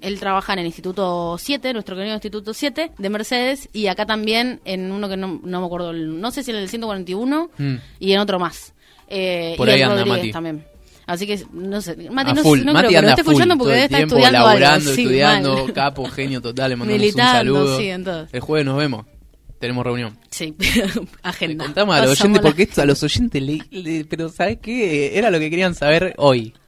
él 0.00 0.18
trabaja 0.18 0.54
en 0.54 0.60
el 0.60 0.66
Instituto 0.66 1.36
7, 1.38 1.72
nuestro 1.74 1.94
querido 1.94 2.14
Instituto 2.14 2.54
7 2.54 2.90
de 2.96 3.10
Mercedes, 3.10 3.68
y 3.72 3.86
acá 3.88 4.06
también 4.06 4.60
en 4.64 4.90
uno 4.92 5.08
que 5.08 5.16
no, 5.18 5.40
no 5.44 5.60
me 5.60 5.66
acuerdo, 5.66 5.92
no 5.92 6.30
sé 6.30 6.42
si 6.42 6.50
en 6.50 6.56
el 6.56 6.68
141 6.68 7.50
Mm. 7.58 7.74
y 8.00 8.12
en 8.12 8.20
otro 8.20 8.38
más. 8.38 8.72
Eh, 9.14 9.54
Por 9.58 9.68
y 9.68 9.72
ahí 9.72 9.82
anda, 9.82 9.96
Rodríguez 9.96 10.18
Mati. 10.18 10.32
también. 10.32 10.64
Así 11.04 11.26
que, 11.26 11.44
no 11.52 11.80
sé, 11.82 11.96
Mati 12.10 12.30
A 12.30 12.34
no, 12.34 12.42
full. 12.42 12.60
no 12.64 12.72
Mati 12.72 12.86
creo 12.86 12.88
que 12.88 12.92
lo 12.92 12.98
anda 13.00 13.10
esté 13.10 13.20
escuchando 13.22 13.54
full, 13.54 13.58
porque 13.58 13.64
todo 13.64 13.68
debe 13.74 13.78
el 13.80 13.84
estar 13.84 13.98
tiempo 13.98 14.16
estudiando 14.16 14.38
algo. 14.38 14.48
laburando, 14.60 14.94
sí, 14.94 15.02
estudiando, 15.02 15.54
mal. 15.64 15.72
capo, 15.74 16.04
genio 16.06 16.40
total, 16.40 16.70
le 16.70 16.76
mandamos 16.76 16.94
un 16.96 17.00
Militando, 17.02 17.32
saludo. 17.56 17.78
sí, 17.78 17.88
en 17.88 18.04
todo. 18.04 18.28
El 18.32 18.40
jueves 18.40 18.66
nos 18.66 18.76
vemos. 18.78 19.06
tenemos 19.58 19.84
reunión. 19.84 20.18
Sí, 20.30 20.54
Le 20.58 20.84
agenda. 21.22 21.64
contamos 21.64 21.94
a 21.94 22.00
los 22.00 22.08
Pasamos 22.10 22.18
oyentes 22.38 22.42
la- 22.44 22.48
porque 22.50 22.62
esto 22.64 22.82
a 22.82 22.84
los 22.86 23.02
oyentes 23.02 23.42
le, 23.42 23.58
le- 23.70 24.04
pero 24.06 24.28
¿sabes 24.28 24.58
qué? 24.62 25.16
Era 25.18 25.30
lo 25.30 25.38
que 25.38 25.50
querían 25.50 25.74
saber 25.74 26.14
hoy. 26.18 26.54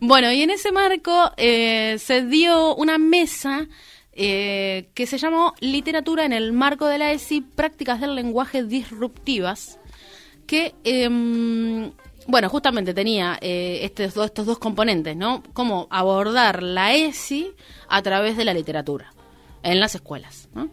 Bueno, 0.00 0.32
y 0.32 0.42
en 0.42 0.50
ese 0.50 0.72
marco 0.72 1.30
eh, 1.36 1.96
se 1.98 2.24
dio 2.26 2.74
una 2.74 2.98
mesa 2.98 3.68
eh, 4.12 4.88
que 4.94 5.06
se 5.06 5.18
llamó 5.18 5.54
Literatura 5.60 6.24
en 6.24 6.32
el 6.32 6.52
marco 6.52 6.86
de 6.86 6.98
la 6.98 7.12
ESI, 7.12 7.40
Prácticas 7.42 8.00
del 8.00 8.14
Lenguaje 8.16 8.64
Disruptivas, 8.64 9.78
que, 10.44 10.74
em, 10.84 11.90
bueno, 12.26 12.48
justamente 12.48 12.94
tenía 12.94 13.38
eh, 13.40 13.80
estos, 13.82 14.14
dos, 14.14 14.26
estos 14.26 14.46
dos 14.46 14.58
componentes, 14.58 15.16
¿no? 15.16 15.42
Cómo 15.52 15.86
abordar 15.90 16.62
la 16.62 16.94
ESI 16.94 17.52
a 17.88 18.02
través 18.02 18.36
de 18.36 18.44
la 18.44 18.54
literatura 18.54 19.12
en 19.62 19.80
las 19.80 19.94
escuelas, 19.94 20.48
¿no? 20.54 20.68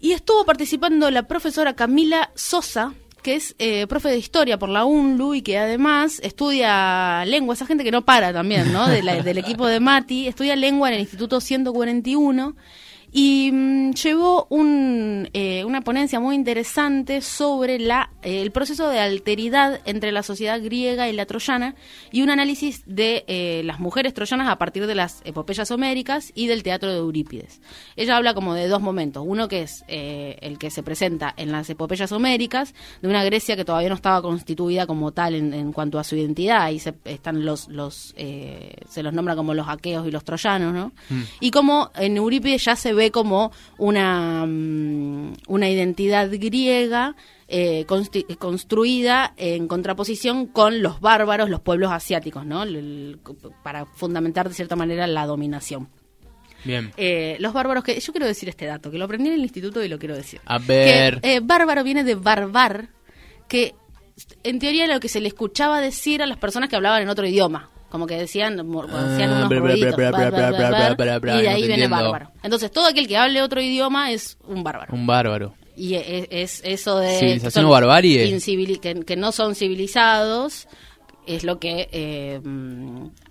Y 0.00 0.12
estuvo 0.12 0.44
participando 0.44 1.10
la 1.10 1.28
profesora 1.28 1.74
Camila 1.74 2.30
Sosa, 2.34 2.94
que 3.22 3.36
es 3.36 3.54
eh, 3.60 3.86
profe 3.86 4.08
de 4.08 4.18
historia 4.18 4.58
por 4.58 4.68
la 4.68 4.84
UNLU 4.84 5.34
y 5.34 5.42
que 5.42 5.56
además 5.58 6.18
estudia 6.24 7.24
lengua, 7.24 7.54
esa 7.54 7.66
gente 7.66 7.84
que 7.84 7.92
no 7.92 8.02
para 8.04 8.32
también, 8.32 8.72
¿no? 8.72 8.88
De 8.88 9.02
la- 9.02 9.22
del 9.22 9.38
equipo 9.38 9.66
de 9.68 9.78
Mati, 9.78 10.26
estudia 10.26 10.56
lengua 10.56 10.88
en 10.88 10.94
el 10.94 11.00
Instituto 11.00 11.40
141 11.40 12.56
y 13.12 13.50
mm, 13.52 13.92
llevó 13.92 14.46
un, 14.48 15.28
eh, 15.34 15.64
una 15.64 15.82
ponencia 15.82 16.18
muy 16.18 16.34
interesante 16.34 17.20
sobre 17.20 17.78
la, 17.78 18.10
eh, 18.22 18.40
el 18.40 18.50
proceso 18.52 18.88
de 18.88 19.00
alteridad 19.00 19.80
entre 19.84 20.12
la 20.12 20.22
sociedad 20.22 20.60
griega 20.62 21.08
y 21.08 21.12
la 21.12 21.26
troyana 21.26 21.74
y 22.10 22.22
un 22.22 22.30
análisis 22.30 22.82
de 22.86 23.24
eh, 23.26 23.62
las 23.64 23.80
mujeres 23.80 24.14
troyanas 24.14 24.48
a 24.48 24.56
partir 24.56 24.86
de 24.86 24.94
las 24.94 25.20
epopeyas 25.24 25.70
homéricas 25.70 26.32
y 26.34 26.46
del 26.46 26.62
teatro 26.62 26.90
de 26.90 26.98
Eurípides. 26.98 27.60
Ella 27.96 28.16
habla 28.16 28.32
como 28.32 28.54
de 28.54 28.66
dos 28.66 28.80
momentos, 28.80 29.24
uno 29.26 29.46
que 29.46 29.62
es 29.62 29.84
eh, 29.88 30.38
el 30.40 30.58
que 30.58 30.70
se 30.70 30.82
presenta 30.82 31.34
en 31.36 31.52
las 31.52 31.68
epopeyas 31.68 32.12
homéricas, 32.12 32.74
de 33.02 33.08
una 33.08 33.24
Grecia 33.24 33.56
que 33.56 33.64
todavía 33.66 33.90
no 33.90 33.94
estaba 33.94 34.22
constituida 34.22 34.86
como 34.86 35.12
tal 35.12 35.34
en, 35.34 35.52
en 35.52 35.72
cuanto 35.72 35.98
a 35.98 36.04
su 36.04 36.16
identidad, 36.16 36.62
ahí 36.62 36.78
se, 36.78 36.94
están 37.04 37.44
los, 37.44 37.68
los 37.68 38.14
eh, 38.16 38.74
se 38.88 39.02
los 39.02 39.12
nombra 39.12 39.36
como 39.36 39.52
los 39.52 39.68
aqueos 39.68 40.06
y 40.06 40.10
los 40.10 40.24
troyanos, 40.24 40.72
¿no? 40.72 40.92
Y 41.40 41.50
como 41.50 41.90
en 41.96 42.16
Eurípides 42.16 42.64
ya 42.64 42.76
se 42.76 42.94
ve 42.94 43.01
como 43.10 43.50
una, 43.78 44.44
mm, 44.46 45.32
una 45.48 45.68
identidad 45.68 46.28
griega 46.30 47.16
eh, 47.48 47.84
construida 48.38 49.34
en 49.36 49.68
contraposición 49.68 50.46
con 50.46 50.80
los 50.82 51.00
bárbaros, 51.00 51.50
los 51.50 51.60
pueblos 51.60 51.90
asiáticos, 51.92 52.46
¿no? 52.46 52.62
El- 52.62 53.18
para 53.62 53.84
fundamentar 53.86 54.48
de 54.48 54.54
cierta 54.54 54.76
manera 54.76 55.06
la 55.06 55.26
dominación. 55.26 55.88
Bien. 56.64 56.92
Eh, 56.96 57.36
los 57.40 57.52
bárbaros 57.52 57.82
que 57.84 57.98
yo 57.98 58.12
quiero 58.12 58.26
decir 58.26 58.48
este 58.48 58.66
dato 58.66 58.90
que 58.90 58.96
lo 58.98 59.04
aprendí 59.06 59.28
en 59.28 59.34
el 59.34 59.42
instituto 59.42 59.82
y 59.84 59.88
lo 59.88 59.98
quiero 59.98 60.14
decir 60.16 60.40
A 60.46 60.58
ver. 60.58 61.20
que, 61.20 61.34
eh, 61.34 61.40
bárbaro 61.42 61.82
viene 61.82 62.04
de 62.04 62.14
barbar 62.14 62.88
que 63.48 63.74
en 64.44 64.58
teoría 64.60 64.84
era 64.84 64.94
lo 64.94 65.00
que 65.00 65.08
se 65.08 65.20
le 65.20 65.28
escuchaba 65.28 65.80
decir 65.80 66.22
a 66.22 66.26
las 66.26 66.38
personas 66.38 66.68
que 66.68 66.76
hablaban 66.76 67.02
en 67.02 67.08
otro 67.08 67.26
idioma 67.26 67.68
como 67.92 68.06
que 68.06 68.16
decían, 68.16 68.66
mo- 68.66 68.84
hacían 68.84 69.30
Ah, 69.30 69.46
unos 69.46 69.50
ruiditos, 69.60 69.94
y 69.98 71.42
de 71.42 71.48
ahí 71.48 71.66
viene 71.66 71.86
bárbaro 71.88 72.30
entonces 72.42 72.70
todo 72.70 72.86
aquel 72.86 73.06
que 73.06 73.18
hable 73.18 73.42
otro 73.42 73.60
idioma 73.60 74.10
es 74.10 74.38
un 74.48 74.64
bárbaro 74.64 74.94
Un 74.94 75.06
bárbaro. 75.06 75.52
y 75.76 75.94
es, 75.94 76.26
es 76.30 76.62
eso 76.64 76.98
de 76.98 77.18
Civilización 77.18 77.68
barbarie. 77.68 78.38
que, 78.80 79.04
que 79.04 79.16
no 79.16 79.30
son 79.30 79.54
civilizados 79.54 80.66
es 81.26 81.44
lo 81.44 81.60
que 81.60 81.88
eh, 81.92 82.40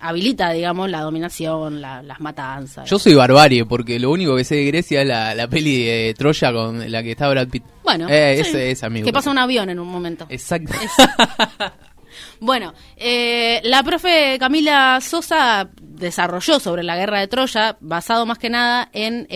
habilita 0.00 0.50
digamos 0.52 0.88
la 0.88 1.00
dominación 1.02 1.80
la- 1.82 2.02
las 2.02 2.20
matanzas 2.20 2.88
Yo 2.88 2.98
soy 2.98 3.14
barbarie 3.14 3.66
porque 3.66 3.98
lo 3.98 4.10
único 4.10 4.34
que 4.36 4.44
sé 4.44 4.54
de 4.54 4.64
Grecia 4.66 5.02
es 5.02 5.08
la, 5.08 5.34
la 5.34 5.46
peli 5.48 5.84
de 5.84 6.14
Troya 6.16 6.52
con 6.52 6.90
la 6.90 7.02
que 7.02 7.10
está 7.10 7.28
Brad 7.28 7.48
Pitt. 7.48 7.64
bueno 7.82 8.06
Eh, 8.08 8.36
sí. 8.44 8.48
ese 8.48 8.70
es 8.70 8.82
amigo. 8.84 9.04
que 9.04 9.12
pasa 9.12 9.28
un 9.30 9.38
avión 9.38 9.68
en 9.68 9.78
un 9.78 9.88
momento 9.88 10.24
Exacto. 10.30 10.72
Bueno, 12.40 12.74
eh, 12.96 13.60
la 13.64 13.82
profe 13.82 14.36
Camila 14.38 15.00
Sosa 15.00 15.68
desarrolló 15.80 16.58
sobre 16.58 16.82
la 16.82 16.96
guerra 16.96 17.20
de 17.20 17.28
Troya, 17.28 17.76
basado 17.80 18.26
más 18.26 18.38
que 18.38 18.50
nada 18.50 18.88
en 18.92 19.26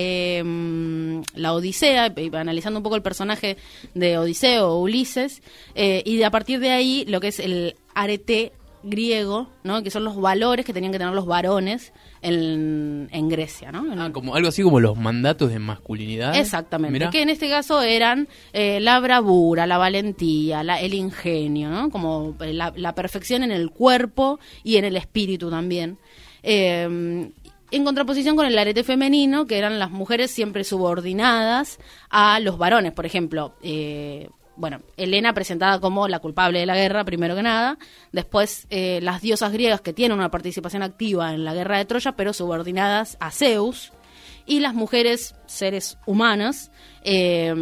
mm, 0.45 1.23
la 1.35 1.53
Odisea, 1.53 2.13
analizando 2.33 2.79
un 2.79 2.83
poco 2.83 2.97
el 2.97 3.03
personaje 3.03 3.57
de 3.95 4.19
Odiseo 4.19 4.69
o 4.69 4.81
Ulises, 4.81 5.43
eh, 5.75 6.03
y 6.05 6.23
a 6.23 6.31
partir 6.31 6.61
de 6.61 6.71
ahí 6.71 7.05
lo 7.07 7.21
que 7.21 7.29
es 7.29 7.39
el 7.39 7.77
arete 7.95 8.53
griego, 8.83 9.49
¿no? 9.65 9.83
que 9.83 9.91
son 9.91 10.05
los 10.05 10.17
valores 10.17 10.65
que 10.65 10.73
tenían 10.73 10.93
que 10.93 10.99
tener 10.99 11.15
los 11.15 11.27
varones 11.27 11.93
en, 12.23 13.09
en 13.13 13.29
Grecia. 13.29 13.73
¿no? 13.73 13.93
En- 13.93 13.99
Ah, 13.99 14.13
como 14.13 14.35
algo 14.35 14.49
así 14.49 14.63
como 14.63 14.81
los 14.81 14.97
mandatos 14.97 15.51
de 15.51 15.59
masculinidad. 15.59 16.37
Exactamente, 16.37 16.93
Mirá. 16.93 17.11
que 17.11 17.23
en 17.23 17.31
este 17.31 17.49
caso 17.49 17.83
eran 17.83 18.29
eh, 18.53 18.81
la 18.81 18.99
bravura, 19.01 19.67
la 19.67 19.79
valentía, 19.79 20.63
la- 20.63 20.81
el 20.81 20.95
ingenio, 20.95 21.71
¿no? 21.71 21.91
Como 21.91 22.35
eh, 22.41 22.53
la, 22.53 22.73
la 22.77 22.95
perfección 22.95 23.43
en 23.43 23.51
el 23.53 23.71
cuerpo 23.71 24.39
y 24.65 24.77
en 24.77 24.85
el 24.85 24.97
espíritu 24.97 25.51
también. 25.51 25.99
Eh, 26.43 27.31
en 27.73 27.85
contraposición 27.85 28.37
con 28.37 28.47
el 28.47 28.57
arete 28.57 28.85
femenino, 28.85 29.47
que 29.47 29.59
eran 29.59 29.81
las 29.81 29.91
mujeres 29.91 30.31
siempre 30.31 30.63
subordinadas 30.63 31.79
a 32.11 32.39
los 32.41 32.59
varones, 32.59 32.93
por 32.93 33.07
ejemplo. 33.07 33.55
eh, 33.63 34.29
bueno, 34.57 34.81
Helena 34.97 35.33
presentada 35.35 35.81
como 35.81 36.09
la 36.09 36.19
culpable 36.21 36.61
de 36.61 36.67
la 36.67 36.75
guerra, 36.77 37.05
primero 37.05 37.35
que 37.37 37.43
nada. 37.43 37.79
Después, 38.13 38.67
eh, 38.71 39.01
las 39.03 39.21
diosas 39.23 39.53
griegas 39.53 39.81
que 39.81 39.93
tienen 39.93 40.19
una 40.19 40.31
participación 40.31 40.83
activa 40.83 41.35
en 41.35 41.45
la 41.45 41.55
guerra 41.55 41.79
de 41.79 41.85
Troya, 41.85 42.13
pero 42.13 42.33
subordinadas 42.33 43.17
a 43.21 43.31
Zeus 43.31 43.93
y 44.47 44.61
las 44.61 44.75
mujeres, 44.75 45.35
seres 45.47 45.99
humanas, 46.07 46.71
eh, 47.03 47.53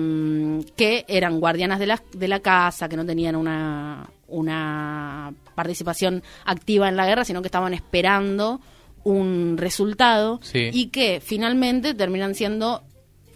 que 0.76 1.04
eran 1.08 1.40
guardianas 1.40 1.78
de 1.78 1.86
la, 1.86 2.02
de 2.12 2.28
la 2.28 2.40
casa, 2.40 2.88
que 2.88 2.96
no 2.96 3.04
tenían 3.06 3.36
una, 3.36 4.08
una 4.28 5.32
participación 5.54 6.22
activa 6.44 6.88
en 6.88 6.96
la 6.96 7.06
guerra, 7.06 7.24
sino 7.24 7.40
que 7.42 7.48
estaban 7.48 7.74
esperando 7.74 8.60
un 9.02 9.56
resultado 9.58 10.40
Sí. 10.42 10.70
y 10.72 10.86
que 10.88 11.20
finalmente 11.24 11.94
terminan 11.94 12.34
siendo 12.34 12.82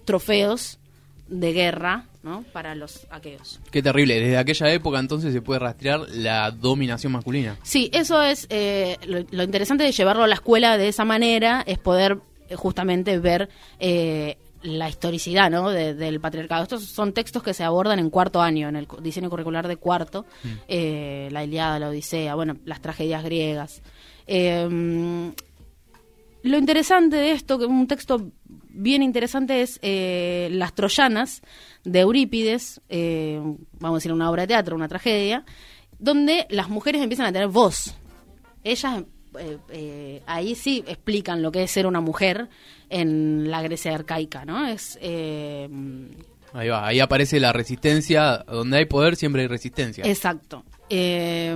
trofeos 0.05 0.79
de 1.29 1.53
guerra 1.53 2.05
¿no? 2.23 2.43
para 2.53 2.75
los 2.75 3.07
aqueos. 3.11 3.61
Qué 3.71 3.83
terrible. 3.83 4.19
Desde 4.21 4.37
aquella 4.39 4.73
época 4.73 4.99
entonces 4.99 5.33
se 5.33 5.41
puede 5.43 5.61
rastrear 5.61 6.01
la 6.11 6.51
dominación 6.51 7.13
masculina. 7.13 7.57
Sí, 7.63 7.91
eso 7.93 8.23
es 8.23 8.47
eh, 8.51 8.97
lo, 9.07 9.25
lo 9.31 9.43
interesante 9.43 9.85
de 9.85 9.93
llevarlo 9.93 10.25
a 10.25 10.27
la 10.27 10.35
escuela 10.35 10.77
de 10.79 10.89
esa 10.89 11.05
manera, 11.05 11.63
es 11.67 11.79
poder 11.79 12.19
eh, 12.49 12.55
justamente 12.57 13.19
ver 13.19 13.49
eh, 13.79 14.37
la 14.63 14.89
historicidad 14.89 15.51
¿no? 15.51 15.71
de- 15.71 15.95
del 15.95 16.19
patriarcado. 16.21 16.65
Estos 16.65 16.83
son 16.85 17.13
textos 17.13 17.43
que 17.43 17.55
se 17.55 17.63
abordan 17.63 17.99
en 18.01 18.11
cuarto 18.11 18.43
año, 18.43 18.69
en 18.69 18.75
el 18.77 18.89
diseño 19.01 19.31
curricular 19.31 19.69
de 19.69 19.77
cuarto, 19.77 20.27
eh, 20.67 21.29
la 21.31 21.45
Iliada, 21.45 21.79
la 21.79 21.89
Odisea, 21.91 22.35
bueno, 22.35 22.57
las 22.65 22.81
tragedias 22.83 23.23
griegas. 23.23 23.83
Eh, 24.27 25.33
lo 26.43 26.57
interesante 26.57 27.17
de 27.17 27.33
esto, 27.33 27.59
que 27.59 27.67
un 27.67 27.87
texto 27.87 28.31
bien 28.69 29.03
interesante 29.03 29.63
es 29.63 29.79
eh, 29.83 30.49
Las 30.53 30.75
Troyanas 30.75 31.43
de 31.85 32.01
Eurípides, 32.01 32.81
eh, 32.89 33.41
vamos 33.81 33.97
a 33.97 33.99
decir 33.99 34.13
una 34.13 34.31
obra 34.31 34.43
de 34.43 34.49
teatro, 34.49 34.77
una 34.77 34.89
tragedia, 34.89 35.45
donde 35.99 36.47
las 36.51 36.69
mujeres 36.69 37.03
empiezan 37.03 37.27
a 37.27 37.33
tener 37.33 37.49
voz. 37.49 37.95
Ellas 38.65 39.05
eh, 39.71 40.23
ahí 40.27 40.55
sí 40.55 40.85
explican 40.87 41.43
lo 41.43 41.53
que 41.53 41.63
es 41.63 41.71
ser 41.71 41.87
una 41.87 42.01
mujer 42.01 42.49
en 42.89 43.51
la 43.51 43.63
Grecia 43.63 43.95
arcaica, 43.95 44.45
¿no? 44.45 44.67
Es 44.67 44.99
Ahí 46.53 46.69
va, 46.69 46.87
ahí 46.87 47.01
aparece 47.01 47.41
la 47.41 47.53
resistencia. 47.53 48.39
Donde 48.47 48.79
hay 48.79 48.87
poder 48.87 49.17
siempre 49.17 49.43
hay 49.43 49.49
resistencia. 49.49 50.05
Exacto. 50.05 50.65
Eh, 50.89 51.55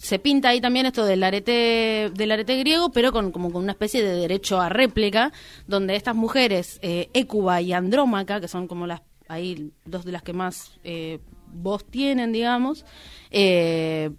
se 0.00 0.18
pinta 0.18 0.50
ahí 0.50 0.60
también 0.60 0.86
esto 0.86 1.04
del 1.04 1.22
arete 1.22 2.10
del 2.14 2.30
arete 2.32 2.58
griego, 2.58 2.90
pero 2.90 3.12
con 3.12 3.32
como 3.32 3.50
con 3.50 3.62
una 3.62 3.72
especie 3.72 4.02
de 4.02 4.14
derecho 4.14 4.60
a 4.60 4.68
réplica, 4.68 5.32
donde 5.66 5.96
estas 5.96 6.14
mujeres, 6.14 6.78
eh, 6.82 7.08
Écuba 7.12 7.60
y 7.60 7.72
Andrómaca, 7.72 8.40
que 8.40 8.48
son 8.48 8.68
como 8.68 8.86
las 8.86 9.02
ahí 9.28 9.72
dos 9.84 10.04
de 10.04 10.12
las 10.12 10.22
que 10.22 10.32
más 10.32 10.78
eh, 10.84 11.18
voz 11.46 11.84
tienen, 11.84 12.32
digamos, 12.32 12.84
eh, 13.30 14.10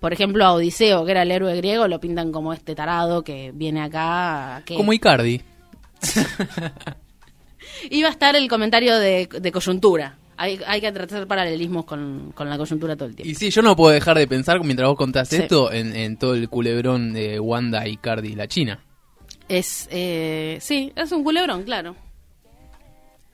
por 0.00 0.12
ejemplo 0.12 0.44
a 0.44 0.52
Odiseo, 0.54 1.04
que 1.04 1.10
era 1.10 1.22
el 1.22 1.30
héroe 1.30 1.56
griego, 1.56 1.88
lo 1.88 2.00
pintan 2.00 2.32
como 2.32 2.52
este 2.52 2.74
tarado 2.74 3.22
que 3.22 3.52
viene 3.54 3.82
acá. 3.82 4.62
Que 4.64 4.76
Como 4.76 4.92
Icardi. 4.92 5.42
Iba 7.90 8.08
a 8.08 8.12
estar 8.12 8.36
el 8.36 8.48
comentario 8.48 8.98
de, 8.98 9.26
de 9.26 9.52
coyuntura. 9.52 10.18
Hay, 10.36 10.58
hay 10.66 10.80
que 10.80 10.90
tratar 10.92 11.26
paralelismos 11.26 11.84
con, 11.84 12.32
con 12.34 12.48
la 12.50 12.56
coyuntura 12.58 12.96
todo 12.96 13.08
el 13.08 13.14
tiempo. 13.16 13.30
Y 13.30 13.34
sí, 13.34 13.50
yo 13.50 13.62
no 13.62 13.76
puedo 13.76 13.92
dejar 13.92 14.16
de 14.18 14.26
pensar 14.26 14.58
mientras 14.64 14.88
vos 14.88 14.96
contás 14.98 15.28
Sí. 15.28 15.36
esto 15.36 15.72
en, 15.72 15.94
en 15.94 16.16
todo 16.16 16.34
el 16.34 16.48
culebrón 16.48 17.12
de 17.12 17.38
Wanda, 17.40 17.86
Icardi 17.86 18.28
y 18.32 18.34
la 18.34 18.48
China. 18.48 18.80
Es, 19.48 19.88
eh, 19.92 20.58
sí, 20.60 20.92
es 20.96 21.12
un 21.12 21.22
culebrón, 21.22 21.62
claro. 21.64 21.96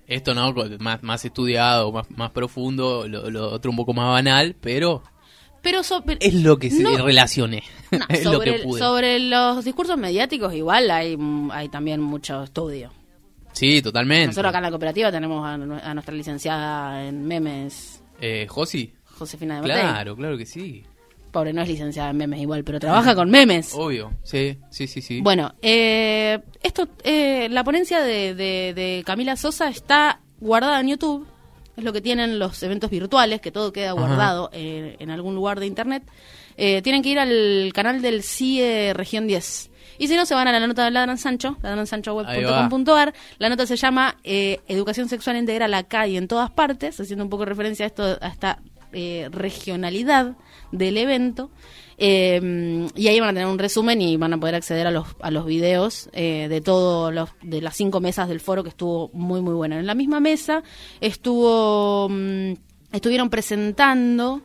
Esto 0.06 0.34
no, 0.34 0.52
más, 0.80 1.02
más 1.04 1.24
estudiado, 1.24 1.92
más, 1.92 2.10
más 2.10 2.30
profundo, 2.32 3.06
lo, 3.06 3.30
lo 3.30 3.50
otro 3.52 3.70
un 3.70 3.76
poco 3.76 3.92
más 3.94 4.08
banal, 4.08 4.56
pero 4.60 5.04
Pero, 5.62 5.82
es 6.18 6.34
lo 6.34 6.58
que 6.58 6.68
se 6.70 6.82
no, 6.82 6.96
relacioné. 7.06 7.62
no, 7.92 7.98
es 8.08 8.24
lo 8.24 8.32
sobre, 8.32 8.56
que 8.56 8.62
pude. 8.64 8.80
sobre 8.80 9.18
los 9.20 9.64
discursos 9.64 9.96
mediáticos 9.98 10.52
igual 10.54 10.90
hay, 10.90 11.16
hay 11.52 11.68
también 11.68 12.00
mucho 12.00 12.42
estudio. 12.42 12.90
Sí, 13.52 13.82
totalmente. 13.82 14.28
Nosotros 14.28 14.48
acá 14.50 14.58
en 14.58 14.64
la 14.64 14.70
cooperativa 14.70 15.10
tenemos 15.10 15.46
a, 15.46 15.54
a 15.54 15.94
nuestra 15.94 16.14
licenciada 16.14 17.04
en 17.06 17.26
memes, 17.26 18.02
Eh, 18.20 18.46
Josi, 18.48 18.92
Josefina 19.18 19.56
de 19.56 19.62
Matei. 19.62 19.76
claro, 19.82 20.16
claro 20.16 20.38
que 20.38 20.46
sí. 20.46 20.84
Pobre, 21.32 21.52
no 21.52 21.62
es 21.62 21.68
licenciada 21.68 22.10
en 22.10 22.16
memes 22.16 22.40
igual, 22.40 22.64
pero 22.64 22.80
trabaja 22.80 23.14
con 23.14 23.30
memes. 23.30 23.72
Obvio, 23.74 24.12
sí, 24.24 24.58
sí, 24.70 24.86
sí, 24.88 25.00
sí. 25.00 25.20
Bueno, 25.20 25.54
eh, 25.62 26.40
esto, 26.62 26.88
eh, 27.04 27.48
la 27.50 27.62
ponencia 27.62 28.00
de, 28.00 28.34
de- 28.34 28.72
de 28.74 29.02
Camila 29.06 29.36
Sosa 29.36 29.68
está 29.68 30.20
guardada 30.40 30.80
en 30.80 30.88
YouTube. 30.88 31.26
Es 31.76 31.84
lo 31.84 31.92
que 31.92 32.00
tienen 32.00 32.38
los 32.38 32.60
eventos 32.64 32.90
virtuales, 32.90 33.40
que 33.40 33.52
todo 33.52 33.72
queda 33.72 33.92
guardado 33.92 34.50
eh, 34.52 34.96
en 34.98 35.10
algún 35.10 35.34
lugar 35.36 35.60
de 35.60 35.66
internet. 35.66 36.02
Eh, 36.56 36.82
tienen 36.82 37.00
que 37.02 37.10
ir 37.10 37.18
al 37.20 37.70
canal 37.72 38.02
del 38.02 38.22
CIE 38.24 38.92
Región 38.92 39.26
10. 39.28 39.69
Y 40.00 40.08
si 40.08 40.16
no, 40.16 40.24
se 40.24 40.34
van 40.34 40.48
a 40.48 40.52
la 40.58 40.66
nota 40.66 40.86
de 40.86 40.90
Ladran 40.90 41.18
Sancho, 41.18 41.58
ladransanchoweb.com.ar. 41.62 43.12
La 43.36 43.50
nota 43.50 43.66
se 43.66 43.76
llama 43.76 44.16
eh, 44.24 44.60
Educación 44.66 45.10
Sexual 45.10 45.36
Integral 45.36 45.74
acá 45.74 46.06
y 46.06 46.16
en 46.16 46.26
todas 46.26 46.50
partes, 46.50 46.98
haciendo 46.98 47.22
un 47.22 47.28
poco 47.28 47.44
referencia 47.44 47.84
a, 47.84 47.88
esto, 47.88 48.02
a 48.18 48.28
esta 48.28 48.60
eh, 48.94 49.28
regionalidad 49.30 50.38
del 50.72 50.96
evento. 50.96 51.50
Eh, 51.98 52.88
y 52.94 53.08
ahí 53.08 53.20
van 53.20 53.28
a 53.28 53.32
tener 53.34 53.46
un 53.46 53.58
resumen 53.58 54.00
y 54.00 54.16
van 54.16 54.32
a 54.32 54.40
poder 54.40 54.54
acceder 54.54 54.86
a 54.86 54.90
los, 54.90 55.06
a 55.20 55.30
los 55.30 55.44
videos 55.44 56.08
eh, 56.14 56.46
de 56.48 56.62
todos 56.62 57.12
los 57.12 57.28
de 57.42 57.60
las 57.60 57.76
cinco 57.76 58.00
mesas 58.00 58.26
del 58.26 58.40
foro 58.40 58.62
que 58.62 58.70
estuvo 58.70 59.10
muy 59.12 59.42
muy 59.42 59.52
bueno. 59.52 59.78
En 59.78 59.86
la 59.86 59.94
misma 59.94 60.18
mesa 60.18 60.62
estuvo 61.02 62.08
mm, 62.08 62.52
estuvieron 62.90 63.28
presentando 63.28 64.40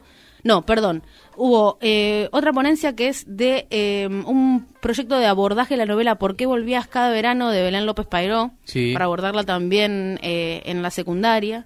no, 0.46 0.64
perdón. 0.64 1.02
Hubo 1.38 1.78
eh, 1.82 2.30
otra 2.32 2.54
ponencia 2.54 2.96
que 2.96 3.08
es 3.10 3.24
de 3.28 3.68
eh, 3.70 4.08
un 4.08 4.66
proyecto 4.82 5.18
de 5.18 5.26
abordaje 5.26 5.74
de 5.74 5.78
la 5.78 5.86
novela 5.86 6.16
¿Por 6.16 6.36
qué 6.36 6.46
volvías 6.46 6.88
cada 6.88 7.10
verano? 7.10 7.50
de 7.50 7.62
Belén 7.64 7.86
López 7.86 8.06
Pairó, 8.08 8.52
Sí. 8.64 8.94
para 8.94 9.06
abordarla 9.06 9.44
también 9.44 10.20
eh, 10.22 10.62
en 10.66 10.82
la 10.82 10.92
secundaria. 10.92 11.66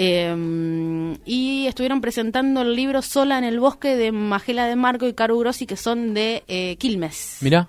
Eh, 0.00 1.16
y 1.24 1.66
estuvieron 1.66 2.00
presentando 2.00 2.62
el 2.62 2.74
libro 2.76 3.02
Sola 3.02 3.36
en 3.38 3.44
el 3.44 3.58
bosque 3.58 3.96
de 3.96 4.12
Magela 4.12 4.66
de 4.66 4.76
Marco 4.76 5.08
y 5.08 5.12
Caru 5.14 5.38
Grossi, 5.40 5.66
que 5.66 5.76
son 5.76 6.14
de 6.14 6.44
eh, 6.46 6.76
Quilmes. 6.78 7.38
Mirá. 7.40 7.68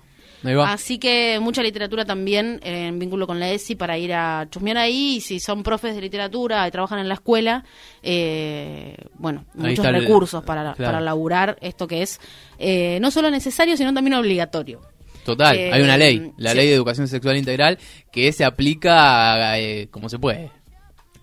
Así 0.64 0.98
que 0.98 1.38
mucha 1.40 1.62
literatura 1.62 2.04
también 2.04 2.60
eh, 2.62 2.86
en 2.86 2.98
vínculo 2.98 3.26
con 3.26 3.38
la 3.38 3.50
ESI 3.50 3.74
para 3.76 3.98
ir 3.98 4.12
a 4.14 4.46
chusmear 4.50 4.78
ahí. 4.78 5.16
Y 5.16 5.20
si 5.20 5.38
son 5.40 5.62
profes 5.62 5.94
de 5.94 6.00
literatura 6.00 6.66
y 6.66 6.70
trabajan 6.70 6.98
en 6.98 7.08
la 7.08 7.14
escuela, 7.14 7.64
eh, 8.02 8.96
bueno, 9.14 9.44
Ahí 9.58 9.70
muchos 9.70 9.84
el- 9.86 9.94
recursos 10.00 10.42
para, 10.44 10.62
claro. 10.74 10.76
para 10.92 11.00
laburar 11.00 11.56
esto 11.60 11.86
que 11.86 12.02
es 12.02 12.20
eh, 12.58 12.98
no 13.00 13.10
solo 13.10 13.30
necesario, 13.30 13.76
sino 13.76 13.92
también 13.92 14.14
obligatorio. 14.14 14.80
Total, 15.24 15.56
eh, 15.56 15.70
hay 15.72 15.82
una 15.82 15.98
ley, 15.98 16.32
la 16.38 16.52
sí. 16.52 16.56
ley 16.56 16.68
de 16.68 16.74
educación 16.74 17.06
sexual 17.06 17.36
integral, 17.36 17.78
que 18.10 18.32
se 18.32 18.44
aplica 18.44 19.54
como 19.90 20.08
se 20.08 20.18
puede. 20.18 20.50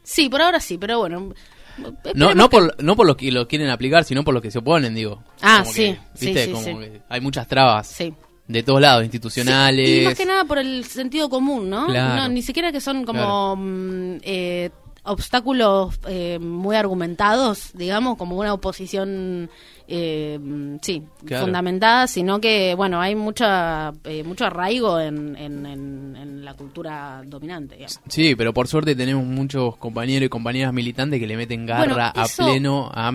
Sí, 0.04 0.30
por 0.30 0.42
ahora 0.42 0.60
sí, 0.60 0.78
pero 0.78 1.00
bueno. 1.00 1.34
No, 2.16 2.34
no, 2.34 2.50
por, 2.50 2.82
no 2.84 2.96
por 2.96 3.06
los 3.06 3.16
que 3.18 3.32
lo 3.32 3.48
quieren 3.48 3.70
aplicar, 3.70 4.04
sino 4.04 4.24
por 4.24 4.34
los 4.34 4.42
que 4.42 4.50
se 4.52 4.60
oponen, 4.60 4.96
digo. 4.96 5.24
Ah, 5.42 5.60
Como 5.62 5.74
sí, 5.74 5.82
que, 6.20 6.26
¿Viste? 6.26 6.46
sí, 6.46 6.52
como 6.52 6.80
que 6.80 7.02
hay 7.10 7.22
muchas 7.22 7.48
trabas 7.48 7.88
Sí. 7.88 8.14
De 8.48 8.64
todos 8.64 8.82
lados, 8.82 9.04
institucionales. 9.04 9.88
Sí, 9.90 10.02
y 10.02 10.06
más 10.06 10.16
que 10.16 10.26
nada 10.26 10.46
por 10.46 10.58
el 10.58 10.86
sentido 10.86 11.30
común, 11.30 11.70
¿no? 11.70 11.88
Claro. 11.88 12.16
No, 12.24 12.30
ni 12.30 12.42
siquiera 12.42 12.72
que 12.72 12.80
son 12.82 13.04
como 13.06 13.20
Claro. 13.20 13.56
mm, 13.58 14.18
eh, 14.24 14.70
obstáculos 15.04 16.00
eh, 16.08 16.38
muy 16.40 16.76
argumentados, 16.76 17.72
digamos, 17.74 18.18
como 18.18 18.38
una 18.38 18.54
oposición, 18.54 19.50
eh, 19.88 20.38
sí, 20.82 21.02
Claro. 21.26 21.46
fundamentada, 21.46 22.08
sino 22.08 22.42
que, 22.42 22.76
bueno, 22.76 23.00
hay 23.00 23.16
mucha 23.16 23.94
eh, 24.04 24.24
mucho 24.24 24.46
arraigo 24.46 25.00
en, 25.00 25.36
en- 25.38 25.66
en- 25.66 26.16
en 26.18 26.46
la 26.46 26.54
cultura 26.56 27.22
dominante, 27.26 27.76
digamos. 27.76 28.00
Sí, 28.10 28.36
pero 28.36 28.54
por 28.54 28.68
suerte 28.68 28.96
tenemos 28.96 29.24
muchos 29.26 29.78
compañeros 29.78 30.26
y 30.26 30.30
compañeras 30.30 30.74
militantes 30.74 31.20
que 31.22 31.28
le 31.28 31.38
meten 31.38 31.66
garra 31.66 32.12
Bueno, 32.14 32.26
eso- 32.26 32.44
a 32.44 32.46
pleno 32.46 32.92
a 32.94 33.12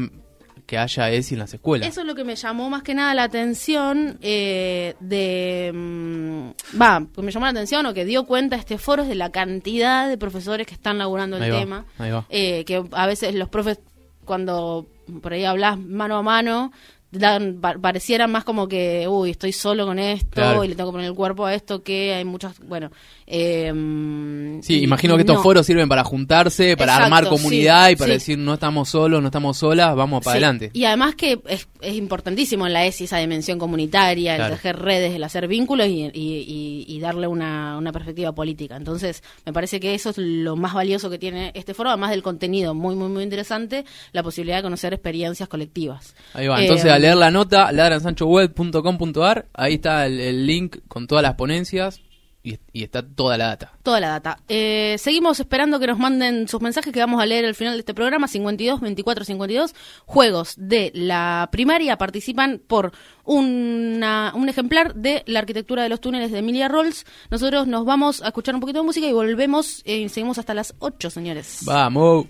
que 0.73 0.79
haya 0.79 1.11
ESI 1.11 1.35
en 1.35 1.41
las 1.41 1.53
escuelas. 1.53 1.87
Eso 1.87 2.01
es 2.01 2.07
lo 2.07 2.15
que 2.15 2.25
me 2.25 2.35
llamó 2.35 2.71
más 2.71 2.83
que 2.83 2.95
nada 2.95 3.13
la 3.13 3.25
atención 3.25 4.17
eh, 4.23 4.95
de... 5.01 5.71
mm, 5.75 6.81
Va, 6.81 7.05
que 7.15 7.21
me 7.21 7.31
llamó 7.31 7.45
la 7.45 7.51
atención 7.51 7.85
o 7.85 7.93
que 7.93 8.07
dio 8.07 8.25
cuenta 8.25 8.57
este 8.57 8.79
foro 8.79 9.03
es 9.03 9.09
de 9.11 9.15
la 9.15 9.29
cantidad 9.31 10.09
de 10.09 10.17
profesores 10.17 10.67
que 10.67 10.73
están 10.73 10.97
laburando 10.97 11.37
el 11.37 11.43
Ahí 11.43 11.51
va, 11.51 11.59
tema. 11.59 11.85
ahí 11.99 12.11
va. 12.11 12.25
Eh, 12.31 12.65
que 12.65 12.83
a 12.93 13.07
veces 13.07 13.35
los 13.35 13.51
profes, 13.51 13.81
cuando 14.25 14.87
por 15.21 15.35
ahí 15.35 15.45
hablas 15.45 15.79
mano 15.79 16.17
a 16.17 16.23
mano, 16.23 16.73
dan, 17.13 17.59
pa- 17.61 17.77
parecieran 17.81 18.33
más 18.33 18.43
como 18.43 18.67
que, 18.67 19.07
uy, 19.07 19.31
estoy 19.31 19.53
solo 19.53 19.87
con 19.87 19.99
esto 19.99 20.29
Claro. 20.31 20.65
y 20.65 20.69
le 20.69 20.75
tengo 20.75 20.91
que 20.91 20.95
poner 20.95 21.07
el 21.07 21.15
cuerpo 21.15 21.47
a 21.47 21.55
esto, 21.55 21.83
que 21.83 22.15
hay 22.15 22.25
muchas... 22.25 22.59
Bueno, 22.61 22.91
eh, 23.27 24.61
Sí, 24.63 24.81
y- 24.81 24.85
imagino 24.85 25.15
que 25.17 25.21
estos 25.23 25.37
no. 25.37 25.43
foros 25.43 25.67
sirven 25.67 25.89
para 25.89 26.05
juntarse, 26.05 26.77
para 26.77 26.93
Exacto, 26.95 27.05
armar 27.15 27.29
comunidad 27.29 27.87
sí, 27.87 27.93
y 27.93 27.97
para 27.97 28.07
sí. 28.09 28.13
decir 28.13 28.39
no 28.39 28.55
estamos 28.55 28.89
solos, 28.89 29.21
no 29.21 29.29
estamos 29.29 29.57
solas, 29.57 29.95
vamos 29.95 30.23
para 30.25 30.39
Sí, 30.39 30.45
adelante. 30.45 30.71
Y 30.73 30.85
además 30.85 31.15
que 31.15 31.41
es, 31.47 31.69
es 31.81 31.95
importantísimo 31.97 32.67
en 32.67 32.73
la 32.73 32.87
ESI 32.87 33.05
esa 33.05 33.19
dimensión 33.19 33.59
comunitaria, 33.59 34.37
Claro. 34.37 34.55
el 34.55 34.59
tejer 34.59 34.79
redes, 34.79 35.15
el 35.15 35.25
hacer 35.25 35.49
vínculos 35.49 35.87
y, 35.89 36.11
y- 36.15 37.01
darle 37.03 37.27
una, 37.27 37.77
una 37.79 37.91
perspectiva 37.91 38.33
política. 38.33 38.77
Entonces, 38.77 39.25
me 39.45 39.53
parece 39.53 39.81
que 39.81 39.93
eso 39.93 40.11
es 40.11 40.19
lo 40.19 40.55
más 40.55 40.73
valioso 40.73 41.11
que 41.11 41.19
tiene 41.19 41.51
este 41.55 41.75
foro, 41.75 41.89
además 41.91 42.11
del 42.11 42.23
contenido 42.23 42.75
muy, 42.75 42.95
muy, 42.95 43.09
muy 43.09 43.25
interesante, 43.25 43.85
la 44.13 44.23
posibilidad 44.23 44.59
de 44.59 44.63
conocer 44.63 44.93
experiencias 44.95 45.49
colectivas. 45.49 46.15
Ahí 46.35 46.47
va, 46.47 46.61
Eh, 46.61 46.63
entonces 46.63 46.93
leer 47.03 47.17
la 47.17 47.31
nota, 47.31 47.71
ladransanchoweb.com.ar, 47.73 49.47
ahí 49.55 49.75
está 49.75 50.07
el, 50.07 50.21
el 50.21 50.47
link 50.47 50.79
con 50.89 51.07
todas 51.07 51.23
las 51.23 51.35
ponencias 51.35 52.01
y, 52.45 52.59
y 52.73 52.83
está 52.83 53.03
toda 53.07 53.37
la 53.39 53.47
data. 53.49 53.73
Toda 53.85 54.01
la 54.01 54.09
data. 54.09 54.39
Eh, 54.49 54.97
seguimos 54.99 55.39
esperando 55.39 55.79
que 55.79 55.87
nos 55.87 55.99
manden 55.99 56.49
sus 56.49 56.61
mensajes 56.61 56.93
que 56.93 56.99
vamos 56.99 57.21
a 57.23 57.27
leer 57.27 57.45
al 57.45 57.55
final 57.55 57.75
de 57.75 57.81
este 57.81 57.95
programa, 57.95 58.27
52 58.27 58.81
24 58.81 59.25
52. 59.25 59.75
Juegos 60.07 60.55
de 60.57 60.91
la 60.95 61.49
primaria 61.53 61.99
participan 61.99 62.61
por 62.67 62.93
una- 63.25 64.33
un 64.35 64.49
ejemplar 64.49 64.95
de 64.95 65.23
la 65.27 65.39
arquitectura 65.41 65.83
de 65.85 65.89
los 65.89 66.01
túneles 66.01 66.33
de 66.33 66.39
Emilia 66.39 66.67
Rolls. 66.69 67.05
Nosotros 67.31 67.67
nos 67.69 67.85
vamos 67.85 68.23
a 68.23 68.29
escuchar 68.29 68.55
un 68.57 68.61
poquito 68.61 68.81
de 68.81 68.87
música 68.87 69.07
y 69.07 69.13
volvemos 69.13 69.83
eh, 69.85 69.99
y 69.99 70.09
seguimos 70.09 70.39
hasta 70.39 70.53
las 70.55 70.75
8, 70.81 71.11
señores. 71.11 71.59
Vamos. 71.65 72.27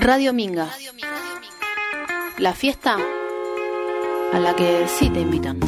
Radio 0.00 0.32
Minga. 0.32 0.68
La 2.38 2.52
fiesta 2.52 2.96
a 4.32 4.38
la 4.40 4.56
que 4.56 4.88
sí 4.88 5.08
te 5.08 5.20
invitan. 5.20 5.60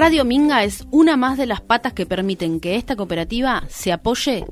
Radio 0.00 0.24
Minga 0.24 0.64
es 0.64 0.86
una 0.90 1.18
más 1.18 1.36
de 1.36 1.44
las 1.44 1.60
patas 1.60 1.92
que 1.92 2.06
permiten 2.06 2.58
que 2.58 2.76
esta 2.76 2.96
cooperativa 2.96 3.64
se 3.68 3.92
apoye 3.92 4.46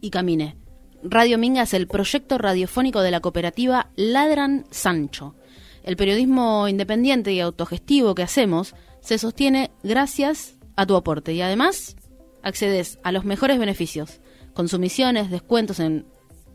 y 0.00 0.10
camine. 0.10 0.56
Radio 1.04 1.38
Minga 1.38 1.62
es 1.62 1.72
el 1.72 1.86
proyecto 1.86 2.36
radiofónico 2.36 3.00
de 3.00 3.12
la 3.12 3.20
cooperativa 3.20 3.92
Ladran 3.94 4.64
Sancho. 4.72 5.36
El 5.84 5.96
periodismo 5.96 6.66
independiente 6.66 7.32
y 7.32 7.38
autogestivo 7.38 8.16
que 8.16 8.24
hacemos 8.24 8.74
se 9.00 9.18
sostiene 9.18 9.70
gracias 9.84 10.56
a 10.74 10.84
tu 10.84 10.96
aporte 10.96 11.32
y 11.32 11.42
además 11.42 11.94
accedes 12.42 12.98
a 13.04 13.12
los 13.12 13.24
mejores 13.24 13.60
beneficios, 13.60 14.20
consumiciones, 14.52 15.30
descuentos 15.30 15.78
en 15.78 16.06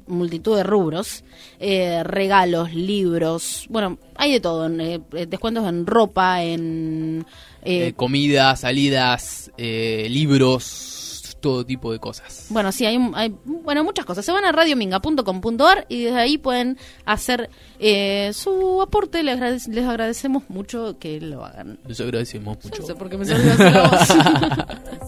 multitud 0.06 0.58
de 0.58 0.64
rubros, 0.64 1.24
eh, 1.60 2.04
regalos, 2.04 2.74
libros, 2.74 3.68
bueno, 3.70 4.00
hay 4.16 4.34
de 4.34 4.40
todo, 4.42 4.68
eh, 4.68 5.00
descuentos 5.30 5.66
en 5.66 5.86
ropa, 5.86 6.44
en... 6.44 7.26
eh, 7.68 7.88
Eh, 7.88 7.94
comida, 7.94 8.56
salidas, 8.56 9.52
eh, 9.58 10.08
libros, 10.10 11.38
todo 11.40 11.66
tipo 11.66 11.92
de 11.92 12.00
cosas. 12.00 12.48
Bueno, 12.50 12.72
sí, 12.72 12.86
hay, 12.86 12.98
hay 13.14 13.36
bueno, 13.46 13.84
muchas 13.84 14.06
cosas. 14.06 14.26
Se 14.26 14.32
van 14.32 14.44
a 14.46 14.52
radiominga.com.ar 14.52 15.86
y 15.88 16.04
desde 16.06 16.20
ahí 16.20 16.38
pueden 16.38 16.78
hacer 17.06 17.50
eh, 17.80 18.32
su 18.34 18.82
aporte. 18.82 19.22
Les, 19.22 19.38
agradec- 19.40 19.68
les 19.68 19.86
agradecemos 19.86 20.44
mucho 20.50 20.98
que 21.00 21.22
lo 21.22 21.46
hagan. 21.46 21.80
Les 21.88 22.00
agradecemos 22.02 22.58
mucho. 22.64 22.80
No 22.82 22.86
sé 22.88 22.96
por 22.96 23.10
qué 23.10 23.18
me 23.18 23.26
salió 23.26 23.52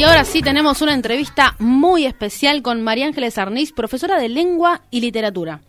Y 0.00 0.02
ahora 0.02 0.24
sí 0.24 0.40
tenemos 0.40 0.80
una 0.80 0.94
entrevista 0.94 1.54
muy 1.58 2.06
especial 2.06 2.62
con 2.62 2.80
María 2.80 3.04
Ángeles 3.04 3.36
Arnís, 3.36 3.70
profesora 3.70 4.18
de 4.18 4.30
lengua 4.30 4.80
y 4.90 5.02
literatura. 5.02 5.60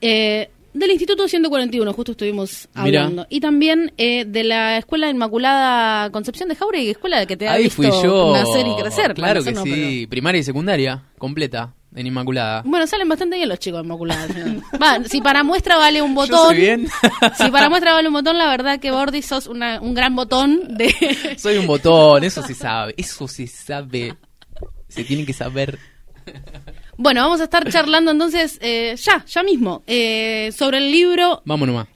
Eh, 0.00 0.48
del 0.74 0.90
Instituto 0.90 1.26
141, 1.28 1.92
justo 1.92 2.12
estuvimos 2.12 2.68
Mirá. 2.74 3.02
hablando. 3.04 3.26
Y 3.30 3.40
también 3.40 3.92
eh, 3.96 4.24
de 4.26 4.44
la 4.44 4.76
Escuela 4.76 5.08
Inmaculada 5.08 6.10
Concepción 6.10 6.48
de 6.48 6.56
Jauregui, 6.56 6.90
escuela 6.90 7.24
que 7.26 7.36
te 7.36 7.48
ha 7.48 7.52
Ahí 7.52 7.64
visto 7.64 7.76
fui 7.82 7.86
yo. 8.02 8.32
nacer 8.34 8.66
y 8.66 8.74
crecer. 8.82 9.14
Claro 9.14 9.42
que 9.42 9.52
no, 9.52 9.62
sí. 9.62 10.06
Primaria 10.10 10.40
y 10.40 10.44
secundaria, 10.44 11.04
completa, 11.18 11.72
en 11.94 12.06
Inmaculada. 12.08 12.62
Bueno, 12.66 12.86
salen 12.88 13.08
bastante 13.08 13.36
bien 13.36 13.48
los 13.48 13.58
chicos 13.60 13.80
de 13.80 13.84
Inmaculada. 13.84 14.26
Va, 14.82 15.02
si 15.04 15.20
para 15.20 15.42
muestra 15.44 15.76
vale 15.78 16.02
un 16.02 16.10
Yo 16.10 16.14
botón. 16.16 16.46
soy 16.48 16.56
bien. 16.56 16.88
Si 17.38 17.50
para 17.50 17.68
muestra 17.70 17.92
vale 17.92 18.08
un 18.08 18.14
botón, 18.14 18.36
la 18.36 18.48
verdad 18.48 18.80
que 18.80 18.90
Bordi 18.90 19.22
sos 19.22 19.46
una- 19.46 19.80
un 19.80 19.94
gran 19.94 20.14
botón 20.16 20.76
de... 20.76 20.92
Soy 21.38 21.56
un 21.58 21.66
botón, 21.66 22.24
eso 22.24 22.42
se 22.42 22.54
sabe. 22.54 22.94
Eso 22.96 23.26
se 23.28 23.46
sabe. 23.46 24.14
Se 24.88 25.04
tiene 25.04 25.24
que 25.24 25.32
saber. 25.32 25.78
Bueno, 26.96 27.22
vamos 27.22 27.40
a 27.40 27.44
estar 27.44 27.68
charlando 27.70 28.10
entonces 28.12 28.58
eh, 28.62 28.94
ya, 28.96 29.24
ya 29.26 29.42
mismo, 29.42 29.82
eh, 29.86 30.50
sobre 30.52 30.78
el 30.78 30.92
libro 30.92 31.42
Vamos 31.44 31.66
nomás. 31.66 31.88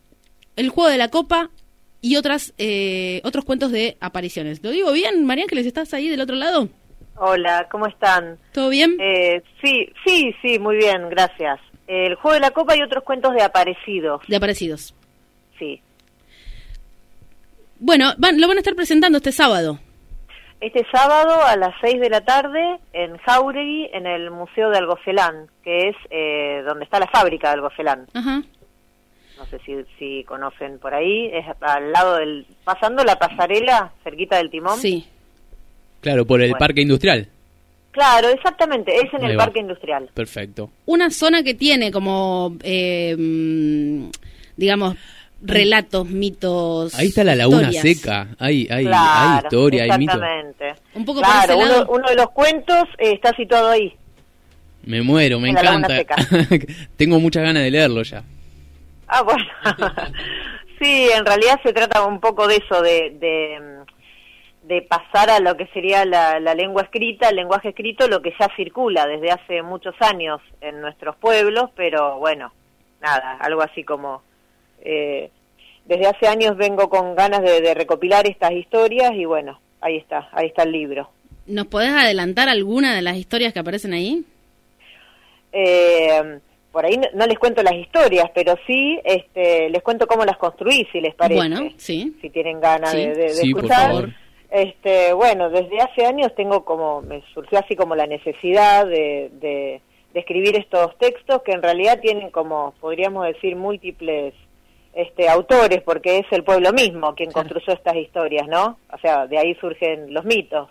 El 0.57 0.71
juego 0.71 0.91
de 0.91 0.99
la 0.99 1.09
copa 1.09 1.51
y 2.01 2.17
otras 2.17 2.53
eh, 2.59 3.21
otros 3.25 3.45
cuentos 3.45 3.71
de 3.73 3.97
apariciones. 4.01 4.63
¿Lo 4.63 4.71
digo 4.71 4.93
bien, 4.93 5.25
María 5.25 5.45
Ángeles? 5.45 5.67
¿Estás 5.67 5.95
ahí 5.95 6.09
del 6.09 6.21
otro 6.21 6.37
lado? 6.37 6.69
Hola, 7.17 7.67
¿cómo 7.71 7.87
están? 7.87 8.39
¿Todo 8.53 8.69
bien? 8.69 8.97
Eh, 9.01 9.43
sí, 9.63 9.89
sí, 10.07 10.35
sí, 10.43 10.59
muy 10.59 10.77
bien, 10.77 11.09
gracias. 11.11 11.59
El 11.87 12.15
juego 12.17 12.35
de 12.35 12.41
la 12.41 12.51
copa 12.51 12.77
y 12.77 12.83
otros 12.83 13.03
cuentos 13.05 13.35
de 13.35 13.43
aparecidos, 13.43 14.21
De 14.29 14.37
aparecidos. 14.37 14.95
sí. 15.59 15.81
Bueno, 17.81 18.13
van, 18.19 18.41
lo 18.41 18.49
van 18.49 18.57
a 18.57 18.61
estar 18.61 18.75
presentando 18.75 19.19
este 19.19 19.31
sábado. 19.31 19.79
Este 20.61 20.85
sábado 20.91 21.41
a 21.45 21.57
las 21.57 21.73
6 21.81 22.01
de 22.01 22.11
la 22.11 22.21
tarde 22.23 22.79
en 22.93 23.17
Jauregui, 23.19 23.91
en 23.93 24.07
el 24.07 24.31
Museo 24.33 24.71
de 24.71 24.79
Algocelán, 24.79 25.47
que 25.63 25.89
es 25.91 25.97
eh, 26.11 26.63
donde 26.67 26.85
está 26.85 26.99
la 26.99 27.07
fábrica 27.07 27.49
de 27.49 27.55
Algocelán. 27.55 28.07
No 28.15 29.47
sé 29.47 29.61
si, 29.65 29.77
si 29.99 30.25
conocen 30.25 30.81
por 30.81 30.93
ahí, 30.95 31.31
es 31.33 31.45
al 31.61 31.93
lado 31.93 32.17
del... 32.17 32.45
pasando 32.65 33.05
la 33.05 33.17
pasarela, 33.21 33.93
cerquita 34.03 34.37
del 34.39 34.51
timón. 34.51 34.79
Sí. 34.79 35.07
Claro, 36.01 36.27
por 36.27 36.41
el 36.41 36.49
Bueno. 36.51 36.59
parque 36.59 36.81
industrial. 36.83 37.29
Claro, 37.93 38.29
exactamente, 38.29 38.95
es 38.97 39.13
en 39.15 39.25
Ahí 39.25 39.31
el 39.33 39.39
va. 39.39 39.45
Parque 39.45 39.61
Industrial. 39.61 40.09
Perfecto. 40.15 40.71
Una 40.87 41.11
zona 41.11 41.43
que 41.43 41.55
tiene 41.55 41.91
como, 41.91 42.57
eh, 42.63 43.17
mm, 43.19 44.11
digamos, 44.57 44.95
relatos, 45.41 46.07
mitos. 46.09 46.95
Ahí 46.99 47.09
está 47.09 47.25
la 47.25 47.35
laguna 47.35 47.71
historias. 47.71 47.83
seca. 48.01 48.29
Hay, 48.39 48.67
hay, 48.71 48.87
hay 48.93 49.39
historia, 49.45 49.85
hay 49.85 49.99
mito. 49.99 50.13
exactamente. 50.15 50.75
Un 50.95 51.05
poco 51.05 51.21
por 51.21 51.29
claro, 51.31 51.53
ese 51.53 51.55
uno, 51.55 51.69
lado. 51.69 51.87
uno 51.91 52.09
de 52.09 52.15
los 52.17 52.31
cuentos 52.31 52.85
eh, 52.99 53.13
está 53.13 53.35
situado 53.37 53.71
ahí. 53.71 53.95
Me 54.85 55.03
muero, 55.03 55.39
me 55.39 55.51
En 55.51 55.55
la 55.55 55.63
laguna 55.63 55.99
encanta. 55.99 56.27
Tengo 56.97 57.21
muchas 57.21 57.43
ganas 57.43 57.63
de 57.63 57.71
leerlo 57.71 58.03
ya. 58.03 58.23
Ah, 59.07 59.23
bueno. 59.23 59.45
sí, 60.81 61.09
en 61.15 61.25
realidad 61.25 61.61
se 61.63 61.73
trata 61.73 62.05
un 62.05 62.21
poco 62.21 62.47
de 62.47 62.57
eso, 62.57 62.83
de, 62.83 63.17
de, 63.19 63.59
de 64.63 64.83
pasar 64.83 65.31
a 65.31 65.41
lo 65.41 65.57
que 65.57 65.67
sería 65.69 66.05
la, 66.05 66.41
la 66.41 66.55
lengua 66.55 66.83
escrita, 66.83 67.29
el 67.29 67.37
lenguaje 67.37 67.71
escrito, 67.71 68.09
lo 68.09 68.23
que 68.23 68.35
ya 68.39 68.49
circula 68.57 69.07
desde 69.07 69.31
hace 69.31 69.63
muchos 69.63 69.95
años 70.01 70.41
en 70.61 70.81
nuestros 70.81 71.17
pueblos, 71.17 71.71
pero 71.75 72.19
bueno, 72.19 72.53
nada, 73.01 73.37
algo 73.41 73.63
así 73.63 73.85
como... 73.85 74.23
eh, 74.83 75.31
desde 75.87 76.07
hace 76.07 76.27
años 76.29 76.57
vengo 76.57 76.89
con 76.89 77.15
ganas 77.15 77.43
de, 77.43 77.61
de 77.61 77.75
recopilar 77.75 78.27
estas 78.27 78.53
historias 78.53 79.13
y 79.15 79.25
bueno, 79.25 79.59
ahí 79.81 79.97
está, 79.97 80.29
ahí 80.33 80.49
está 80.49 80.63
el 80.65 80.73
libro. 80.73 81.09
¿Nos 81.47 81.67
podés 81.67 81.91
adelantar 81.91 82.49
alguna 82.49 82.95
de 82.95 83.03
las 83.03 83.17
historias 83.17 83.53
que 83.55 83.59
aparecen 83.61 83.95
ahí? 83.95 84.23
Eh, 85.53 86.39
por 86.73 86.85
ahí 86.85 86.97
no, 86.99 87.07
no 87.15 87.27
les 87.27 87.39
cuento 87.39 87.63
las 87.63 87.75
historias, 87.75 88.31
pero 88.35 88.55
sí 88.67 89.01
este, 89.05 89.71
les 89.71 89.83
cuento 89.83 90.07
cómo 90.07 90.25
las 90.25 90.37
construí, 90.37 90.87
si 90.93 91.01
les 91.01 91.15
parece. 91.15 91.39
Bueno, 91.41 91.71
sí. 91.79 92.15
Si 92.21 92.31
tienen 92.31 92.61
ganas 92.61 92.91
Sí. 92.91 92.99
de, 92.99 93.07
de- 93.15 93.15
de 93.23 93.29
Sí, 93.31 93.53
por 93.53 93.65
escuchar. 93.65 93.91
favor. 93.91 94.11
Este, 94.51 95.13
bueno, 95.13 95.51
desde 95.51 95.79
hace 95.81 96.07
años 96.07 96.35
tengo 96.35 96.65
como, 96.65 97.03
me 97.03 97.23
surgió 97.35 97.59
así 97.59 97.77
como 97.77 97.95
la 97.95 98.07
necesidad 98.07 98.87
de, 98.87 99.31
de, 99.41 99.81
de 100.15 100.21
escribir 100.21 100.57
estos 100.57 100.97
textos 100.99 101.43
que 101.43 101.53
en 101.53 101.63
realidad 101.63 102.01
tienen 102.01 102.31
como, 102.31 102.73
podríamos 102.81 103.27
decir, 103.27 103.57
múltiples 103.57 104.33
este, 104.99 105.29
autores, 105.29 105.81
porque 105.83 106.19
es 106.19 106.27
el 106.33 106.43
pueblo 106.43 106.73
mismo 106.73 107.15
quien 107.15 107.31
Claro. 107.31 107.49
construyó 107.49 107.73
estas 107.73 107.95
historias, 107.95 108.49
¿no? 108.49 108.79
O 108.93 108.99
sea, 108.99 109.29
de 109.29 109.39
ahí 109.39 109.55
surgen 109.61 110.13
los 110.13 110.25
mitos. 110.25 110.69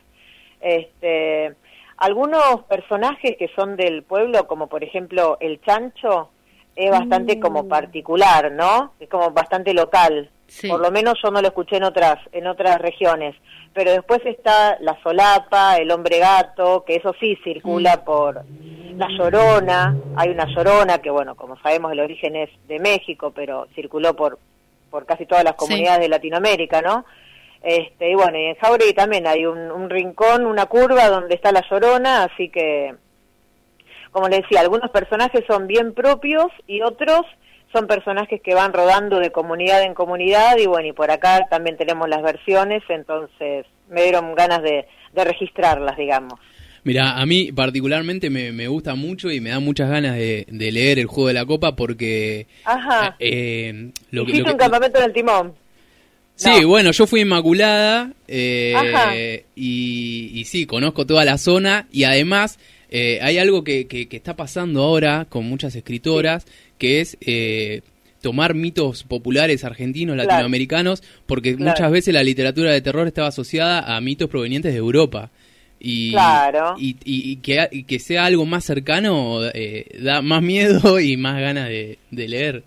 Este, 0.59 1.55
algunos 1.95 2.63
personajes 2.67 3.38
que 3.38 3.47
son 3.55 3.78
del 3.78 4.03
pueblo, 4.03 4.45
como 4.45 4.67
por 4.67 4.84
ejemplo 4.84 5.38
el 5.39 5.61
chancho, 5.61 6.30
es 6.75 6.91
bastante 6.91 7.39
como 7.39 7.69
particular, 7.69 8.51
¿no? 8.51 8.91
Es 8.99 9.07
como 9.07 9.32
bastante 9.32 9.73
local. 9.73 10.30
Sí. 10.47 10.67
Por 10.67 10.82
lo 10.82 10.91
menos 10.91 11.15
yo 11.23 11.32
no 11.32 11.41
lo 11.41 11.47
escuché 11.47 11.78
en 11.78 11.86
otras 11.86 12.17
en 12.34 12.47
otras 12.47 12.80
regiones. 12.80 13.34
Pero 13.73 13.91
después 13.91 14.19
está 14.25 14.78
la 14.82 15.01
solapa, 15.03 15.78
el 15.78 15.89
hombre 15.89 16.19
gato, 16.19 16.84
que 16.86 16.95
eso 16.95 17.13
sí 17.19 17.38
circula 17.45 18.03
por 18.03 18.43
la 18.98 19.08
llorona. 19.10 19.95
Hay 20.16 20.30
una 20.30 20.45
llorona 20.48 20.98
que, 21.00 21.10
bueno, 21.10 21.36
como 21.36 21.58
sabemos 21.62 21.91
el 21.91 22.00
origen 22.00 22.36
es 22.36 22.50
de 22.68 22.80
México, 22.80 23.32
pero 23.36 23.68
circuló 23.76 24.16
por 24.16 24.39
por 24.89 25.06
casi 25.06 25.26
todas 25.26 25.43
las 25.43 25.54
Sí. 25.54 25.58
comunidades 25.60 26.00
de 26.00 26.08
Latinoamérica, 26.10 26.82
¿no? 26.82 27.04
Este, 27.62 28.10
y 28.12 28.16
bueno, 28.16 28.38
y 28.38 28.45
en 28.45 28.56
Jauregui 28.56 28.93
también 28.93 29.28
hay 29.28 29.45
un, 29.45 29.70
un 29.70 29.89
rincón, 29.89 30.45
una 30.45 30.66
curva 30.68 31.10
donde 31.10 31.36
está 31.36 31.52
la 31.52 31.62
llorona, 31.70 32.24
así 32.24 32.48
que, 32.50 32.95
como 34.12 34.30
le 34.30 34.38
decía, 34.41 34.62
algunos 34.62 34.89
personajes 34.91 35.43
son 35.45 35.68
bien 35.68 35.93
propios 35.93 36.45
y 36.68 36.82
otros 36.82 37.22
son 37.74 37.86
personajes 37.88 38.41
que 38.41 38.56
van 38.56 38.72
rodando 38.72 39.20
de 39.20 39.32
comunidad 39.32 39.84
en 39.84 39.93
comunidad 39.93 40.56
y 40.58 40.68
bueno, 40.68 40.88
y 40.88 40.93
por 40.93 41.12
acá 41.12 41.45
también 41.50 41.76
tenemos 41.76 42.08
las 42.08 42.22
versiones, 42.22 42.82
entonces 42.88 43.66
me 43.89 44.04
dieron 44.04 44.34
ganas 44.36 44.62
de, 44.62 44.88
de 45.12 45.24
registrarlas, 45.26 45.98
digamos. 45.98 46.39
Mira, 46.88 47.18
a 47.20 47.26
mí 47.26 47.52
particularmente 47.52 48.30
me, 48.30 48.54
me 48.54 48.70
gusta 48.70 48.96
mucho 48.96 49.30
y 49.30 49.42
me 49.42 49.50
da 49.50 49.60
muchas 49.60 49.90
ganas 49.90 50.16
de, 50.16 50.46
de 50.50 50.72
leer 50.72 51.00
el 51.00 51.06
juego 51.08 51.28
de 51.28 51.34
la 51.34 51.46
copa 51.46 51.76
porque 51.76 52.48
Ajá. 52.64 53.18
eh, 53.20 53.92
lo, 54.12 54.24
que- 54.26 54.32
Hiciste 54.32 54.40
lo 54.40 54.46
que- 54.46 54.52
un 54.54 54.58
campamento 54.58 54.98
en 55.00 55.04
el 55.06 55.12
timón. 55.14 55.54
Sí, 56.36 56.50
No. 56.62 56.68
bueno, 56.70 56.92
yo 56.92 57.06
fui 57.06 57.20
Inmaculada 57.22 58.14
eh, 58.28 59.44
y, 59.54 60.32
y 60.34 60.46
sí, 60.46 60.66
conozco 60.66 61.06
toda 61.06 61.26
la 61.26 61.38
zona 61.38 61.88
y 61.92 62.06
además 62.06 62.58
eh, 62.90 63.20
hay 63.22 63.38
algo 63.38 63.66
que, 63.66 63.88
que- 63.88 64.08
que 64.08 64.16
está 64.16 64.38
pasando 64.38 64.82
ahora 64.82 65.26
con 65.28 65.44
muchas 65.46 65.76
escritoras 65.76 66.46
que 66.78 67.02
es 67.02 67.18
eh, 67.20 67.82
tomar 68.22 68.54
mitos 68.54 69.04
populares 69.04 69.66
argentinos, 69.66 70.14
Claro. 70.16 70.30
latinoamericanos, 70.30 71.04
porque 71.26 71.58
Claro. 71.58 71.72
muchas 71.72 71.92
veces 71.92 72.14
la 72.14 72.24
literatura 72.24 72.72
de 72.72 72.80
terror 72.82 73.08
estaba 73.08 73.28
asociada 73.28 73.94
a 73.94 74.00
mitos 74.00 74.30
provenientes 74.30 74.72
de 74.72 74.78
Europa. 74.80 75.32
Y, 75.80 76.11
Claro. 76.11 76.75
y, 76.78 76.91
y- 77.03 77.32
y 77.32 77.36
que, 77.38 77.67
y 77.71 77.84
que 77.84 77.99
sea 77.99 78.25
algo 78.25 78.45
más 78.45 78.63
cercano 78.65 79.39
eh, 79.53 79.86
da 80.01 80.21
más 80.21 80.41
miedo 80.41 80.99
y 80.99 81.17
más 81.17 81.39
ganas 81.39 81.69
de, 81.69 81.99
de 82.11 82.28
leer. 82.28 82.63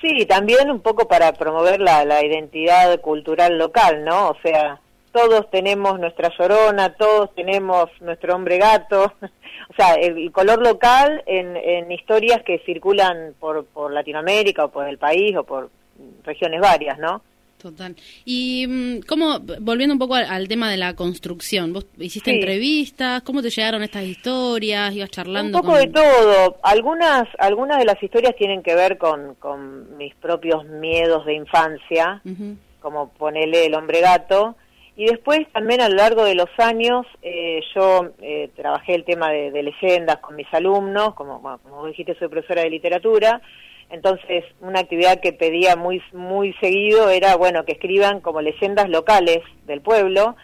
Sí, 0.00 0.26
también 0.26 0.68
un 0.70 0.80
poco 0.80 1.06
para 1.06 1.32
promover 1.34 1.80
la, 1.80 2.04
la 2.04 2.24
identidad 2.24 3.00
cultural 3.00 3.56
local, 3.56 4.04
¿no? 4.04 4.30
O 4.30 4.36
sea, 4.42 4.80
todos 5.12 5.48
tenemos 5.50 6.00
nuestra 6.00 6.30
llorona, 6.36 6.94
todos 6.94 7.32
tenemos 7.34 7.88
nuestro 8.00 8.34
hombre 8.34 8.58
gato. 8.58 9.12
O 9.70 9.74
sea, 9.74 9.94
el, 9.94 10.18
el 10.18 10.32
color 10.32 10.60
local 10.60 11.22
en, 11.24 11.56
en 11.56 11.90
historias 11.92 12.42
que 12.42 12.58
circulan 12.66 13.34
por, 13.40 13.64
por 13.66 13.90
Latinoamérica 13.92 14.66
o 14.66 14.70
por 14.70 14.86
el 14.86 14.98
país 14.98 15.34
o 15.36 15.44
por 15.44 15.70
regiones 16.24 16.60
varias, 16.60 16.98
¿no? 16.98 17.22
Total. 17.62 17.94
Y 18.24 18.66
mm, 18.66 19.00
cómo, 19.06 19.38
volviendo 19.60 19.92
un 19.94 19.98
poco 20.00 20.16
al, 20.16 20.24
al 20.24 20.48
tema 20.48 20.68
de 20.70 20.76
la 20.76 20.94
construcción, 20.96 21.72
vos 21.72 21.86
hiciste 21.98 22.32
Sí. 22.32 22.36
entrevistas, 22.38 23.22
¿cómo 23.22 23.40
te 23.40 23.50
llegaron 23.50 23.82
estas 23.84 24.02
historias? 24.04 24.92
¿Ibas 24.94 25.08
Un 25.08 25.12
charlando 25.12 25.58
poco 25.60 25.72
con... 25.72 25.80
de 25.80 25.86
todo. 25.88 26.56
Algunas, 26.62 27.28
algunas 27.38 27.78
de 27.78 27.84
las 27.84 28.02
historias 28.02 28.34
tienen 28.36 28.62
que 28.62 28.74
ver 28.74 28.98
con, 28.98 29.36
con 29.36 29.96
mis 29.96 30.14
propios 30.16 30.64
miedos 30.66 31.24
de 31.24 31.34
infancia. 31.34 32.20
Como 32.80 33.10
ponele 33.10 33.66
el 33.66 33.74
hombre 33.74 34.00
gato. 34.00 34.56
Y 34.96 35.06
después 35.06 35.40
también 35.52 35.80
a 35.80 35.88
lo 35.88 35.94
largo 35.94 36.24
de 36.24 36.34
los 36.34 36.50
años 36.58 37.06
eh, 37.22 37.60
yo 37.74 38.10
eh, 38.20 38.50
trabajé 38.56 38.94
el 38.94 39.04
tema 39.04 39.30
de, 39.30 39.50
de 39.50 39.62
leyendas 39.62 40.18
con 40.18 40.36
mis 40.36 40.52
alumnos, 40.52 41.14
como, 41.14 41.40
como 41.40 41.86
dijiste 41.86 42.14
soy 42.18 42.28
profesora 42.28 42.62
de 42.62 42.70
literatura, 42.70 43.40
entonces 43.92 44.44
una 44.60 44.80
actividad 44.80 45.20
que 45.20 45.32
pedía 45.32 45.76
muy, 45.76 46.02
muy 46.12 46.52
seguido 46.54 47.08
era, 47.10 47.36
bueno, 47.36 47.64
que 47.64 47.72
escriban 47.72 48.20
como 48.20 48.40
leyendas 48.40 48.88
locales 48.88 49.38
del 49.66 49.80
pueblo. 49.82 50.34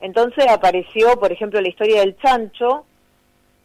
Entonces 0.00 0.46
apareció, 0.48 1.18
por 1.18 1.30
ejemplo, 1.32 1.60
la 1.60 1.68
historia 1.68 2.00
del 2.00 2.16
chancho, 2.16 2.86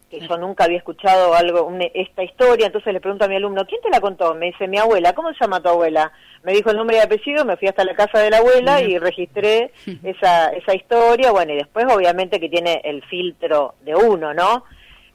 que 0.09 0.19
yo 0.21 0.37
nunca 0.37 0.63
había 0.63 0.79
escuchado 0.79 1.35
algo, 1.35 1.63
un- 1.65 1.87
esta 1.93 2.23
historia, 2.23 2.65
entonces 2.65 2.91
le 2.91 2.99
pregunto 2.99 3.25
a 3.25 3.27
mi 3.27 3.35
alumno, 3.35 3.65
¿quién 3.67 3.79
te 3.81 3.91
la 3.91 4.01
contó? 4.01 4.33
Me 4.33 4.47
dice, 4.47 4.67
mi 4.67 4.79
abuela, 4.79 5.13
¿cómo 5.13 5.31
se 5.33 5.37
llama 5.39 5.61
tu 5.61 5.69
abuela? 5.69 6.11
Me 6.41 6.53
dijo 6.53 6.71
el 6.71 6.77
nombre 6.77 6.97
y 6.97 6.99
apellido, 6.99 7.45
me 7.45 7.57
fui 7.57 7.67
hasta 7.67 7.83
la 7.85 7.93
casa 7.93 8.17
de 8.19 8.31
la 8.31 8.37
abuela 8.37 8.81
y 8.81 8.97
registré 8.97 9.71
esa, 10.03 10.49
esa 10.49 10.73
historia, 10.73 11.31
bueno, 11.31 11.53
y 11.53 11.57
después 11.57 11.85
obviamente 11.93 12.39
que 12.39 12.49
tiene 12.49 12.81
el 12.83 13.03
filtro 13.03 13.75
de 13.81 13.93
uno, 13.95 14.33
¿no? 14.33 14.63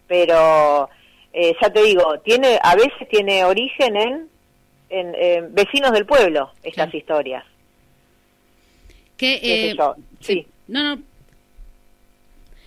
Pero, 0.06 0.88
eh, 1.34 1.52
ya 1.60 1.68
te 1.70 1.82
digo, 1.82 2.18
tiene, 2.24 2.58
a 2.62 2.74
veces 2.76 3.08
tiene 3.10 3.44
origen 3.44 3.96
en, 3.96 4.28
en, 4.88 5.14
eh, 5.16 5.42
vecinos 5.50 5.92
del 5.92 6.06
pueblo, 6.06 6.50
estas 6.62 6.86
Claro. 6.90 6.96
historias. 6.98 7.44
Que, 9.16 9.40
eh, 9.42 9.76
sí. 10.20 10.46
No, 10.68 10.82
no. 10.96 11.02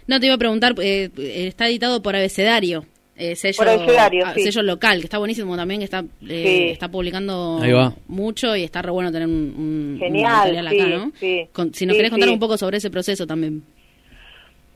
No, 0.07 0.19
te 0.19 0.25
iba 0.27 0.35
a 0.35 0.39
preguntar, 0.39 0.73
eh, 0.81 1.09
está 1.47 1.67
editado 1.67 2.01
por 2.01 2.15
Abecedario. 2.15 2.85
eh, 3.19 3.35
sello, 3.35 3.57
Por 3.57 3.67
Abecedario, 3.69 4.25
ah, 4.27 4.33
sí. 4.35 4.43
sello 4.43 4.61
local, 4.61 4.99
que 4.99 5.05
está 5.05 5.17
buenísimo 5.17 5.57
también, 5.57 5.79
que 5.79 5.85
está, 5.85 6.01
eh, 6.29 6.65
Sí. 6.67 6.69
está 6.71 6.87
publicando 6.87 7.59
mucho 8.07 8.55
y 8.55 8.63
está 8.63 8.83
re 8.83 8.91
bueno 8.91 9.11
tener 9.11 9.27
un, 9.27 9.33
un- 9.33 9.89
un 9.93 9.99
Genial, 9.99 10.31
material 10.37 10.67
acá, 10.67 10.83
sí, 10.85 10.89
¿no? 10.91 11.11
sí. 11.19 11.47
Con- 11.51 11.73
si 11.73 11.85
nos 11.87 11.95
Sí, 11.95 11.97
querés 11.97 12.11
contar 12.11 12.29
sí. 12.29 12.33
un 12.33 12.39
poco 12.39 12.57
sobre 12.59 12.77
ese 12.77 12.91
proceso 12.91 13.25
también. 13.25 13.63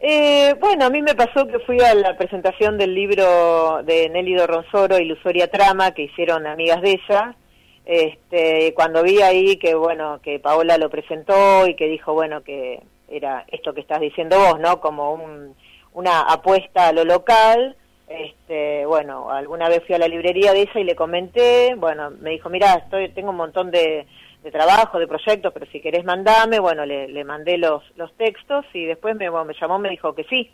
Eh, 0.04 0.56
bueno, 0.60 0.86
a 0.86 0.90
mí 0.90 1.02
me 1.04 1.14
pasó 1.14 1.46
que 1.48 1.60
fui 1.60 1.80
a 1.80 1.94
la 1.94 2.18
presentación 2.18 2.76
del 2.78 2.96
libro 2.96 3.84
de 3.84 4.10
Nelly 4.10 4.34
Dorronsoro, 4.34 4.98
Ilusoria 4.98 5.48
Trama, 5.52 5.92
que 5.94 6.04
hicieron 6.04 6.48
amigas 6.48 6.82
de 6.82 6.92
ella. 6.94 7.36
Este, 7.86 8.74
cuando 8.74 9.04
vi 9.04 9.22
ahí 9.22 9.58
que, 9.58 9.76
bueno, 9.76 10.20
que 10.24 10.40
Paola 10.40 10.78
lo 10.80 10.90
presentó 10.90 11.68
y 11.68 11.76
que 11.76 11.88
dijo, 11.88 12.14
bueno, 12.14 12.42
que 12.44 12.82
era 13.10 13.46
esto 13.50 13.74
que 13.76 13.82
estás 13.82 14.00
diciendo 14.00 14.38
vos, 14.40 14.60
¿no? 14.60 14.80
Como 14.82 15.14
un- 15.14 15.56
una 15.94 16.22
apuesta 16.22 16.88
a 16.88 16.94
lo 16.94 17.04
local. 17.06 17.76
Este, 18.08 18.86
bueno, 18.88 19.30
alguna 19.30 19.70
vez 19.70 19.84
fui 19.86 19.94
a 19.96 20.00
la 20.00 20.08
librería 20.08 20.52
de 20.52 20.62
ella 20.62 20.80
y 20.80 20.84
le 20.84 20.96
comenté, 20.96 21.76
bueno, 21.76 22.10
me 22.22 22.32
dijo, 22.32 22.50
mira, 22.50 22.74
estoy, 22.74 23.10
tengo 23.10 23.30
un 23.30 23.38
montón 23.38 23.70
de, 23.72 24.06
de 24.44 24.52
trabajo, 24.52 24.98
de 25.00 25.08
proyectos, 25.08 25.54
pero 25.54 25.66
si 25.72 25.80
querés 25.82 26.04
mandame, 26.04 26.60
bueno, 26.60 26.86
le, 26.86 27.08
le 27.08 27.24
mandé 27.24 27.58
los, 27.58 27.84
los 27.96 28.12
textos 28.18 28.66
y 28.74 28.86
después 28.86 29.16
me, 29.16 29.30
bueno, 29.30 29.46
me 29.46 29.54
llamó, 29.60 29.78
me 29.78 29.90
dijo 29.90 30.14
que 30.16 30.24
sí, 30.24 30.50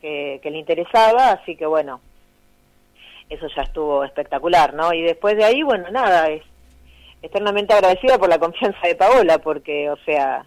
que, 0.00 0.40
que 0.42 0.50
le 0.50 0.58
interesaba, 0.58 1.30
así 1.32 1.54
que 1.56 1.66
bueno, 1.66 2.00
eso 3.28 3.46
ya 3.54 3.62
estuvo 3.62 4.02
espectacular, 4.04 4.74
¿no? 4.74 4.92
Y 4.92 5.02
después 5.02 5.36
de 5.36 5.44
ahí, 5.44 5.62
bueno, 5.62 5.88
nada, 5.90 6.28
es 6.28 6.42
eternamente 7.22 7.72
agradecida 7.72 8.18
por 8.18 8.28
la 8.28 8.38
confianza 8.38 8.78
de 8.86 8.96
Paola, 8.96 9.38
porque, 9.38 9.88
o 9.90 9.96
sea, 10.04 10.44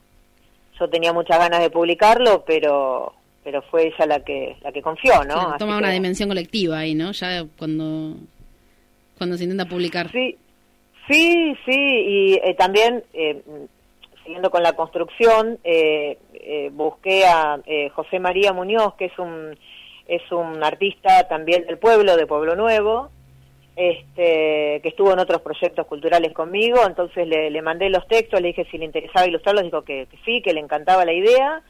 yo 0.79 0.89
tenía 0.89 1.13
muchas 1.13 1.37
ganas 1.39 1.61
de 1.61 1.69
publicarlo, 1.69 2.43
pero 2.45 3.13
pero 3.45 3.61
fue 3.63 3.87
ella 3.87 4.05
la 4.05 4.19
que 4.21 4.55
la 4.61 4.71
que 4.71 4.81
confió, 4.81 5.15
¿no? 5.25 5.33
Claro, 5.33 5.49
Así 5.49 5.59
toma 5.59 5.73
que- 5.73 5.79
una 5.79 5.91
dimensión 5.91 6.29
colectiva 6.29 6.79
ahí, 6.79 6.95
¿no? 6.95 7.11
Ya 7.11 7.43
cuando, 7.57 8.15
cuando 9.17 9.37
se 9.37 9.43
intenta 9.43 9.65
publicar. 9.65 10.09
Sí, 10.11 10.37
sí, 11.07 11.55
sí, 11.65 11.71
y 11.71 12.33
eh, 12.35 12.55
también, 12.57 13.03
eh, 13.13 13.41
siguiendo 14.23 14.51
con 14.51 14.63
la 14.63 14.73
construcción, 14.73 15.59
eh, 15.63 16.17
eh, 16.33 16.69
busqué 16.73 17.25
a 17.25 17.59
eh, 17.65 17.89
José 17.89 18.19
María 18.19 18.53
Muñoz, 18.53 18.95
que 18.95 19.05
es 19.05 19.19
un, 19.19 19.57
es 20.07 20.31
un 20.31 20.63
artista 20.63 21.27
también 21.27 21.65
del 21.65 21.77
pueblo, 21.77 22.15
de 22.15 22.27
Pueblo 22.27 22.55
Nuevo, 22.55 23.09
este, 23.75 24.79
que 24.81 24.89
estuvo 24.89 25.11
en 25.11 25.19
otros 25.19 25.41
proyectos 25.41 25.87
culturales 25.87 26.31
conmigo, 26.33 26.79
entonces 26.85 27.27
le, 27.27 27.49
le 27.49 27.61
mandé 27.61 27.89
los 27.89 28.07
textos, 28.07 28.39
le 28.39 28.49
dije 28.49 28.67
si 28.69 28.77
le 28.77 28.85
interesaba 28.85 29.27
ilustrarlos, 29.27 29.63
dijo 29.63 29.81
que, 29.81 30.07
que 30.09 30.17
sí, 30.25 30.41
que 30.41 30.53
le 30.53 30.59
encantaba 30.59 31.05
la 31.05 31.13
idea, 31.13 31.61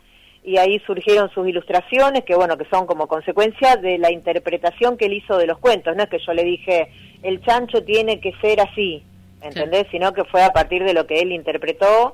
y 0.44 0.58
ahí 0.58 0.80
surgieron 0.80 1.30
sus 1.30 1.48
ilustraciones, 1.48 2.26
que 2.26 2.36
bueno, 2.36 2.58
que 2.58 2.66
son 2.66 2.86
como 2.86 3.08
consecuencia 3.08 3.78
de 3.78 3.98
la 3.98 4.12
interpretación 4.12 4.98
que 4.98 5.06
él 5.06 5.14
hizo 5.14 5.38
de 5.38 5.48
los 5.48 5.58
cuentos, 5.60 5.96
no 5.96 6.04
es 6.04 6.10
que 6.10 6.20
yo 6.20 6.34
le 6.34 6.44
dije, 6.44 6.90
el 7.24 7.42
chancho 7.42 7.84
tiene 7.86 8.20
que 8.20 8.34
ser 8.42 8.60
así, 8.60 9.04
¿entendés? 9.44 9.86
Sino 9.92 10.14
que 10.14 10.24
fue 10.26 10.44
a 10.44 10.54
partir 10.54 10.84
de 10.84 10.94
lo 10.94 11.06
que 11.06 11.20
él 11.20 11.32
interpretó 11.32 12.14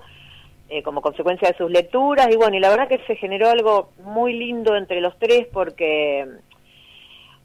eh, 0.70 0.84
como 0.84 1.02
consecuencia 1.02 1.50
de 1.50 1.58
sus 1.58 1.72
lecturas, 1.72 2.28
y 2.32 2.36
bueno, 2.36 2.56
y 2.56 2.60
la 2.60 2.70
verdad 2.70 2.88
que 2.88 3.00
se 3.08 3.16
generó 3.16 3.50
algo 3.50 3.90
muy 4.04 4.34
lindo 4.34 4.76
entre 4.76 5.02
los 5.02 5.18
tres 5.18 5.48
porque 5.52 6.28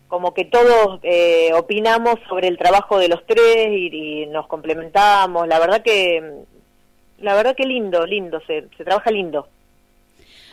como 0.08 0.34
que 0.34 0.44
todos 0.44 1.00
eh, 1.02 1.50
opinamos 1.54 2.16
sobre 2.28 2.48
el 2.48 2.58
trabajo 2.58 2.98
de 2.98 3.08
los 3.08 3.24
tres 3.26 3.68
y, 3.70 4.26
nos 4.26 4.46
complementamos, 4.46 5.48
la 5.48 5.58
verdad 5.58 5.82
que 5.82 6.44
la 7.18 7.34
verdad 7.34 7.56
que 7.56 7.64
lindo, 7.64 8.04
lindo, 8.04 8.40
se, 8.46 8.68
se 8.76 8.84
trabaja 8.84 9.10
lindo. 9.10 9.48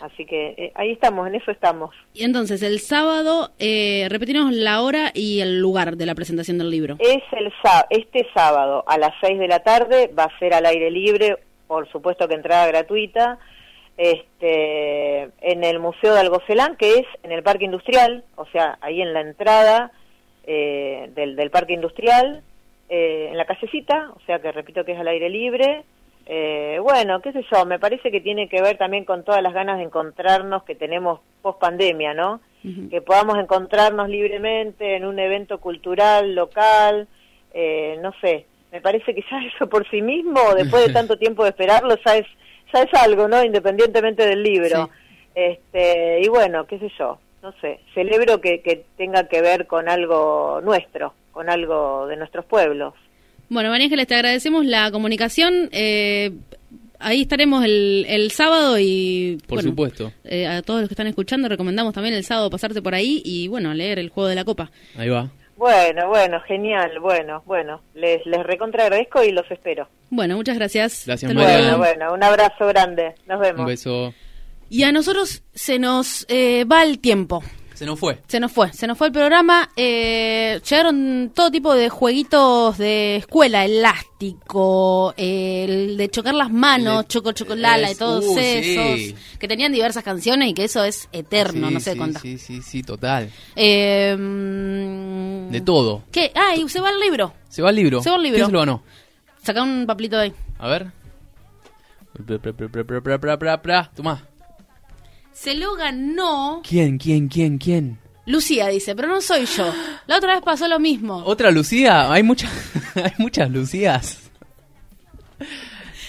Así 0.02 0.26
que 0.26 0.56
eh, 0.58 0.72
ahí 0.76 0.92
estamos, 0.92 1.28
en 1.28 1.36
eso 1.36 1.52
estamos. 1.52 1.96
Y 2.14 2.24
entonces, 2.24 2.64
el 2.64 2.80
sábado, 2.80 3.52
eh, 3.60 4.08
repetirnos 4.10 4.52
la 4.52 4.82
hora 4.82 5.12
y 5.14 5.42
el 5.42 5.60
lugar 5.60 5.98
de 5.98 6.06
la 6.06 6.16
presentación 6.16 6.58
del 6.58 6.70
libro. 6.70 6.98
Es 7.00 7.24
el 7.34 7.52
este 7.90 8.28
sábado 8.34 8.84
a 8.88 8.98
las 8.98 9.14
6 9.22 9.40
de 9.40 9.48
la 9.48 9.60
tarde, 9.60 10.12
va 10.18 10.24
a 10.24 10.40
ser 10.40 10.54
al 10.54 10.66
aire 10.66 10.90
libre, 10.90 11.38
por 11.68 11.90
supuesto 11.92 12.28
que 12.28 12.34
entrada 12.34 12.68
gratuita, 12.68 13.40
este, 13.98 15.30
en 15.42 15.64
el 15.64 15.80
Museo 15.80 16.14
de 16.14 16.22
Algocelán, 16.22 16.76
que 16.76 16.96
es 17.00 17.06
en 17.24 17.32
el 17.32 17.44
Parque 17.44 17.66
Industrial, 17.66 18.24
o 18.36 18.46
sea, 18.48 18.78
ahí 18.82 19.02
en 19.02 19.14
la 19.14 19.22
entrada 19.22 19.92
eh, 20.46 21.12
del, 21.14 21.36
del 21.36 21.52
Parque 21.52 21.74
Industrial, 21.74 22.44
eh, 22.90 23.30
en 23.30 23.38
la 23.38 23.46
callecita, 23.46 24.12
o 24.16 24.20
sea 24.26 24.40
que 24.40 24.52
repito 24.52 24.84
que 24.84 24.94
es 24.94 25.00
al 25.00 25.08
aire 25.08 25.30
libre. 25.30 25.84
Eh, 26.26 26.78
bueno, 26.82 27.22
qué 27.22 27.32
sé 27.32 27.44
yo, 27.52 27.66
me 27.66 27.80
parece 27.80 28.12
que 28.12 28.22
tiene 28.22 28.48
que 28.48 28.62
ver 28.62 28.78
también 28.78 29.06
con 29.06 29.24
todas 29.24 29.42
las 29.42 29.54
ganas 29.54 29.78
de 29.78 29.84
encontrarnos 29.84 30.64
que 30.64 30.76
tenemos 30.76 31.20
post 31.42 31.60
pandemia, 31.60 32.14
¿no? 32.14 32.42
Que 32.92 33.02
podamos 33.02 33.40
encontrarnos 33.40 34.08
libremente 34.08 34.96
en 34.96 35.06
un 35.06 35.18
evento 35.18 35.60
cultural 35.60 36.36
local, 36.36 37.08
eh, 37.56 37.98
no 38.04 38.14
sé, 38.22 38.46
me 38.72 38.82
parece 38.82 39.16
que 39.16 39.24
ya 39.30 39.40
eso 39.56 39.68
por 39.68 39.90
sí 39.90 40.02
mismo, 40.02 40.40
después 40.56 40.86
de 40.86 40.94
tanto 41.00 41.18
tiempo 41.18 41.44
de 41.44 41.50
esperarlo, 41.50 41.96
ya 42.06 42.18
es, 42.18 42.28
ya 42.72 42.84
es 42.84 42.94
algo, 42.94 43.28
¿no? 43.28 43.44
Independientemente 43.44 44.26
del 44.26 44.44
libro. 44.44 44.90
Este, 45.34 46.22
y 46.22 46.28
bueno, 46.28 46.68
qué 46.68 46.78
sé 46.78 46.92
yo, 47.00 47.18
no 47.42 47.52
sé, 47.62 47.80
celebro 47.94 48.42
que, 48.42 48.62
que 48.62 48.86
tenga 48.98 49.28
que 49.28 49.42
ver 49.42 49.66
con 49.66 49.90
algo 49.90 50.62
nuestro, 50.62 51.14
con 51.32 51.50
algo 51.50 52.06
de 52.08 52.18
nuestros 52.18 52.46
pueblos. 52.46 52.94
Bueno, 53.52 53.70
María 53.70 53.84
Ángeles, 53.88 54.08
te 54.08 54.16
agradecemos 54.16 54.66
la 54.66 54.90
comunicación. 54.92 55.68
eh, 55.74 56.32
ahí 57.00 57.24
estaremos 57.24 57.66
el, 57.66 58.06
el 58.08 58.32
sábado 58.32 58.80
y... 58.80 59.40
Por 59.46 59.58
bueno, 59.58 59.72
supuesto. 59.72 60.14
eh, 60.24 60.48
a 60.48 60.62
todos 60.62 60.80
los 60.80 60.88
que 60.88 60.94
están 60.94 61.08
escuchando, 61.08 61.50
recomendamos 61.50 61.94
también 61.94 62.16
el 62.16 62.24
sábado 62.24 62.50
pasarte 62.50 62.82
por 62.82 62.96
ahí 62.96 63.22
y, 63.26 63.50
bueno, 63.50 63.74
leer 63.74 64.00
el 64.00 64.08
juego 64.08 64.30
de 64.30 64.36
la 64.36 64.46
copa. 64.46 64.72
Ahí 64.98 65.10
va. 65.10 65.30
Bueno, 65.58 66.08
bueno, 66.08 66.40
genial, 66.48 66.98
bueno, 67.02 67.44
bueno, 67.46 67.82
les, 67.94 68.26
les 68.26 68.42
recontra 68.44 68.86
agradezco 68.86 69.22
y 69.22 69.34
los 69.34 69.52
espero. 69.52 69.90
Bueno, 70.10 70.38
muchas 70.38 70.56
gracias. 70.56 71.04
Gracias, 71.06 71.30
Hasta 71.30 71.44
María. 71.44 71.76
Bueno, 71.76 71.78
bueno, 71.78 72.14
un 72.14 72.24
abrazo 72.24 72.68
grande, 72.68 73.16
nos 73.28 73.42
vemos. 73.42 73.60
Un 73.60 73.66
beso. 73.66 74.14
Y 74.70 74.84
a 74.84 74.94
nosotros 74.94 75.44
se 75.54 75.78
nos 75.78 76.26
eh, 76.30 76.64
va 76.64 76.84
el 76.84 77.00
tiempo. 77.00 77.44
Se 77.82 77.88
nos 77.88 78.00
fue. 78.00 78.20
Se 78.28 78.40
nos 78.40 78.52
fue, 78.52 78.72
se 78.74 78.86
nos 78.86 78.96
fue 78.96 79.08
el 79.08 79.14
programa. 79.14 79.72
Eh, 79.76 80.62
llegaron 80.70 81.32
todo 81.34 81.50
tipo 81.50 81.74
de 81.74 81.90
jueguitos 81.90 82.78
de 82.78 83.16
escuela, 83.16 83.66
elástico, 83.66 85.16
el 85.18 85.98
de 85.98 86.10
chocar 86.12 86.36
las 86.36 86.52
manos, 86.52 87.08
choco 87.08 87.32
chocolala 87.32 87.88
es, 87.90 87.96
y 87.96 87.98
todos 87.98 88.24
esos. 88.38 89.00
Sí. 89.00 89.16
Que 89.40 89.48
tenían 89.48 89.72
diversas 89.72 90.04
canciones 90.04 90.50
y 90.50 90.54
que 90.54 90.66
eso 90.66 90.84
es 90.84 91.10
eterno, 91.12 91.72
no 91.72 91.80
sé 91.80 91.94
sí, 91.94 91.98
cuántas. 91.98 92.22
Sí, 92.22 92.38
sí, 92.38 92.62
sí, 92.62 92.84
total. 92.84 93.32
Eh, 93.56 94.16
de 95.50 95.62
todo. 95.62 96.04
¿Qué? 96.12 96.32
Ah, 96.36 96.56
y 96.56 96.70
se 96.70 96.82
va 96.82 96.92
el 96.92 97.00
libro. 97.00 97.34
Se 97.50 97.64
va 97.64 97.72
el 97.72 97.78
libro. 97.78 98.04
Se 98.04 98.12
va 98.12 98.18
el 98.18 98.22
libro. 98.22 98.38
¿Quién 98.38 98.46
se 98.46 98.54
lo 98.54 98.60
ganó? 98.60 98.84
Saca 99.42 99.64
un 99.64 99.88
papelito 99.88 100.18
de 100.18 100.22
ahí. 100.22 100.34
A 100.60 100.68
ver. 100.68 100.92
Pra, 102.14 103.38
pra, 103.40 103.60
pra, 103.60 103.92
Tomá. 103.96 104.31
Se 105.34 105.56
lo 105.56 105.76
ganó 105.76 106.62
¿Quién, 106.68 106.98
quién, 106.98 107.28
quién, 107.28 107.58
quién? 107.58 108.00
Lucía, 108.26 108.68
dice, 108.68 108.96
pero 108.96 109.08
no 109.08 109.22
soy 109.22 109.46
yo. 109.46 109.74
La 110.08 110.18
otra 110.18 110.36
vez 110.36 110.44
pasó 110.44 110.68
lo 110.68 110.80
mismo. 110.80 111.24
¿Otra 111.26 111.52
Lucía? 111.52 112.12
Hay 112.12 112.24
muchas, 112.24 112.52
hay 112.96 113.14
muchas 113.18 113.50
Lucías. 113.50 114.31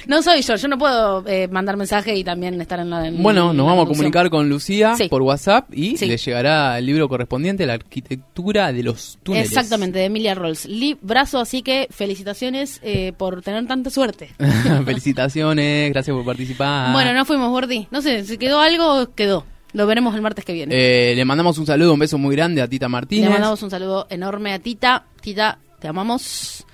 No 0.06 0.22
soy 0.22 0.42
yo, 0.42 0.56
yo 0.56 0.68
no 0.68 0.78
puedo 0.78 1.26
eh, 1.28 1.48
mandar 1.48 1.76
mensaje 1.76 2.16
y 2.16 2.24
también 2.24 2.60
estar 2.60 2.80
en 2.80 2.90
la. 2.90 3.06
en 3.06 3.22
Bueno, 3.22 3.52
nos 3.52 3.66
la 3.66 3.72
vamos 3.72 3.84
a 3.86 3.88
comunicar 3.88 4.30
con 4.30 4.48
Lucía 4.48 4.94
Sí. 4.96 5.08
por 5.08 5.22
WhatsApp 5.22 5.68
y 5.72 5.96
Sí. 5.96 6.06
le 6.06 6.16
llegará 6.16 6.78
el 6.78 6.86
libro 6.86 7.08
correspondiente, 7.08 7.66
La 7.66 7.74
arquitectura 7.74 8.72
de 8.72 8.82
los 8.82 9.18
túneles. 9.22 9.48
Exactamente, 9.48 9.98
de 9.98 10.06
Emilia 10.06 10.34
Rolls. 10.34 10.66
Librazo, 10.66 11.38
así 11.40 11.62
que 11.62 11.86
felicitaciones 11.90 12.80
eh, 12.82 13.12
por 13.16 13.42
tener 13.42 13.66
tanta 13.66 13.90
suerte. 13.90 14.30
Felicitaciones, 14.84 15.90
gracias 15.92 16.14
por 16.14 16.24
participar. 16.24 16.92
Bueno, 16.92 17.12
no 17.12 17.24
fuimos, 17.24 17.50
Gordi. 17.50 17.86
No 17.90 18.02
sé, 18.02 18.24
si 18.24 18.38
quedó 18.38 18.60
algo, 18.60 19.14
quedó. 19.14 19.44
Lo 19.72 19.86
veremos 19.86 20.14
el 20.14 20.20
martes 20.20 20.44
que 20.44 20.52
viene. 20.52 20.74
Eh, 20.76 21.14
le 21.14 21.24
mandamos 21.24 21.56
un 21.58 21.64
saludo, 21.66 21.94
un 21.94 21.98
beso 21.98 22.18
muy 22.18 22.36
grande 22.36 22.60
a 22.60 22.68
Tita 22.68 22.88
Martínez. 22.88 23.24
Le 23.24 23.30
mandamos 23.30 23.62
un 23.62 23.70
saludo 23.70 24.06
enorme 24.10 24.52
a 24.52 24.58
Tita. 24.58 25.04
Tita, 25.20 25.58
te 25.80 25.88
amamos. 25.88 26.66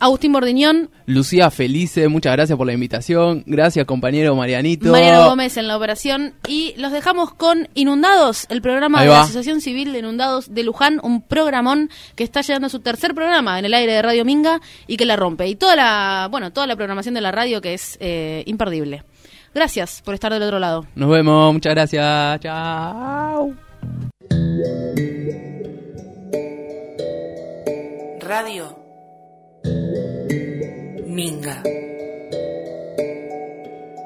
Agustín 0.00 0.32
Bordiñón, 0.32 0.90
Lucía 1.06 1.50
Felice, 1.50 2.08
muchas 2.08 2.32
gracias 2.34 2.56
por 2.56 2.66
la 2.66 2.72
invitación. 2.72 3.42
Gracias, 3.46 3.84
compañero 3.86 4.36
Marianito. 4.36 4.90
Mariano 4.90 5.28
Gómez 5.30 5.56
en 5.56 5.66
la 5.66 5.76
operación 5.76 6.34
y 6.46 6.74
los 6.76 6.92
dejamos 6.92 7.34
con 7.34 7.68
Inundados, 7.74 8.46
el 8.50 8.62
programa 8.62 9.00
Ahí 9.00 9.06
de 9.06 9.12
la. 9.12 9.22
Asociación 9.22 9.60
Civil 9.60 9.92
de 9.92 9.98
Inundados 9.98 10.54
de 10.54 10.62
Luján, 10.62 11.00
un 11.02 11.22
programón 11.22 11.90
que 12.14 12.24
está 12.24 12.42
llegando 12.42 12.66
a 12.66 12.70
su 12.70 12.80
tercer 12.80 13.14
programa 13.14 13.58
en 13.58 13.64
el 13.64 13.74
aire 13.74 13.92
de 13.92 14.02
Radio 14.02 14.24
Minga 14.24 14.60
y 14.86 14.96
que 14.96 15.04
la 15.04 15.16
rompe. 15.16 15.48
Y 15.48 15.56
toda 15.56 15.74
la, 15.76 16.28
bueno, 16.30 16.52
toda 16.52 16.66
la 16.66 16.76
programación 16.76 17.14
de 17.14 17.20
la 17.20 17.32
radio 17.32 17.60
que 17.60 17.74
es 17.74 17.96
eh, 18.00 18.44
imperdible. 18.46 19.04
Gracias 19.54 20.02
por 20.04 20.14
estar 20.14 20.32
del 20.32 20.42
otro 20.42 20.58
lado. 20.58 20.86
Nos 20.94 21.10
vemos, 21.10 21.52
muchas 21.52 21.74
gracias. 21.74 22.40
Chao. 22.40 23.54
Radio 28.20 28.87
Minga. 31.18 31.64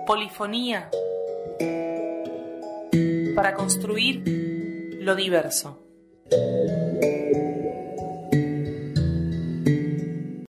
Polifonía 0.07 0.89
para 3.37 3.53
construir 3.53 4.23
lo 4.99 5.15
diverso. 5.15 5.79